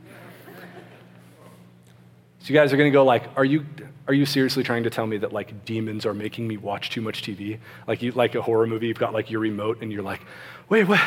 So 2.41 2.49
you 2.49 2.55
guys 2.55 2.73
are 2.73 2.77
going 2.77 2.91
to 2.91 2.95
go 2.95 3.05
like, 3.05 3.25
are 3.37 3.45
you, 3.45 3.67
are 4.09 4.15
you 4.15 4.25
seriously 4.25 4.63
trying 4.63 4.85
to 4.85 4.91
tell 4.91 5.07
me 5.07 5.19
that 5.19 5.33
like 5.33 5.65
demons 5.65 6.07
are 6.07 6.15
making 6.15 6.49
me 6.49 6.57
watch 6.57 6.91
too 6.91 7.03
much 7.03 7.23
TV? 7.23 7.59
Like 7.87 8.03
you 8.03 8.13
like 8.13 8.35
a 8.35 8.43
horror 8.43 8.67
movie, 8.67 8.89
you've 8.89 8.99
got 8.99 9.13
like 9.13 9.31
your 9.31 9.41
remote 9.41 9.83
and 9.83 9.93
you're 9.93 10.03
like, 10.03 10.23
wait, 10.69 10.85
what? 10.85 11.01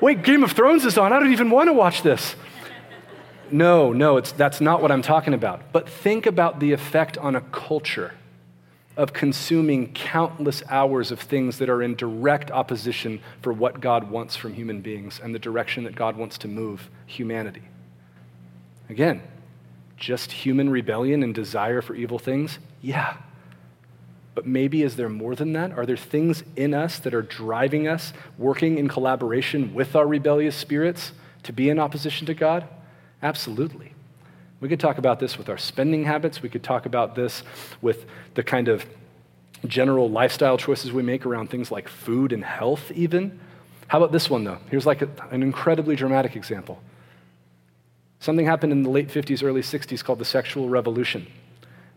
Wait, 0.00 0.22
Game 0.22 0.42
of 0.42 0.52
Thrones 0.52 0.84
is 0.84 0.98
on. 0.98 1.12
I 1.12 1.18
don't 1.18 1.32
even 1.32 1.50
want 1.50 1.68
to 1.68 1.72
watch 1.72 2.02
this. 2.02 2.36
No, 3.50 3.92
no, 3.92 4.16
it's, 4.16 4.32
that's 4.32 4.60
not 4.60 4.80
what 4.80 4.90
I'm 4.90 5.02
talking 5.02 5.34
about. 5.34 5.72
But 5.72 5.88
think 5.88 6.26
about 6.26 6.58
the 6.58 6.72
effect 6.72 7.18
on 7.18 7.36
a 7.36 7.40
culture 7.40 8.14
of 8.96 9.12
consuming 9.12 9.92
countless 9.92 10.62
hours 10.68 11.10
of 11.10 11.20
things 11.20 11.58
that 11.58 11.68
are 11.68 11.82
in 11.82 11.94
direct 11.96 12.50
opposition 12.50 13.20
for 13.42 13.52
what 13.52 13.80
God 13.80 14.10
wants 14.10 14.36
from 14.36 14.54
human 14.54 14.80
beings 14.80 15.20
and 15.22 15.34
the 15.34 15.38
direction 15.38 15.84
that 15.84 15.94
God 15.94 16.16
wants 16.16 16.38
to 16.38 16.48
move 16.48 16.90
humanity. 17.06 17.62
Again, 18.88 19.22
just 19.96 20.32
human 20.32 20.70
rebellion 20.70 21.22
and 21.22 21.34
desire 21.34 21.80
for 21.80 21.94
evil 21.94 22.18
things? 22.18 22.58
Yeah. 22.82 23.16
But 24.34 24.46
maybe 24.46 24.82
is 24.82 24.96
there 24.96 25.08
more 25.08 25.34
than 25.34 25.52
that? 25.52 25.72
Are 25.72 25.86
there 25.86 25.96
things 25.96 26.42
in 26.56 26.74
us 26.74 26.98
that 27.00 27.14
are 27.14 27.22
driving 27.22 27.86
us, 27.86 28.12
working 28.36 28.78
in 28.78 28.88
collaboration 28.88 29.72
with 29.74 29.94
our 29.94 30.06
rebellious 30.06 30.56
spirits 30.56 31.12
to 31.44 31.52
be 31.52 31.70
in 31.70 31.78
opposition 31.78 32.26
to 32.26 32.34
God? 32.34 32.66
Absolutely. 33.22 33.92
We 34.60 34.68
could 34.68 34.80
talk 34.80 34.98
about 34.98 35.20
this 35.20 35.38
with 35.38 35.48
our 35.48 35.58
spending 35.58 36.04
habits. 36.04 36.42
We 36.42 36.48
could 36.48 36.62
talk 36.64 36.86
about 36.86 37.14
this 37.14 37.42
with 37.80 38.06
the 38.34 38.42
kind 38.42 38.68
of 38.68 38.84
general 39.66 40.10
lifestyle 40.10 40.58
choices 40.58 40.92
we 40.92 41.02
make 41.02 41.24
around 41.24 41.48
things 41.50 41.70
like 41.70 41.88
food 41.88 42.32
and 42.32 42.44
health, 42.44 42.90
even. 42.92 43.38
How 43.88 43.98
about 43.98 44.12
this 44.12 44.28
one, 44.28 44.44
though? 44.44 44.58
Here's 44.70 44.86
like 44.86 45.02
a, 45.02 45.08
an 45.30 45.42
incredibly 45.42 45.96
dramatic 45.96 46.36
example. 46.36 46.80
Something 48.24 48.46
happened 48.46 48.72
in 48.72 48.84
the 48.84 48.88
late 48.88 49.08
50s, 49.08 49.44
early 49.44 49.60
60s 49.60 50.02
called 50.02 50.18
the 50.18 50.24
sexual 50.24 50.70
revolution 50.70 51.26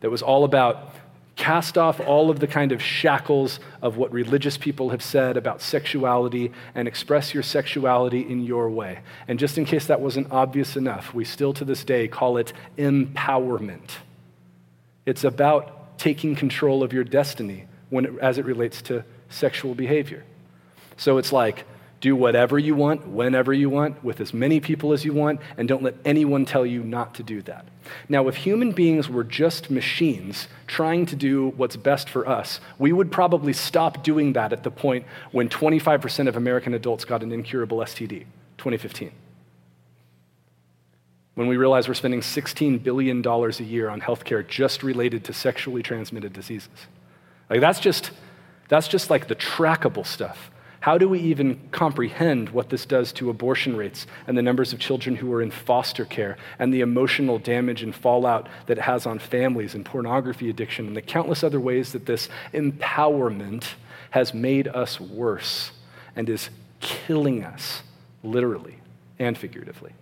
that 0.01 0.09
was 0.09 0.21
all 0.21 0.43
about 0.43 0.93
cast 1.37 1.77
off 1.77 2.01
all 2.01 2.29
of 2.29 2.41
the 2.41 2.47
kind 2.47 2.73
of 2.73 2.81
shackles 2.81 3.61
of 3.81 3.95
what 3.95 4.11
religious 4.11 4.57
people 4.57 4.89
have 4.89 5.01
said 5.01 5.37
about 5.37 5.61
sexuality 5.61 6.51
and 6.75 6.85
express 6.85 7.33
your 7.33 7.43
sexuality 7.43 8.29
in 8.29 8.43
your 8.43 8.69
way. 8.69 8.99
And 9.29 9.39
just 9.39 9.57
in 9.57 9.63
case 9.63 9.85
that 9.85 10.01
wasn't 10.01 10.29
obvious 10.29 10.75
enough, 10.75 11.13
we 11.13 11.23
still 11.23 11.53
to 11.53 11.63
this 11.63 11.85
day 11.85 12.09
call 12.09 12.35
it 12.35 12.51
empowerment. 12.77 13.91
It's 15.05 15.23
about 15.23 15.97
taking 15.97 16.35
control 16.35 16.83
of 16.83 16.91
your 16.91 17.05
destiny 17.05 17.67
when 17.89 18.03
it, 18.03 18.11
as 18.19 18.37
it 18.37 18.43
relates 18.43 18.81
to 18.81 19.05
sexual 19.29 19.75
behavior. 19.75 20.25
So 20.97 21.19
it's 21.19 21.31
like, 21.31 21.63
do 21.99 22.15
whatever 22.15 22.59
you 22.59 22.75
want, 22.75 23.07
whenever 23.07 23.51
you 23.51 23.69
want, 23.69 24.03
with 24.03 24.21
as 24.21 24.33
many 24.33 24.59
people 24.59 24.93
as 24.93 25.03
you 25.03 25.13
want, 25.13 25.39
and 25.57 25.67
don't 25.67 25.81
let 25.81 25.95
anyone 26.05 26.45
tell 26.45 26.65
you 26.65 26.83
not 26.83 27.15
to 27.15 27.23
do 27.23 27.41
that. 27.43 27.65
Now, 28.07 28.27
if 28.27 28.35
human 28.35 28.71
beings 28.71 29.09
were 29.09 29.23
just 29.23 29.71
machines 29.71 30.47
trying 30.67 31.05
to 31.07 31.15
do 31.15 31.49
what's 31.57 31.75
best 31.75 32.09
for 32.09 32.27
us, 32.27 32.59
we 32.77 32.91
would 32.91 33.11
probably 33.11 33.53
stop 33.53 34.03
doing 34.03 34.33
that 34.33 34.53
at 34.53 34.63
the 34.63 34.69
point 34.71 35.05
when 35.31 35.49
25% 35.49 36.27
of 36.27 36.35
American 36.35 36.73
adults 36.73 37.05
got 37.05 37.23
an 37.23 37.31
incurable 37.31 37.79
STD, 37.79 38.25
2015. 38.57 39.11
When 41.33 41.47
we 41.47 41.57
realize 41.57 41.87
we're 41.87 41.93
spending 41.93 42.21
$16 42.21 42.83
billion 42.83 43.25
a 43.25 43.49
year 43.63 43.89
on 43.89 44.01
healthcare 44.01 44.47
just 44.47 44.83
related 44.83 45.23
to 45.25 45.33
sexually 45.33 45.83
transmitted 45.83 46.33
diseases. 46.33 46.69
Like, 47.49 47.61
that's 47.61 47.79
just, 47.79 48.11
that's 48.69 48.87
just 48.87 49.09
like 49.09 49.27
the 49.27 49.35
trackable 49.35 50.05
stuff. 50.05 50.51
How 50.79 50.97
do 50.97 51.09
we 51.09 51.19
even 51.19 51.59
comprehend 51.71 52.49
what 52.49 52.69
this 52.69 52.85
does 52.85 53.11
to 53.13 53.29
abortion 53.29 53.75
rates 53.75 54.05
and 54.27 54.37
the 54.37 54.41
numbers 54.41 54.73
of 54.73 54.79
children 54.79 55.15
who 55.15 55.31
are 55.33 55.41
in 55.41 55.51
foster 55.51 56.05
care 56.05 56.37
and 56.59 56.73
the 56.73 56.81
emotional 56.81 57.39
damage 57.39 57.81
and 57.81 57.95
fallout 57.95 58.47
that 58.67 58.77
it 58.77 58.81
has 58.81 59.05
on 59.05 59.19
families 59.19 59.73
and 59.73 59.83
pornography 59.83 60.49
addiction 60.49 60.87
and 60.87 60.95
the 60.95 61.01
countless 61.01 61.43
other 61.43 61.59
ways 61.59 61.93
that 61.93 62.05
this 62.05 62.29
empowerment 62.53 63.65
has 64.11 64.33
made 64.33 64.67
us 64.67 64.99
worse 64.99 65.71
and 66.15 66.29
is 66.29 66.49
killing 66.79 67.43
us, 67.43 67.81
literally 68.23 68.77
and 69.17 69.37
figuratively? 69.37 69.93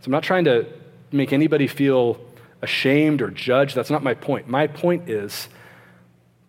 So 0.00 0.06
I'm 0.06 0.12
not 0.12 0.24
trying 0.24 0.44
to 0.46 0.66
make 1.12 1.32
anybody 1.32 1.68
feel 1.68 2.20
ashamed 2.62 3.22
or 3.22 3.30
judged. 3.30 3.76
That's 3.76 3.90
not 3.90 4.02
my 4.02 4.14
point. 4.14 4.48
My 4.48 4.66
point 4.66 5.08
is 5.08 5.48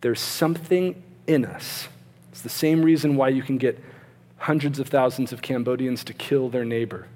there's 0.01 0.19
something 0.19 1.01
in 1.27 1.45
us 1.45 1.87
it's 2.31 2.41
the 2.41 2.49
same 2.49 2.81
reason 2.81 3.15
why 3.15 3.29
you 3.29 3.41
can 3.41 3.57
get 3.57 3.77
hundreds 4.37 4.79
of 4.79 4.87
thousands 4.87 5.33
of 5.33 5.41
Cambodians 5.41 6.03
to 6.05 6.13
kill 6.13 6.49
their 6.49 6.65
neighbor. 6.65 7.07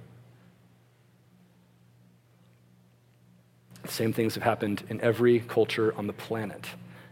The 3.84 3.92
same 3.92 4.14
things 4.14 4.36
have 4.36 4.44
happened 4.44 4.84
in 4.90 5.00
every 5.02 5.40
culture 5.40 5.96
on 5.96 6.08
the 6.08 6.14
planet. 6.14 6.68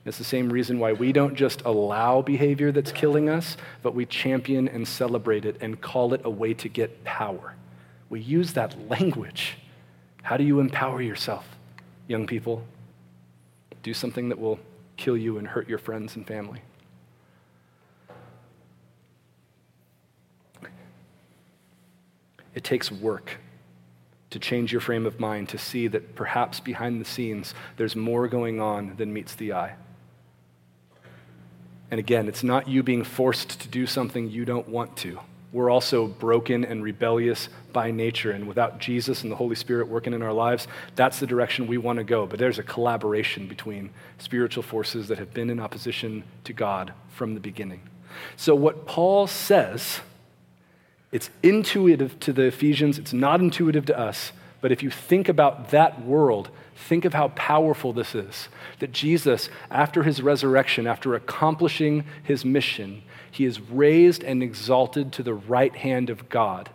It's 0.05 0.17
the 0.17 0.23
same 0.23 0.51
reason 0.51 0.79
why 0.79 0.91
we 0.91 1.13
don't 1.13 1.35
just 1.35 1.61
allow 1.61 2.21
behavior 2.21 2.71
that's 2.71 2.91
killing 2.91 3.29
us, 3.29 3.55
but 3.81 3.95
we 3.95 4.05
champion 4.05 4.67
and 4.67 4.85
celebrate 4.85 5.45
it 5.45 5.57
and 5.61 5.79
call 5.79 6.13
it 6.13 6.21
a 6.25 6.29
way 6.29 6.53
to 6.55 6.67
get 6.67 7.03
power. 7.05 7.55
We 8.09 8.19
use 8.19 8.53
that 8.53 8.89
language. 8.89 9.57
How 10.23 10.35
do 10.35 10.43
you 10.43 10.59
empower 10.59 11.01
yourself, 11.01 11.47
young 12.07 12.27
people? 12.27 12.63
Do 13.81 13.93
something 13.93 14.29
that 14.29 14.39
will 14.39 14.59
kill 14.97 15.15
you 15.15 15.37
and 15.37 15.47
hurt 15.47 15.69
your 15.69 15.77
friends 15.77 16.15
and 16.15 16.27
family. 16.27 16.61
It 22.55 22.63
takes 22.63 22.91
work 22.91 23.37
to 24.29 24.39
change 24.39 24.71
your 24.71 24.81
frame 24.81 25.05
of 25.05 25.19
mind 25.19 25.49
to 25.49 25.57
see 25.57 25.87
that 25.87 26.15
perhaps 26.15 26.59
behind 26.59 26.99
the 26.99 27.05
scenes 27.05 27.53
there's 27.77 27.95
more 27.95 28.27
going 28.27 28.59
on 28.59 28.95
than 28.97 29.13
meets 29.13 29.35
the 29.35 29.53
eye. 29.53 29.75
And 31.91 31.99
again, 31.99 32.27
it's 32.27 32.43
not 32.43 32.67
you 32.67 32.81
being 32.81 33.03
forced 33.03 33.61
to 33.61 33.67
do 33.67 33.85
something 33.85 34.29
you 34.29 34.45
don't 34.45 34.67
want 34.67 34.97
to. 34.97 35.19
We're 35.51 35.69
also 35.69 36.07
broken 36.07 36.65
and 36.65 36.83
rebellious 36.83 37.47
by 37.71 37.91
nature, 37.91 38.31
and 38.31 38.47
without 38.47 38.79
Jesus 38.79 39.21
and 39.21 39.31
the 39.31 39.35
Holy 39.35 39.55
Spirit 39.55 39.87
working 39.87 40.13
in 40.13 40.23
our 40.23 40.33
lives, 40.33 40.67
that's 40.95 41.19
the 41.19 41.27
direction 41.27 41.67
we 41.67 41.77
want 41.77 41.97
to 41.97 42.03
go. 42.03 42.25
But 42.25 42.39
there's 42.39 42.57
a 42.57 42.63
collaboration 42.63 43.47
between 43.47 43.91
spiritual 44.17 44.63
forces 44.63 45.09
that 45.09 45.19
have 45.19 45.31
been 45.31 45.51
in 45.51 45.59
opposition 45.59 46.23
to 46.45 46.53
God 46.53 46.93
from 47.09 47.35
the 47.35 47.39
beginning. 47.39 47.81
So, 48.35 48.55
what 48.55 48.87
Paul 48.87 49.27
says 49.27 49.99
it's 51.13 51.29
intuitive 51.43 52.19
to 52.21 52.33
the 52.33 52.43
Ephesians, 52.43 52.97
it's 52.97 53.13
not 53.13 53.39
intuitive 53.39 53.85
to 53.85 53.97
us. 53.97 54.33
But 54.61 54.71
if 54.71 54.81
you 54.81 54.89
think 54.89 55.29
about 55.29 55.69
that 55.69 56.03
world, 56.03 56.49
think 56.75 57.05
of 57.05 57.13
how 57.13 57.27
powerful 57.29 57.93
this 57.93 58.15
is. 58.15 58.47
That 58.79 58.91
Jesus, 58.91 59.49
after 59.69 60.03
his 60.03 60.21
resurrection, 60.21 60.87
after 60.87 61.13
accomplishing 61.13 62.05
his 62.23 62.43
mission, 62.43 63.03
he 63.29 63.45
is 63.45 63.61
raised 63.61 64.23
and 64.23 64.41
exalted 64.41 65.11
to 65.13 65.23
the 65.23 65.33
right 65.33 65.75
hand 65.75 66.09
of 66.09 66.29
God, 66.29 66.69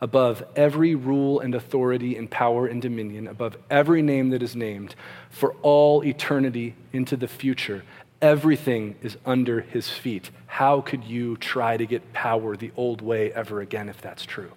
above 0.00 0.44
every 0.54 0.94
rule 0.94 1.40
and 1.40 1.54
authority 1.54 2.16
and 2.16 2.30
power 2.30 2.66
and 2.66 2.80
dominion, 2.80 3.26
above 3.26 3.56
every 3.70 4.02
name 4.02 4.30
that 4.30 4.42
is 4.42 4.54
named, 4.54 4.94
for 5.30 5.54
all 5.62 6.04
eternity 6.04 6.74
into 6.92 7.16
the 7.16 7.28
future. 7.28 7.82
Everything 8.22 8.96
is 9.02 9.16
under 9.24 9.62
his 9.62 9.88
feet. 9.88 10.30
How 10.46 10.80
could 10.80 11.04
you 11.04 11.36
try 11.38 11.76
to 11.76 11.86
get 11.86 12.12
power 12.12 12.56
the 12.56 12.70
old 12.76 13.00
way 13.00 13.32
ever 13.32 13.60
again 13.60 13.88
if 13.88 14.02
that's 14.02 14.24
true? 14.24 14.52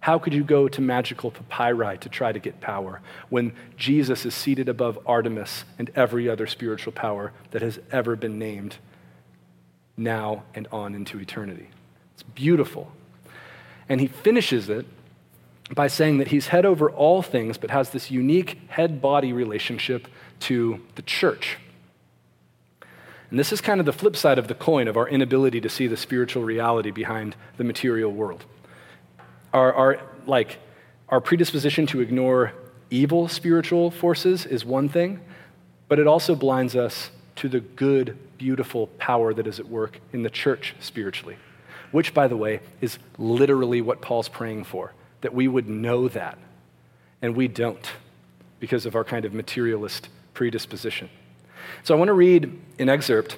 How 0.00 0.18
could 0.18 0.32
you 0.32 0.42
go 0.42 0.66
to 0.66 0.80
magical 0.80 1.30
papyri 1.30 1.98
to 1.98 2.08
try 2.08 2.32
to 2.32 2.38
get 2.38 2.60
power 2.60 3.02
when 3.28 3.52
Jesus 3.76 4.24
is 4.24 4.34
seated 4.34 4.68
above 4.68 4.98
Artemis 5.04 5.64
and 5.78 5.90
every 5.94 6.26
other 6.26 6.46
spiritual 6.46 6.92
power 6.92 7.32
that 7.50 7.60
has 7.60 7.78
ever 7.92 8.16
been 8.16 8.38
named 8.38 8.78
now 9.98 10.44
and 10.54 10.66
on 10.72 10.94
into 10.94 11.18
eternity? 11.20 11.68
It's 12.14 12.22
beautiful. 12.22 12.90
And 13.90 14.00
he 14.00 14.06
finishes 14.06 14.70
it 14.70 14.86
by 15.74 15.86
saying 15.86 16.16
that 16.16 16.28
he's 16.28 16.46
head 16.46 16.64
over 16.64 16.90
all 16.90 17.20
things, 17.20 17.58
but 17.58 17.70
has 17.70 17.90
this 17.90 18.10
unique 18.10 18.58
head 18.68 19.02
body 19.02 19.34
relationship 19.34 20.08
to 20.40 20.80
the 20.94 21.02
church. 21.02 21.58
And 23.30 23.38
this 23.38 23.52
is 23.52 23.60
kind 23.60 23.78
of 23.78 23.86
the 23.86 23.92
flip 23.92 24.16
side 24.16 24.38
of 24.38 24.48
the 24.48 24.54
coin 24.54 24.88
of 24.88 24.96
our 24.96 25.08
inability 25.08 25.60
to 25.60 25.68
see 25.68 25.86
the 25.86 25.96
spiritual 25.96 26.42
reality 26.42 26.90
behind 26.90 27.36
the 27.56 27.64
material 27.64 28.12
world. 28.12 28.44
Our, 29.52 29.72
our, 29.72 30.00
like, 30.26 30.58
our 31.08 31.20
predisposition 31.20 31.86
to 31.88 32.00
ignore 32.00 32.52
evil 32.90 33.28
spiritual 33.28 33.92
forces 33.92 34.46
is 34.46 34.64
one 34.64 34.88
thing, 34.88 35.20
but 35.88 35.98
it 35.98 36.08
also 36.08 36.34
blinds 36.34 36.74
us 36.74 37.10
to 37.36 37.48
the 37.48 37.60
good, 37.60 38.18
beautiful 38.36 38.88
power 38.98 39.32
that 39.32 39.46
is 39.46 39.60
at 39.60 39.68
work 39.68 40.00
in 40.12 40.22
the 40.22 40.30
church 40.30 40.74
spiritually, 40.80 41.36
which, 41.92 42.12
by 42.12 42.26
the 42.26 42.36
way, 42.36 42.60
is 42.80 42.98
literally 43.16 43.80
what 43.80 44.00
Paul's 44.00 44.28
praying 44.28 44.64
for, 44.64 44.92
that 45.20 45.32
we 45.32 45.46
would 45.46 45.68
know 45.68 46.08
that. 46.08 46.36
And 47.22 47.36
we 47.36 47.48
don't 47.48 47.90
because 48.58 48.86
of 48.86 48.96
our 48.96 49.04
kind 49.04 49.24
of 49.24 49.32
materialist 49.34 50.08
predisposition. 50.34 51.10
So 51.82 51.94
I 51.94 51.98
want 51.98 52.08
to 52.08 52.14
read 52.14 52.58
an 52.78 52.88
excerpt 52.88 53.36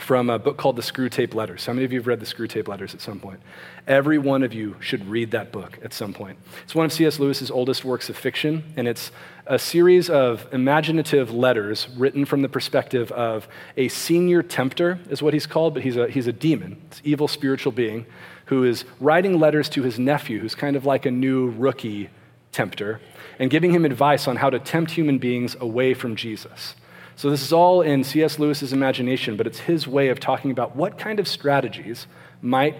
from 0.00 0.28
a 0.28 0.38
book 0.38 0.56
called 0.56 0.76
The 0.76 0.82
Screwtape 0.82 1.34
Letters. 1.34 1.66
How 1.66 1.72
many 1.72 1.84
of 1.84 1.92
you 1.92 2.00
have 2.00 2.06
read 2.06 2.20
The 2.20 2.26
Screwtape 2.26 2.66
Letters 2.68 2.94
at 2.94 3.00
some 3.00 3.20
point? 3.20 3.40
Every 3.86 4.18
one 4.18 4.42
of 4.42 4.52
you 4.52 4.76
should 4.80 5.06
read 5.06 5.30
that 5.32 5.52
book 5.52 5.78
at 5.84 5.92
some 5.92 6.12
point. 6.12 6.38
It's 6.64 6.74
one 6.74 6.84
of 6.86 6.92
C.S. 6.92 7.18
Lewis's 7.18 7.50
oldest 7.50 7.84
works 7.84 8.08
of 8.08 8.16
fiction, 8.16 8.64
and 8.76 8.88
it's 8.88 9.12
a 9.46 9.58
series 9.58 10.10
of 10.10 10.46
imaginative 10.52 11.32
letters 11.32 11.88
written 11.96 12.24
from 12.24 12.42
the 12.42 12.48
perspective 12.48 13.12
of 13.12 13.46
a 13.76 13.88
senior 13.88 14.42
tempter, 14.42 14.98
is 15.10 15.22
what 15.22 15.32
he's 15.32 15.46
called, 15.46 15.74
but 15.74 15.82
he's 15.82 15.96
a, 15.96 16.08
he's 16.08 16.26
a 16.26 16.32
demon, 16.32 16.80
it's 16.86 17.00
evil 17.04 17.28
spiritual 17.28 17.72
being, 17.72 18.06
who 18.46 18.64
is 18.64 18.84
writing 19.00 19.38
letters 19.38 19.68
to 19.70 19.82
his 19.82 19.98
nephew, 19.98 20.40
who's 20.40 20.54
kind 20.54 20.76
of 20.76 20.84
like 20.84 21.06
a 21.06 21.10
new 21.10 21.50
rookie 21.50 22.10
tempter, 22.52 23.00
and 23.38 23.50
giving 23.50 23.72
him 23.72 23.84
advice 23.84 24.26
on 24.26 24.36
how 24.36 24.50
to 24.50 24.58
tempt 24.58 24.92
human 24.92 25.18
beings 25.18 25.56
away 25.60 25.94
from 25.94 26.16
Jesus. 26.16 26.74
So, 27.16 27.30
this 27.30 27.42
is 27.42 27.52
all 27.52 27.80
in 27.80 28.02
C.S. 28.02 28.38
Lewis's 28.38 28.72
imagination, 28.72 29.36
but 29.36 29.46
it's 29.46 29.60
his 29.60 29.86
way 29.86 30.08
of 30.08 30.18
talking 30.18 30.50
about 30.50 30.74
what 30.74 30.98
kind 30.98 31.20
of 31.20 31.28
strategies 31.28 32.06
might 32.42 32.76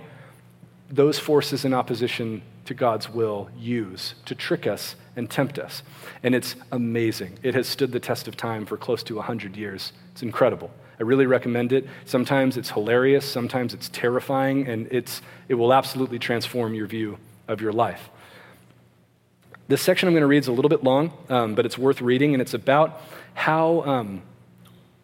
those 0.91 1.19
forces 1.19 1.65
in 1.65 1.73
opposition 1.73 2.43
to 2.65 2.75
God's 2.75 3.09
will 3.11 3.49
use 3.57 4.15
to 4.25 4.35
trick 4.35 4.67
us 4.67 4.97
and 5.17 5.31
tempt 5.31 5.59
us. 5.59 5.83
And 6.23 6.35
it's 6.35 6.57
amazing. 6.73 7.39
It 7.43 7.55
has 7.55 7.69
stood 7.69 7.93
the 7.93 8.01
test 8.01 8.27
of 8.29 8.37
time 8.37 8.67
for 8.67 8.77
close 8.77 9.03
to 9.05 9.17
100 9.17 9.57
years. 9.57 9.93
It's 10.13 10.23
incredible. 10.23 10.71
I 10.99 11.03
really 11.03 11.27
recommend 11.27 11.73
it. 11.73 11.87
Sometimes 12.05 12.57
it's 12.57 12.71
hilarious, 12.71 13.25
sometimes 13.25 13.75
it's 13.75 13.89
terrifying, 13.89 14.69
and 14.69 14.87
it's, 14.91 15.23
it 15.49 15.55
will 15.55 15.73
absolutely 15.73 16.19
transform 16.19 16.75
your 16.75 16.87
view 16.87 17.19
of 17.49 17.61
your 17.61 17.73
life. 17.73 18.09
This 19.67 19.81
section 19.81 20.09
I'm 20.09 20.13
going 20.13 20.23
to 20.23 20.27
read 20.27 20.43
is 20.43 20.49
a 20.49 20.53
little 20.53 20.69
bit 20.69 20.85
long, 20.85 21.13
um, 21.31 21.55
but 21.55 21.65
it's 21.65 21.79
worth 21.79 22.03
reading, 22.03 22.35
and 22.35 22.43
it's 22.43 22.53
about 22.53 23.01
how 23.33 23.83
um, 23.83 24.23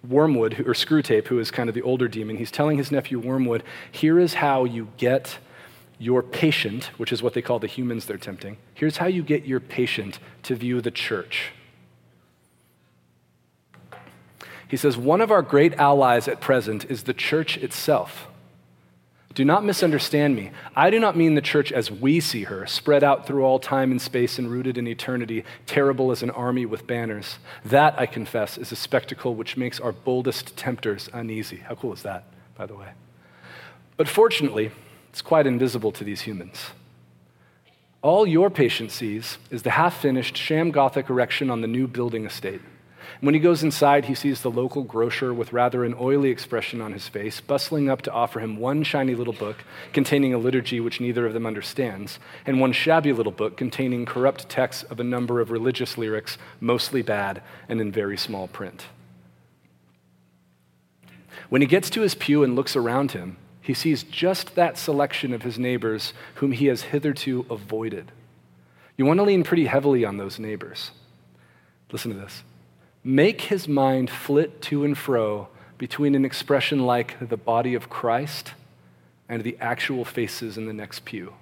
Wormwood, 0.06 0.60
or 0.60 0.74
Screwtape, 0.74 1.28
who 1.28 1.38
is 1.38 1.50
kind 1.50 1.68
of 1.70 1.74
the 1.74 1.82
older 1.82 2.08
demon, 2.08 2.36
he's 2.36 2.50
telling 2.50 2.76
his 2.76 2.90
nephew 2.90 3.18
Wormwood, 3.18 3.62
here 3.90 4.18
is 4.18 4.34
how 4.34 4.64
you 4.64 4.88
get 4.98 5.38
your 5.98 6.22
patient, 6.22 6.84
which 6.98 7.12
is 7.12 7.22
what 7.22 7.34
they 7.34 7.42
call 7.42 7.58
the 7.58 7.66
humans 7.66 8.04
they're 8.04 8.18
tempting, 8.18 8.58
here's 8.74 8.98
how 8.98 9.06
you 9.06 9.22
get 9.22 9.44
your 9.44 9.60
patient 9.60 10.18
to 10.42 10.54
view 10.54 10.80
the 10.80 10.90
church. 10.90 11.52
He 14.68 14.76
says, 14.76 14.96
One 14.96 15.20
of 15.20 15.30
our 15.30 15.42
great 15.42 15.74
allies 15.74 16.28
at 16.28 16.40
present 16.40 16.90
is 16.90 17.02
the 17.04 17.14
church 17.14 17.56
itself. 17.56 18.28
Do 19.32 19.44
not 19.44 19.64
misunderstand 19.64 20.34
me. 20.34 20.50
I 20.74 20.90
do 20.90 20.98
not 20.98 21.16
mean 21.16 21.36
the 21.36 21.40
church 21.40 21.70
as 21.70 21.88
we 21.88 22.18
see 22.18 22.44
her, 22.44 22.66
spread 22.66 23.04
out 23.04 23.26
through 23.26 23.44
all 23.44 23.60
time 23.60 23.92
and 23.92 24.02
space 24.02 24.38
and 24.40 24.50
rooted 24.50 24.76
in 24.76 24.88
eternity, 24.88 25.44
terrible 25.66 26.10
as 26.10 26.24
an 26.24 26.30
army 26.30 26.66
with 26.66 26.86
banners. 26.86 27.38
That, 27.64 27.98
I 27.98 28.06
confess, 28.06 28.58
is 28.58 28.72
a 28.72 28.76
spectacle 28.76 29.36
which 29.36 29.56
makes 29.56 29.78
our 29.78 29.92
boldest 29.92 30.56
tempters 30.56 31.08
uneasy. 31.12 31.58
How 31.58 31.76
cool 31.76 31.92
is 31.92 32.02
that, 32.02 32.24
by 32.56 32.66
the 32.66 32.74
way? 32.74 32.88
But 33.96 34.08
fortunately, 34.08 34.72
it's 35.10 35.22
quite 35.22 35.46
invisible 35.46 35.92
to 35.92 36.02
these 36.02 36.22
humans. 36.22 36.70
All 38.02 38.26
your 38.26 38.50
patient 38.50 38.90
sees 38.90 39.38
is 39.50 39.62
the 39.62 39.70
half 39.70 40.00
finished 40.00 40.36
sham 40.36 40.72
Gothic 40.72 41.08
erection 41.08 41.50
on 41.50 41.60
the 41.60 41.68
new 41.68 41.86
building 41.86 42.24
estate. 42.24 42.62
When 43.20 43.34
he 43.34 43.40
goes 43.40 43.62
inside, 43.62 44.06
he 44.06 44.14
sees 44.14 44.40
the 44.40 44.50
local 44.50 44.82
grocer 44.82 45.34
with 45.34 45.52
rather 45.52 45.84
an 45.84 45.94
oily 45.98 46.30
expression 46.30 46.80
on 46.80 46.92
his 46.92 47.08
face, 47.08 47.40
bustling 47.40 47.90
up 47.90 48.02
to 48.02 48.12
offer 48.12 48.40
him 48.40 48.56
one 48.56 48.82
shiny 48.82 49.14
little 49.14 49.32
book 49.32 49.56
containing 49.92 50.32
a 50.32 50.38
liturgy 50.38 50.80
which 50.80 51.00
neither 51.00 51.26
of 51.26 51.34
them 51.34 51.46
understands, 51.46 52.18
and 52.46 52.60
one 52.60 52.72
shabby 52.72 53.12
little 53.12 53.32
book 53.32 53.56
containing 53.56 54.06
corrupt 54.06 54.48
texts 54.48 54.84
of 54.84 55.00
a 55.00 55.04
number 55.04 55.40
of 55.40 55.50
religious 55.50 55.98
lyrics, 55.98 56.38
mostly 56.60 57.02
bad 57.02 57.42
and 57.68 57.80
in 57.80 57.92
very 57.92 58.16
small 58.16 58.48
print. 58.48 58.86
When 61.48 61.62
he 61.62 61.66
gets 61.66 61.90
to 61.90 62.02
his 62.02 62.14
pew 62.14 62.42
and 62.44 62.54
looks 62.54 62.76
around 62.76 63.12
him, 63.12 63.36
he 63.60 63.74
sees 63.74 64.02
just 64.02 64.54
that 64.54 64.78
selection 64.78 65.32
of 65.34 65.42
his 65.42 65.58
neighbors 65.58 66.12
whom 66.36 66.52
he 66.52 66.66
has 66.66 66.82
hitherto 66.82 67.44
avoided. 67.50 68.12
You 68.96 69.04
want 69.04 69.18
to 69.18 69.24
lean 69.24 69.44
pretty 69.44 69.66
heavily 69.66 70.04
on 70.04 70.16
those 70.16 70.38
neighbors. 70.38 70.92
Listen 71.92 72.12
to 72.12 72.18
this 72.18 72.42
make 73.02 73.42
his 73.42 73.66
mind 73.66 74.10
flit 74.10 74.60
to 74.62 74.84
and 74.84 74.96
fro 74.96 75.48
between 75.78 76.14
an 76.14 76.24
expression 76.24 76.84
like 76.84 77.16
the 77.28 77.36
body 77.36 77.74
of 77.74 77.88
Christ 77.88 78.52
and 79.28 79.42
the 79.42 79.56
actual 79.60 80.04
faces 80.04 80.58
in 80.58 80.66
the 80.66 80.72
next 80.72 81.04
pew. 81.04 81.32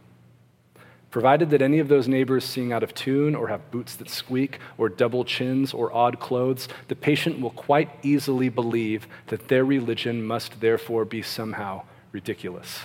Provided 1.10 1.50
that 1.50 1.62
any 1.62 1.78
of 1.78 1.88
those 1.88 2.06
neighbors 2.06 2.44
sing 2.44 2.70
out 2.70 2.82
of 2.82 2.94
tune 2.94 3.34
or 3.34 3.48
have 3.48 3.70
boots 3.70 3.96
that 3.96 4.10
squeak 4.10 4.58
or 4.76 4.90
double 4.90 5.24
chins 5.24 5.72
or 5.72 5.92
odd 5.92 6.20
clothes, 6.20 6.68
the 6.88 6.94
patient 6.94 7.40
will 7.40 7.50
quite 7.50 7.90
easily 8.02 8.50
believe 8.50 9.08
that 9.28 9.48
their 9.48 9.64
religion 9.64 10.22
must 10.22 10.60
therefore 10.60 11.06
be 11.06 11.22
somehow 11.22 11.82
ridiculous. 12.12 12.80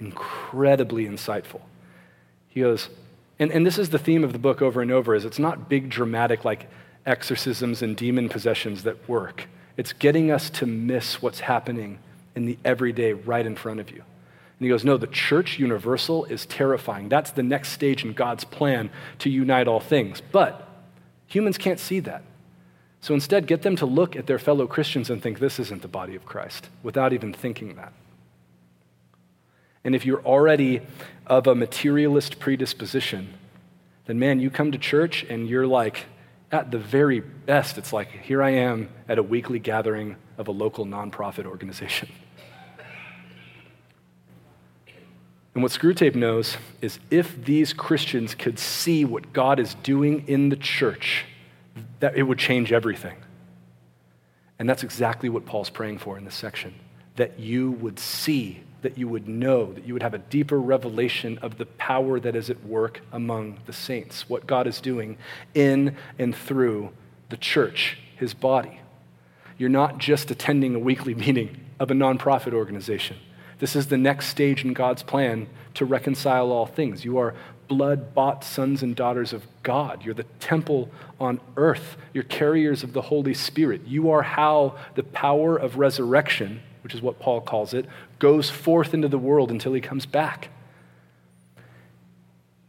Incredibly 0.00 1.06
insightful. 1.06 1.60
He 2.48 2.60
goes, 2.60 2.88
and, 3.38 3.50
and 3.50 3.66
this 3.66 3.78
is 3.78 3.90
the 3.90 3.98
theme 3.98 4.24
of 4.24 4.32
the 4.32 4.38
book 4.38 4.62
over 4.62 4.82
and 4.82 4.90
over 4.90 5.14
is 5.14 5.24
it's 5.24 5.38
not 5.38 5.68
big 5.68 5.88
dramatic 5.88 6.44
like 6.44 6.68
exorcisms 7.06 7.82
and 7.82 7.96
demon 7.96 8.28
possessions 8.28 8.84
that 8.84 9.08
work. 9.08 9.48
It's 9.76 9.92
getting 9.92 10.30
us 10.30 10.50
to 10.50 10.66
miss 10.66 11.22
what's 11.22 11.40
happening 11.40 11.98
in 12.34 12.46
the 12.46 12.58
everyday 12.64 13.12
right 13.14 13.44
in 13.44 13.56
front 13.56 13.80
of 13.80 13.90
you. 13.90 13.96
And 14.62 14.66
he 14.66 14.68
goes, 14.68 14.84
No, 14.84 14.96
the 14.96 15.06
church 15.06 15.58
universal 15.58 16.24
is 16.26 16.46
terrifying. 16.46 17.08
That's 17.08 17.32
the 17.32 17.42
next 17.42 17.70
stage 17.70 18.04
in 18.04 18.12
God's 18.12 18.44
plan 18.44 18.90
to 19.18 19.30
unite 19.30 19.66
all 19.66 19.80
things. 19.80 20.22
But 20.30 20.68
humans 21.26 21.58
can't 21.58 21.80
see 21.80 22.00
that. 22.00 22.22
So 23.00 23.14
instead, 23.14 23.48
get 23.48 23.62
them 23.62 23.74
to 23.76 23.86
look 23.86 24.14
at 24.14 24.28
their 24.28 24.38
fellow 24.38 24.68
Christians 24.68 25.10
and 25.10 25.20
think, 25.20 25.40
This 25.40 25.58
isn't 25.58 25.82
the 25.82 25.88
body 25.88 26.14
of 26.14 26.24
Christ, 26.24 26.68
without 26.82 27.12
even 27.12 27.32
thinking 27.32 27.74
that. 27.74 27.92
And 29.84 29.94
if 29.94 30.06
you're 30.06 30.22
already 30.24 30.80
of 31.26 31.46
a 31.46 31.54
materialist 31.54 32.38
predisposition, 32.38 33.34
then 34.06 34.18
man, 34.18 34.40
you 34.40 34.50
come 34.50 34.72
to 34.72 34.78
church 34.78 35.24
and 35.24 35.48
you're 35.48 35.66
like, 35.66 36.06
at 36.50 36.70
the 36.70 36.78
very 36.78 37.20
best, 37.20 37.78
it's 37.78 37.92
like, 37.92 38.10
here 38.10 38.42
I 38.42 38.50
am 38.50 38.90
at 39.08 39.18
a 39.18 39.22
weekly 39.22 39.58
gathering 39.58 40.16
of 40.36 40.48
a 40.48 40.50
local 40.50 40.84
nonprofit 40.84 41.46
organization. 41.46 42.08
And 45.54 45.62
what 45.62 45.70
Screwtape 45.70 46.14
knows 46.14 46.56
is 46.80 46.98
if 47.10 47.44
these 47.44 47.74
Christians 47.74 48.34
could 48.34 48.58
see 48.58 49.04
what 49.04 49.34
God 49.34 49.60
is 49.60 49.74
doing 49.82 50.26
in 50.26 50.48
the 50.48 50.56
church, 50.56 51.26
that 52.00 52.16
it 52.16 52.22
would 52.22 52.38
change 52.38 52.72
everything. 52.72 53.16
And 54.58 54.66
that's 54.66 54.82
exactly 54.82 55.28
what 55.28 55.44
Paul's 55.44 55.68
praying 55.68 55.98
for 55.98 56.16
in 56.16 56.24
this 56.24 56.34
section 56.34 56.74
that 57.16 57.38
you 57.38 57.72
would 57.72 57.98
see 57.98 58.62
that 58.82 58.98
you 58.98 59.08
would 59.08 59.28
know, 59.28 59.72
that 59.72 59.86
you 59.86 59.94
would 59.94 60.02
have 60.02 60.14
a 60.14 60.18
deeper 60.18 60.60
revelation 60.60 61.38
of 61.38 61.58
the 61.58 61.66
power 61.66 62.20
that 62.20 62.36
is 62.36 62.50
at 62.50 62.64
work 62.64 63.00
among 63.12 63.58
the 63.66 63.72
saints, 63.72 64.28
what 64.28 64.46
God 64.46 64.66
is 64.66 64.80
doing 64.80 65.16
in 65.54 65.96
and 66.18 66.34
through 66.34 66.90
the 67.30 67.36
church, 67.36 67.98
his 68.16 68.34
body. 68.34 68.80
You're 69.56 69.68
not 69.68 69.98
just 69.98 70.30
attending 70.30 70.74
a 70.74 70.78
weekly 70.78 71.14
meeting 71.26 71.60
of 71.80 71.90
a 71.90 71.94
nonprofit 71.94 72.52
organization. 72.52 73.16
This 73.58 73.76
is 73.76 73.86
the 73.86 73.98
next 73.98 74.26
stage 74.26 74.64
in 74.64 74.72
God's 74.72 75.02
plan 75.02 75.46
to 75.74 75.84
reconcile 75.84 76.50
all 76.50 76.66
things. 76.66 77.04
You 77.04 77.18
are 77.18 77.34
blood 77.68 78.12
bought 78.12 78.44
sons 78.44 78.82
and 78.82 78.94
daughters 78.94 79.32
of 79.32 79.46
God. 79.62 80.04
You're 80.04 80.14
the 80.14 80.26
temple 80.40 80.90
on 81.20 81.40
earth. 81.56 81.96
You're 82.12 82.24
carriers 82.24 82.82
of 82.82 82.92
the 82.92 83.02
Holy 83.02 83.34
Spirit. 83.34 83.82
You 83.86 84.10
are 84.10 84.22
how 84.22 84.76
the 84.96 85.04
power 85.04 85.56
of 85.56 85.78
resurrection 85.78 86.60
which 86.82 86.94
is 86.94 87.02
what 87.02 87.18
Paul 87.18 87.40
calls 87.40 87.74
it, 87.74 87.86
goes 88.22 88.48
forth 88.48 88.94
into 88.94 89.08
the 89.08 89.18
world 89.18 89.50
until 89.50 89.72
he 89.72 89.80
comes 89.80 90.06
back. 90.06 90.48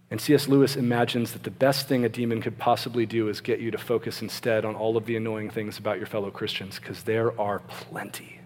And 0.09 0.19
C.S. 0.19 0.47
Lewis 0.47 0.75
imagines 0.75 1.33
that 1.33 1.43
the 1.43 1.51
best 1.51 1.87
thing 1.87 2.03
a 2.03 2.09
demon 2.09 2.41
could 2.41 2.57
possibly 2.57 3.05
do 3.05 3.29
is 3.29 3.39
get 3.39 3.59
you 3.59 3.69
to 3.69 3.77
focus 3.77 4.23
instead 4.23 4.65
on 4.65 4.73
all 4.73 4.97
of 4.97 5.05
the 5.05 5.15
annoying 5.15 5.51
things 5.51 5.77
about 5.77 5.99
your 5.99 6.07
fellow 6.07 6.31
Christians, 6.31 6.79
because 6.79 7.03
there 7.03 7.39
are 7.39 7.59
plenty. 7.59 8.39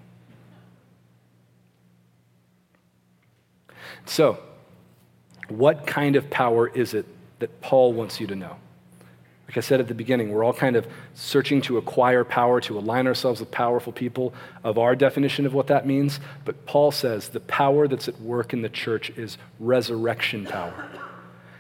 So, 4.04 4.40
what 5.48 5.88
kind 5.88 6.18
of 6.18 6.30
power 6.30 6.68
is 6.68 6.94
it 6.94 7.06
that 7.40 7.62
Paul 7.62 7.94
wants 7.94 8.20
you 8.20 8.28
to 8.28 8.36
know? 8.36 8.58
Like 9.48 9.58
I 9.58 9.62
said 9.62 9.80
at 9.80 9.88
the 9.88 9.94
beginning, 9.94 10.32
we're 10.32 10.44
all 10.44 10.54
kind 10.54 10.76
of 10.76 10.86
searching 11.14 11.62
to 11.64 11.78
acquire 11.78 12.26
power, 12.26 12.60
to 12.62 12.78
align 12.78 13.08
ourselves 13.08 13.40
with 13.40 13.50
powerful 13.50 13.94
people 13.94 14.34
of 14.64 14.78
our 14.78 14.94
definition 14.94 15.46
of 15.46 15.54
what 15.54 15.68
that 15.68 15.88
means. 15.88 16.20
But 16.44 16.66
Paul 16.66 16.92
says 16.92 17.30
the 17.30 17.40
power 17.40 17.88
that's 17.88 18.10
at 18.10 18.20
work 18.20 18.52
in 18.52 18.62
the 18.62 18.70
church 18.70 19.10
is 19.12 19.38
resurrection 19.60 20.46
power. 20.46 20.90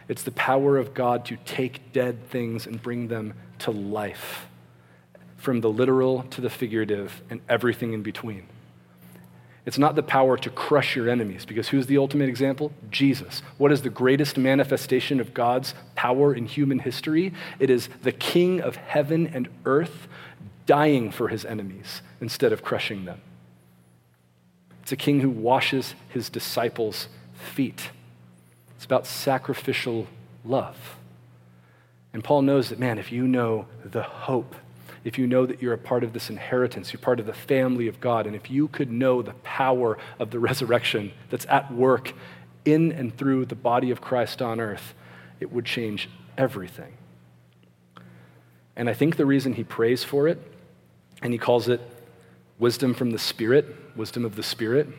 It's 0.09 0.23
the 0.23 0.31
power 0.31 0.77
of 0.77 0.93
God 0.93 1.23
to 1.25 1.37
take 1.45 1.93
dead 1.93 2.29
things 2.29 2.67
and 2.67 2.81
bring 2.81 3.07
them 3.07 3.33
to 3.59 3.71
life, 3.71 4.47
from 5.37 5.61
the 5.61 5.69
literal 5.69 6.23
to 6.23 6.41
the 6.41 6.49
figurative 6.49 7.21
and 7.29 7.39
everything 7.47 7.93
in 7.93 8.03
between. 8.03 8.47
It's 9.67 9.77
not 9.77 9.95
the 9.95 10.01
power 10.01 10.37
to 10.37 10.49
crush 10.49 10.95
your 10.95 11.09
enemies, 11.09 11.45
because 11.45 11.67
who's 11.67 11.87
the 11.87 11.97
ultimate 11.97 12.29
example? 12.29 12.71
Jesus. 12.89 13.41
What 13.57 13.73
is 13.73 13.81
the 13.81 13.89
greatest 13.89 14.37
manifestation 14.37 15.19
of 15.19 15.33
God's 15.33 15.75
power 15.93 16.33
in 16.33 16.45
human 16.45 16.79
history? 16.79 17.33
It 17.59 17.69
is 17.69 17.89
the 18.01 18.13
King 18.13 18.61
of 18.61 18.77
heaven 18.77 19.27
and 19.27 19.49
earth 19.65 20.07
dying 20.65 21.11
for 21.11 21.27
his 21.27 21.43
enemies 21.43 22.01
instead 22.21 22.53
of 22.53 22.63
crushing 22.63 23.03
them. 23.03 23.19
It's 24.83 24.93
a 24.93 24.95
king 24.95 25.19
who 25.19 25.29
washes 25.29 25.95
his 26.07 26.29
disciples' 26.29 27.09
feet. 27.33 27.89
It's 28.77 28.85
about 28.85 29.05
sacrificial 29.05 30.07
love. 30.45 30.95
And 32.13 32.23
Paul 32.23 32.43
knows 32.43 32.69
that, 32.69 32.79
man, 32.79 32.99
if 32.99 33.11
you 33.11 33.27
know 33.27 33.65
the 33.83 34.03
hope 34.03 34.55
if 35.07 35.17
you 35.17 35.25
know 35.25 35.45
that 35.45 35.61
you're 35.61 35.73
a 35.73 35.77
part 35.77 36.03
of 36.03 36.11
this 36.11 36.29
inheritance, 36.29 36.91
you're 36.91 36.99
part 36.99 37.21
of 37.21 37.25
the 37.25 37.33
family 37.33 37.87
of 37.87 38.01
God, 38.01 38.27
and 38.27 38.35
if 38.35 38.51
you 38.51 38.67
could 38.67 38.91
know 38.91 39.21
the 39.21 39.35
power 39.35 39.97
of 40.19 40.31
the 40.31 40.39
resurrection 40.49 41.13
that's 41.29 41.45
at 41.45 41.73
work 41.73 42.11
in 42.65 42.91
and 42.91 43.17
through 43.17 43.45
the 43.45 43.55
body 43.55 43.89
of 43.89 44.01
Christ 44.01 44.41
on 44.41 44.59
earth, 44.59 44.93
it 45.39 45.49
would 45.49 45.63
change 45.63 46.09
everything. 46.37 46.97
And 48.75 48.89
I 48.89 48.93
think 48.93 49.15
the 49.15 49.25
reason 49.25 49.53
he 49.53 49.63
prays 49.63 50.03
for 50.03 50.27
it, 50.27 50.41
and 51.21 51.31
he 51.31 51.39
calls 51.39 51.69
it 51.69 51.79
wisdom 52.59 52.93
from 52.93 53.11
the 53.11 53.17
Spirit, 53.17 53.73
wisdom 53.95 54.25
of 54.25 54.35
the 54.35 54.43
Spirit, 54.43 54.89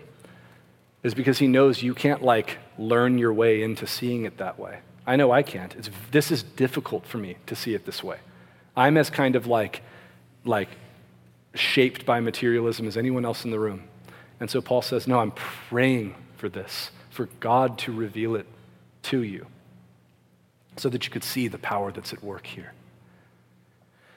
is 1.02 1.12
because 1.12 1.36
he 1.36 1.46
knows 1.46 1.82
you 1.82 1.92
can't 1.92 2.22
like 2.22 2.56
learn 2.78 3.18
your 3.18 3.34
way 3.34 3.62
into 3.62 3.86
seeing 3.86 4.24
it 4.24 4.38
that 4.38 4.58
way. 4.58 4.78
I 5.06 5.16
know 5.16 5.32
I 5.32 5.42
can't. 5.42 5.76
It's, 5.76 5.90
this 6.12 6.30
is 6.30 6.42
difficult 6.42 7.04
for 7.04 7.18
me 7.18 7.36
to 7.44 7.54
see 7.54 7.74
it 7.74 7.84
this 7.84 8.02
way. 8.02 8.20
I'm 8.74 8.96
as 8.96 9.10
kind 9.10 9.36
of 9.36 9.46
like 9.46 9.82
like 10.44 10.68
shaped 11.54 12.06
by 12.06 12.20
materialism 12.20 12.86
as 12.86 12.96
anyone 12.96 13.24
else 13.24 13.44
in 13.44 13.50
the 13.50 13.58
room. 13.58 13.84
And 14.40 14.50
so 14.50 14.60
Paul 14.60 14.82
says, 14.82 15.06
No, 15.06 15.18
I'm 15.18 15.32
praying 15.32 16.14
for 16.36 16.48
this, 16.48 16.90
for 17.10 17.26
God 17.40 17.78
to 17.78 17.92
reveal 17.92 18.36
it 18.36 18.46
to 19.04 19.22
you 19.22 19.46
so 20.76 20.88
that 20.88 21.04
you 21.04 21.10
could 21.10 21.24
see 21.24 21.48
the 21.48 21.58
power 21.58 21.90
that's 21.90 22.12
at 22.12 22.22
work 22.22 22.46
here. 22.46 22.72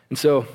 And 0.09 0.17
so 0.17 0.45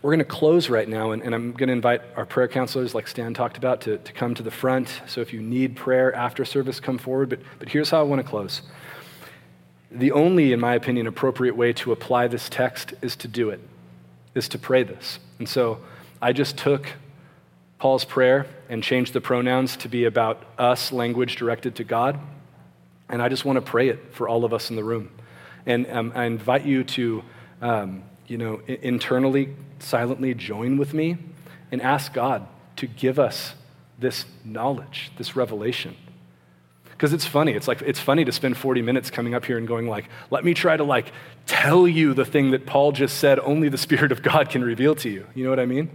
we're 0.00 0.10
going 0.10 0.18
to 0.20 0.24
close 0.24 0.68
right 0.68 0.88
now, 0.88 1.12
and, 1.12 1.22
and 1.22 1.34
I'm 1.34 1.52
going 1.52 1.68
to 1.68 1.74
invite 1.74 2.00
our 2.16 2.24
prayer 2.24 2.48
counselors, 2.48 2.94
like 2.94 3.06
Stan 3.06 3.34
talked 3.34 3.58
about, 3.58 3.82
to, 3.82 3.98
to 3.98 4.12
come 4.12 4.34
to 4.34 4.42
the 4.42 4.50
front. 4.50 5.02
So 5.06 5.20
if 5.20 5.32
you 5.32 5.42
need 5.42 5.76
prayer 5.76 6.14
after 6.14 6.44
service, 6.44 6.80
come 6.80 6.98
forward. 6.98 7.28
But, 7.28 7.40
but 7.58 7.68
here's 7.68 7.90
how 7.90 8.00
I 8.00 8.02
want 8.02 8.22
to 8.22 8.26
close. 8.26 8.62
The 9.90 10.12
only, 10.12 10.52
in 10.52 10.60
my 10.60 10.74
opinion, 10.74 11.06
appropriate 11.06 11.54
way 11.54 11.72
to 11.74 11.92
apply 11.92 12.28
this 12.28 12.48
text 12.48 12.94
is 13.02 13.14
to 13.16 13.28
do 13.28 13.50
it 13.50 13.60
is 14.34 14.48
to 14.50 14.58
pray 14.58 14.82
this. 14.82 15.18
And 15.38 15.48
so 15.48 15.80
I 16.20 16.32
just 16.32 16.56
took 16.56 16.92
Paul's 17.78 18.04
prayer 18.04 18.46
and 18.68 18.82
changed 18.82 19.12
the 19.12 19.20
pronouns 19.20 19.76
to 19.78 19.88
be 19.88 20.04
about 20.04 20.42
us, 20.56 20.92
language 20.92 21.36
directed 21.36 21.76
to 21.76 21.84
God. 21.84 22.18
And 23.08 23.20
I 23.20 23.28
just 23.28 23.44
want 23.44 23.56
to 23.56 23.62
pray 23.62 23.88
it 23.88 24.14
for 24.14 24.28
all 24.28 24.44
of 24.44 24.54
us 24.54 24.70
in 24.70 24.76
the 24.76 24.84
room. 24.84 25.10
And 25.66 25.86
um, 25.90 26.12
I 26.14 26.24
invite 26.24 26.64
you 26.64 26.84
to, 26.84 27.22
um, 27.60 28.04
you 28.26 28.38
know, 28.38 28.60
internally, 28.66 29.54
silently 29.80 30.32
join 30.34 30.76
with 30.78 30.94
me 30.94 31.18
and 31.70 31.82
ask 31.82 32.12
God 32.12 32.46
to 32.76 32.86
give 32.86 33.18
us 33.18 33.54
this 33.98 34.24
knowledge, 34.44 35.12
this 35.18 35.36
revelation. 35.36 35.96
Because 37.02 37.12
it's 37.12 37.26
funny. 37.26 37.50
It's 37.50 37.66
like 37.66 37.82
it's 37.82 37.98
funny 37.98 38.24
to 38.24 38.30
spend 38.30 38.56
40 38.56 38.80
minutes 38.80 39.10
coming 39.10 39.34
up 39.34 39.44
here 39.44 39.58
and 39.58 39.66
going 39.66 39.88
like, 39.88 40.08
let 40.30 40.44
me 40.44 40.54
try 40.54 40.76
to 40.76 40.84
like 40.84 41.10
tell 41.46 41.88
you 41.88 42.14
the 42.14 42.24
thing 42.24 42.52
that 42.52 42.64
Paul 42.64 42.92
just 42.92 43.18
said 43.18 43.40
only 43.40 43.68
the 43.68 43.76
Spirit 43.76 44.12
of 44.12 44.22
God 44.22 44.50
can 44.50 44.62
reveal 44.62 44.94
to 44.94 45.10
you. 45.10 45.26
You 45.34 45.42
know 45.42 45.50
what 45.50 45.58
I 45.58 45.66
mean? 45.66 45.90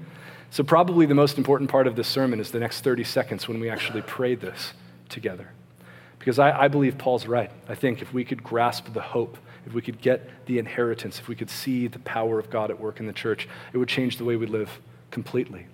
So 0.50 0.66
probably 0.66 1.06
the 1.06 1.16
most 1.16 1.38
important 1.38 1.70
part 1.70 1.88
of 1.88 1.96
this 1.96 2.10
sermon 2.10 2.42
is 2.42 2.52
the 2.52 2.60
next 2.60 2.82
30 2.82 3.06
seconds 3.06 3.48
when 3.48 3.62
we 3.62 3.70
actually 3.70 4.02
pray 4.02 4.36
this 4.36 4.74
together. 5.08 5.54
Because 6.20 6.40
I, 6.40 6.64
I 6.64 6.68
believe 6.68 6.98
Paul's 6.98 7.26
right. 7.26 7.52
I 7.70 7.76
think 7.76 8.02
if 8.02 8.14
we 8.14 8.26
could 8.26 8.44
grasp 8.44 8.92
the 8.92 9.00
hope, 9.00 9.38
if 9.66 9.72
we 9.72 9.82
could 9.82 10.02
get 10.02 10.46
the 10.46 10.60
inheritance, 10.60 11.20
if 11.20 11.30
we 11.30 11.38
could 11.38 11.50
see 11.50 11.88
the 11.88 12.00
power 12.00 12.38
of 12.38 12.50
God 12.50 12.70
at 12.70 12.82
work 12.82 13.00
in 13.00 13.08
the 13.08 13.14
church, 13.14 13.48
it 13.72 13.78
would 13.78 13.88
change 13.88 14.18
the 14.18 14.26
way 14.26 14.36
we 14.36 14.46
live 14.46 14.82
completely. 15.10 15.68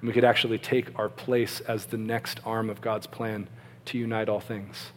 And 0.00 0.08
we 0.08 0.12
could 0.12 0.24
actually 0.24 0.58
take 0.58 0.98
our 0.98 1.08
place 1.08 1.60
as 1.60 1.86
the 1.86 1.98
next 1.98 2.40
arm 2.44 2.68
of 2.68 2.80
God's 2.80 3.06
plan 3.06 3.46
to 3.86 3.98
unite 3.98 4.28
all 4.28 4.40
things. 4.40 4.92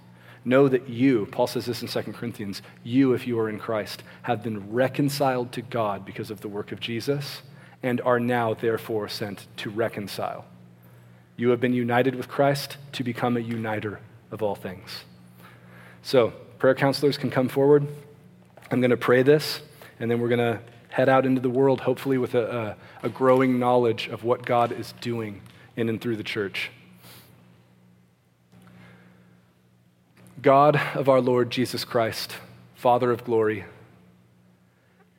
Know 0.46 0.68
that 0.68 0.90
you, 0.90 1.28
Paul 1.32 1.48
says 1.48 1.66
this 1.66 1.82
in 1.82 1.88
2 1.88 2.14
Corinthians, 2.14 2.62
you, 2.84 3.14
if 3.14 3.28
you 3.28 3.38
are 3.40 3.50
in 3.50 3.60
Christ, 3.60 4.04
have 4.24 4.42
been 4.42 4.72
reconciled 4.72 5.52
to 5.54 5.62
God 5.62 6.06
because 6.06 6.32
of 6.32 6.42
the 6.42 6.48
work 6.48 6.72
of 6.72 6.80
Jesus 6.80 7.42
and 7.84 8.02
are 8.02 8.20
now, 8.20 8.54
therefore, 8.54 9.08
sent 9.08 9.48
to 9.58 9.70
reconcile. 9.70 10.46
You 11.38 11.50
have 11.50 11.62
been 11.62 11.74
united 11.74 12.16
with 12.16 12.28
Christ 12.28 12.78
to 12.94 13.04
become 13.04 13.38
a 13.38 13.42
uniter 13.42 14.00
of 14.32 14.42
all 14.42 14.56
things. 14.56 15.04
So, 16.02 16.32
prayer 16.58 16.76
counselors 16.76 17.18
can 17.18 17.30
come 17.30 17.48
forward. 17.48 17.88
I'm 18.72 18.82
going 18.82 18.92
to 18.92 18.98
pray 18.98 19.24
this, 19.24 19.62
and 20.00 20.12
then 20.12 20.20
we're 20.20 20.30
going 20.30 20.40
to 20.40 20.60
head 20.90 21.08
out 21.08 21.26
into 21.26 21.40
the 21.42 21.50
world, 21.50 21.82
hopefully, 21.82 22.18
with 22.18 22.36
a, 22.36 22.76
a, 23.02 23.08
a 23.08 23.10
growing 23.10 23.60
knowledge 23.60 24.08
of 24.08 24.24
what 24.24 24.46
God 24.46 24.72
is 24.72 24.94
doing 25.00 25.42
in 25.76 25.88
and 25.90 26.02
through 26.02 26.18
the 26.18 26.24
church. 26.24 26.72
God 30.42 30.80
of 30.94 31.10
our 31.10 31.20
Lord 31.20 31.50
Jesus 31.50 31.84
Christ, 31.84 32.36
Father 32.76 33.12
of 33.12 33.26
glory, 33.26 33.66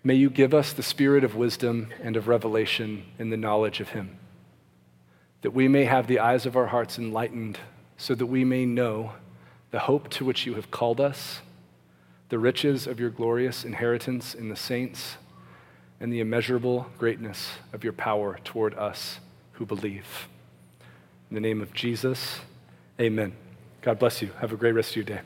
may 0.02 0.14
you 0.14 0.30
give 0.30 0.54
us 0.54 0.72
the 0.72 0.82
spirit 0.82 1.24
of 1.24 1.34
wisdom 1.34 1.88
and 2.02 2.16
of 2.16 2.28
revelation 2.28 3.04
in 3.18 3.28
the 3.28 3.36
knowledge 3.36 3.80
of 3.80 3.90
Him, 3.90 4.16
that 5.42 5.50
we 5.50 5.68
may 5.68 5.84
have 5.84 6.06
the 6.06 6.20
eyes 6.20 6.46
of 6.46 6.56
our 6.56 6.68
hearts 6.68 6.98
enlightened, 6.98 7.58
so 7.98 8.14
that 8.14 8.26
we 8.26 8.44
may 8.44 8.64
know 8.64 9.12
the 9.72 9.80
hope 9.80 10.08
to 10.10 10.24
which 10.24 10.46
you 10.46 10.54
have 10.54 10.70
called 10.70 11.00
us, 11.00 11.40
the 12.30 12.38
riches 12.38 12.86
of 12.86 12.98
your 12.98 13.10
glorious 13.10 13.64
inheritance 13.64 14.34
in 14.34 14.48
the 14.48 14.56
saints, 14.56 15.16
and 15.98 16.10
the 16.10 16.20
immeasurable 16.20 16.86
greatness 16.98 17.50
of 17.74 17.84
your 17.84 17.92
power 17.92 18.38
toward 18.42 18.72
us 18.74 19.18
who 19.54 19.66
believe. 19.66 20.28
In 21.28 21.34
the 21.34 21.40
name 21.40 21.60
of 21.60 21.74
Jesus, 21.74 22.40
amen. 22.98 23.34
God 23.82 23.98
bless 23.98 24.20
you. 24.20 24.30
Have 24.40 24.52
a 24.52 24.56
great 24.56 24.72
rest 24.72 24.90
of 24.90 24.96
your 24.96 25.04
day. 25.04 25.20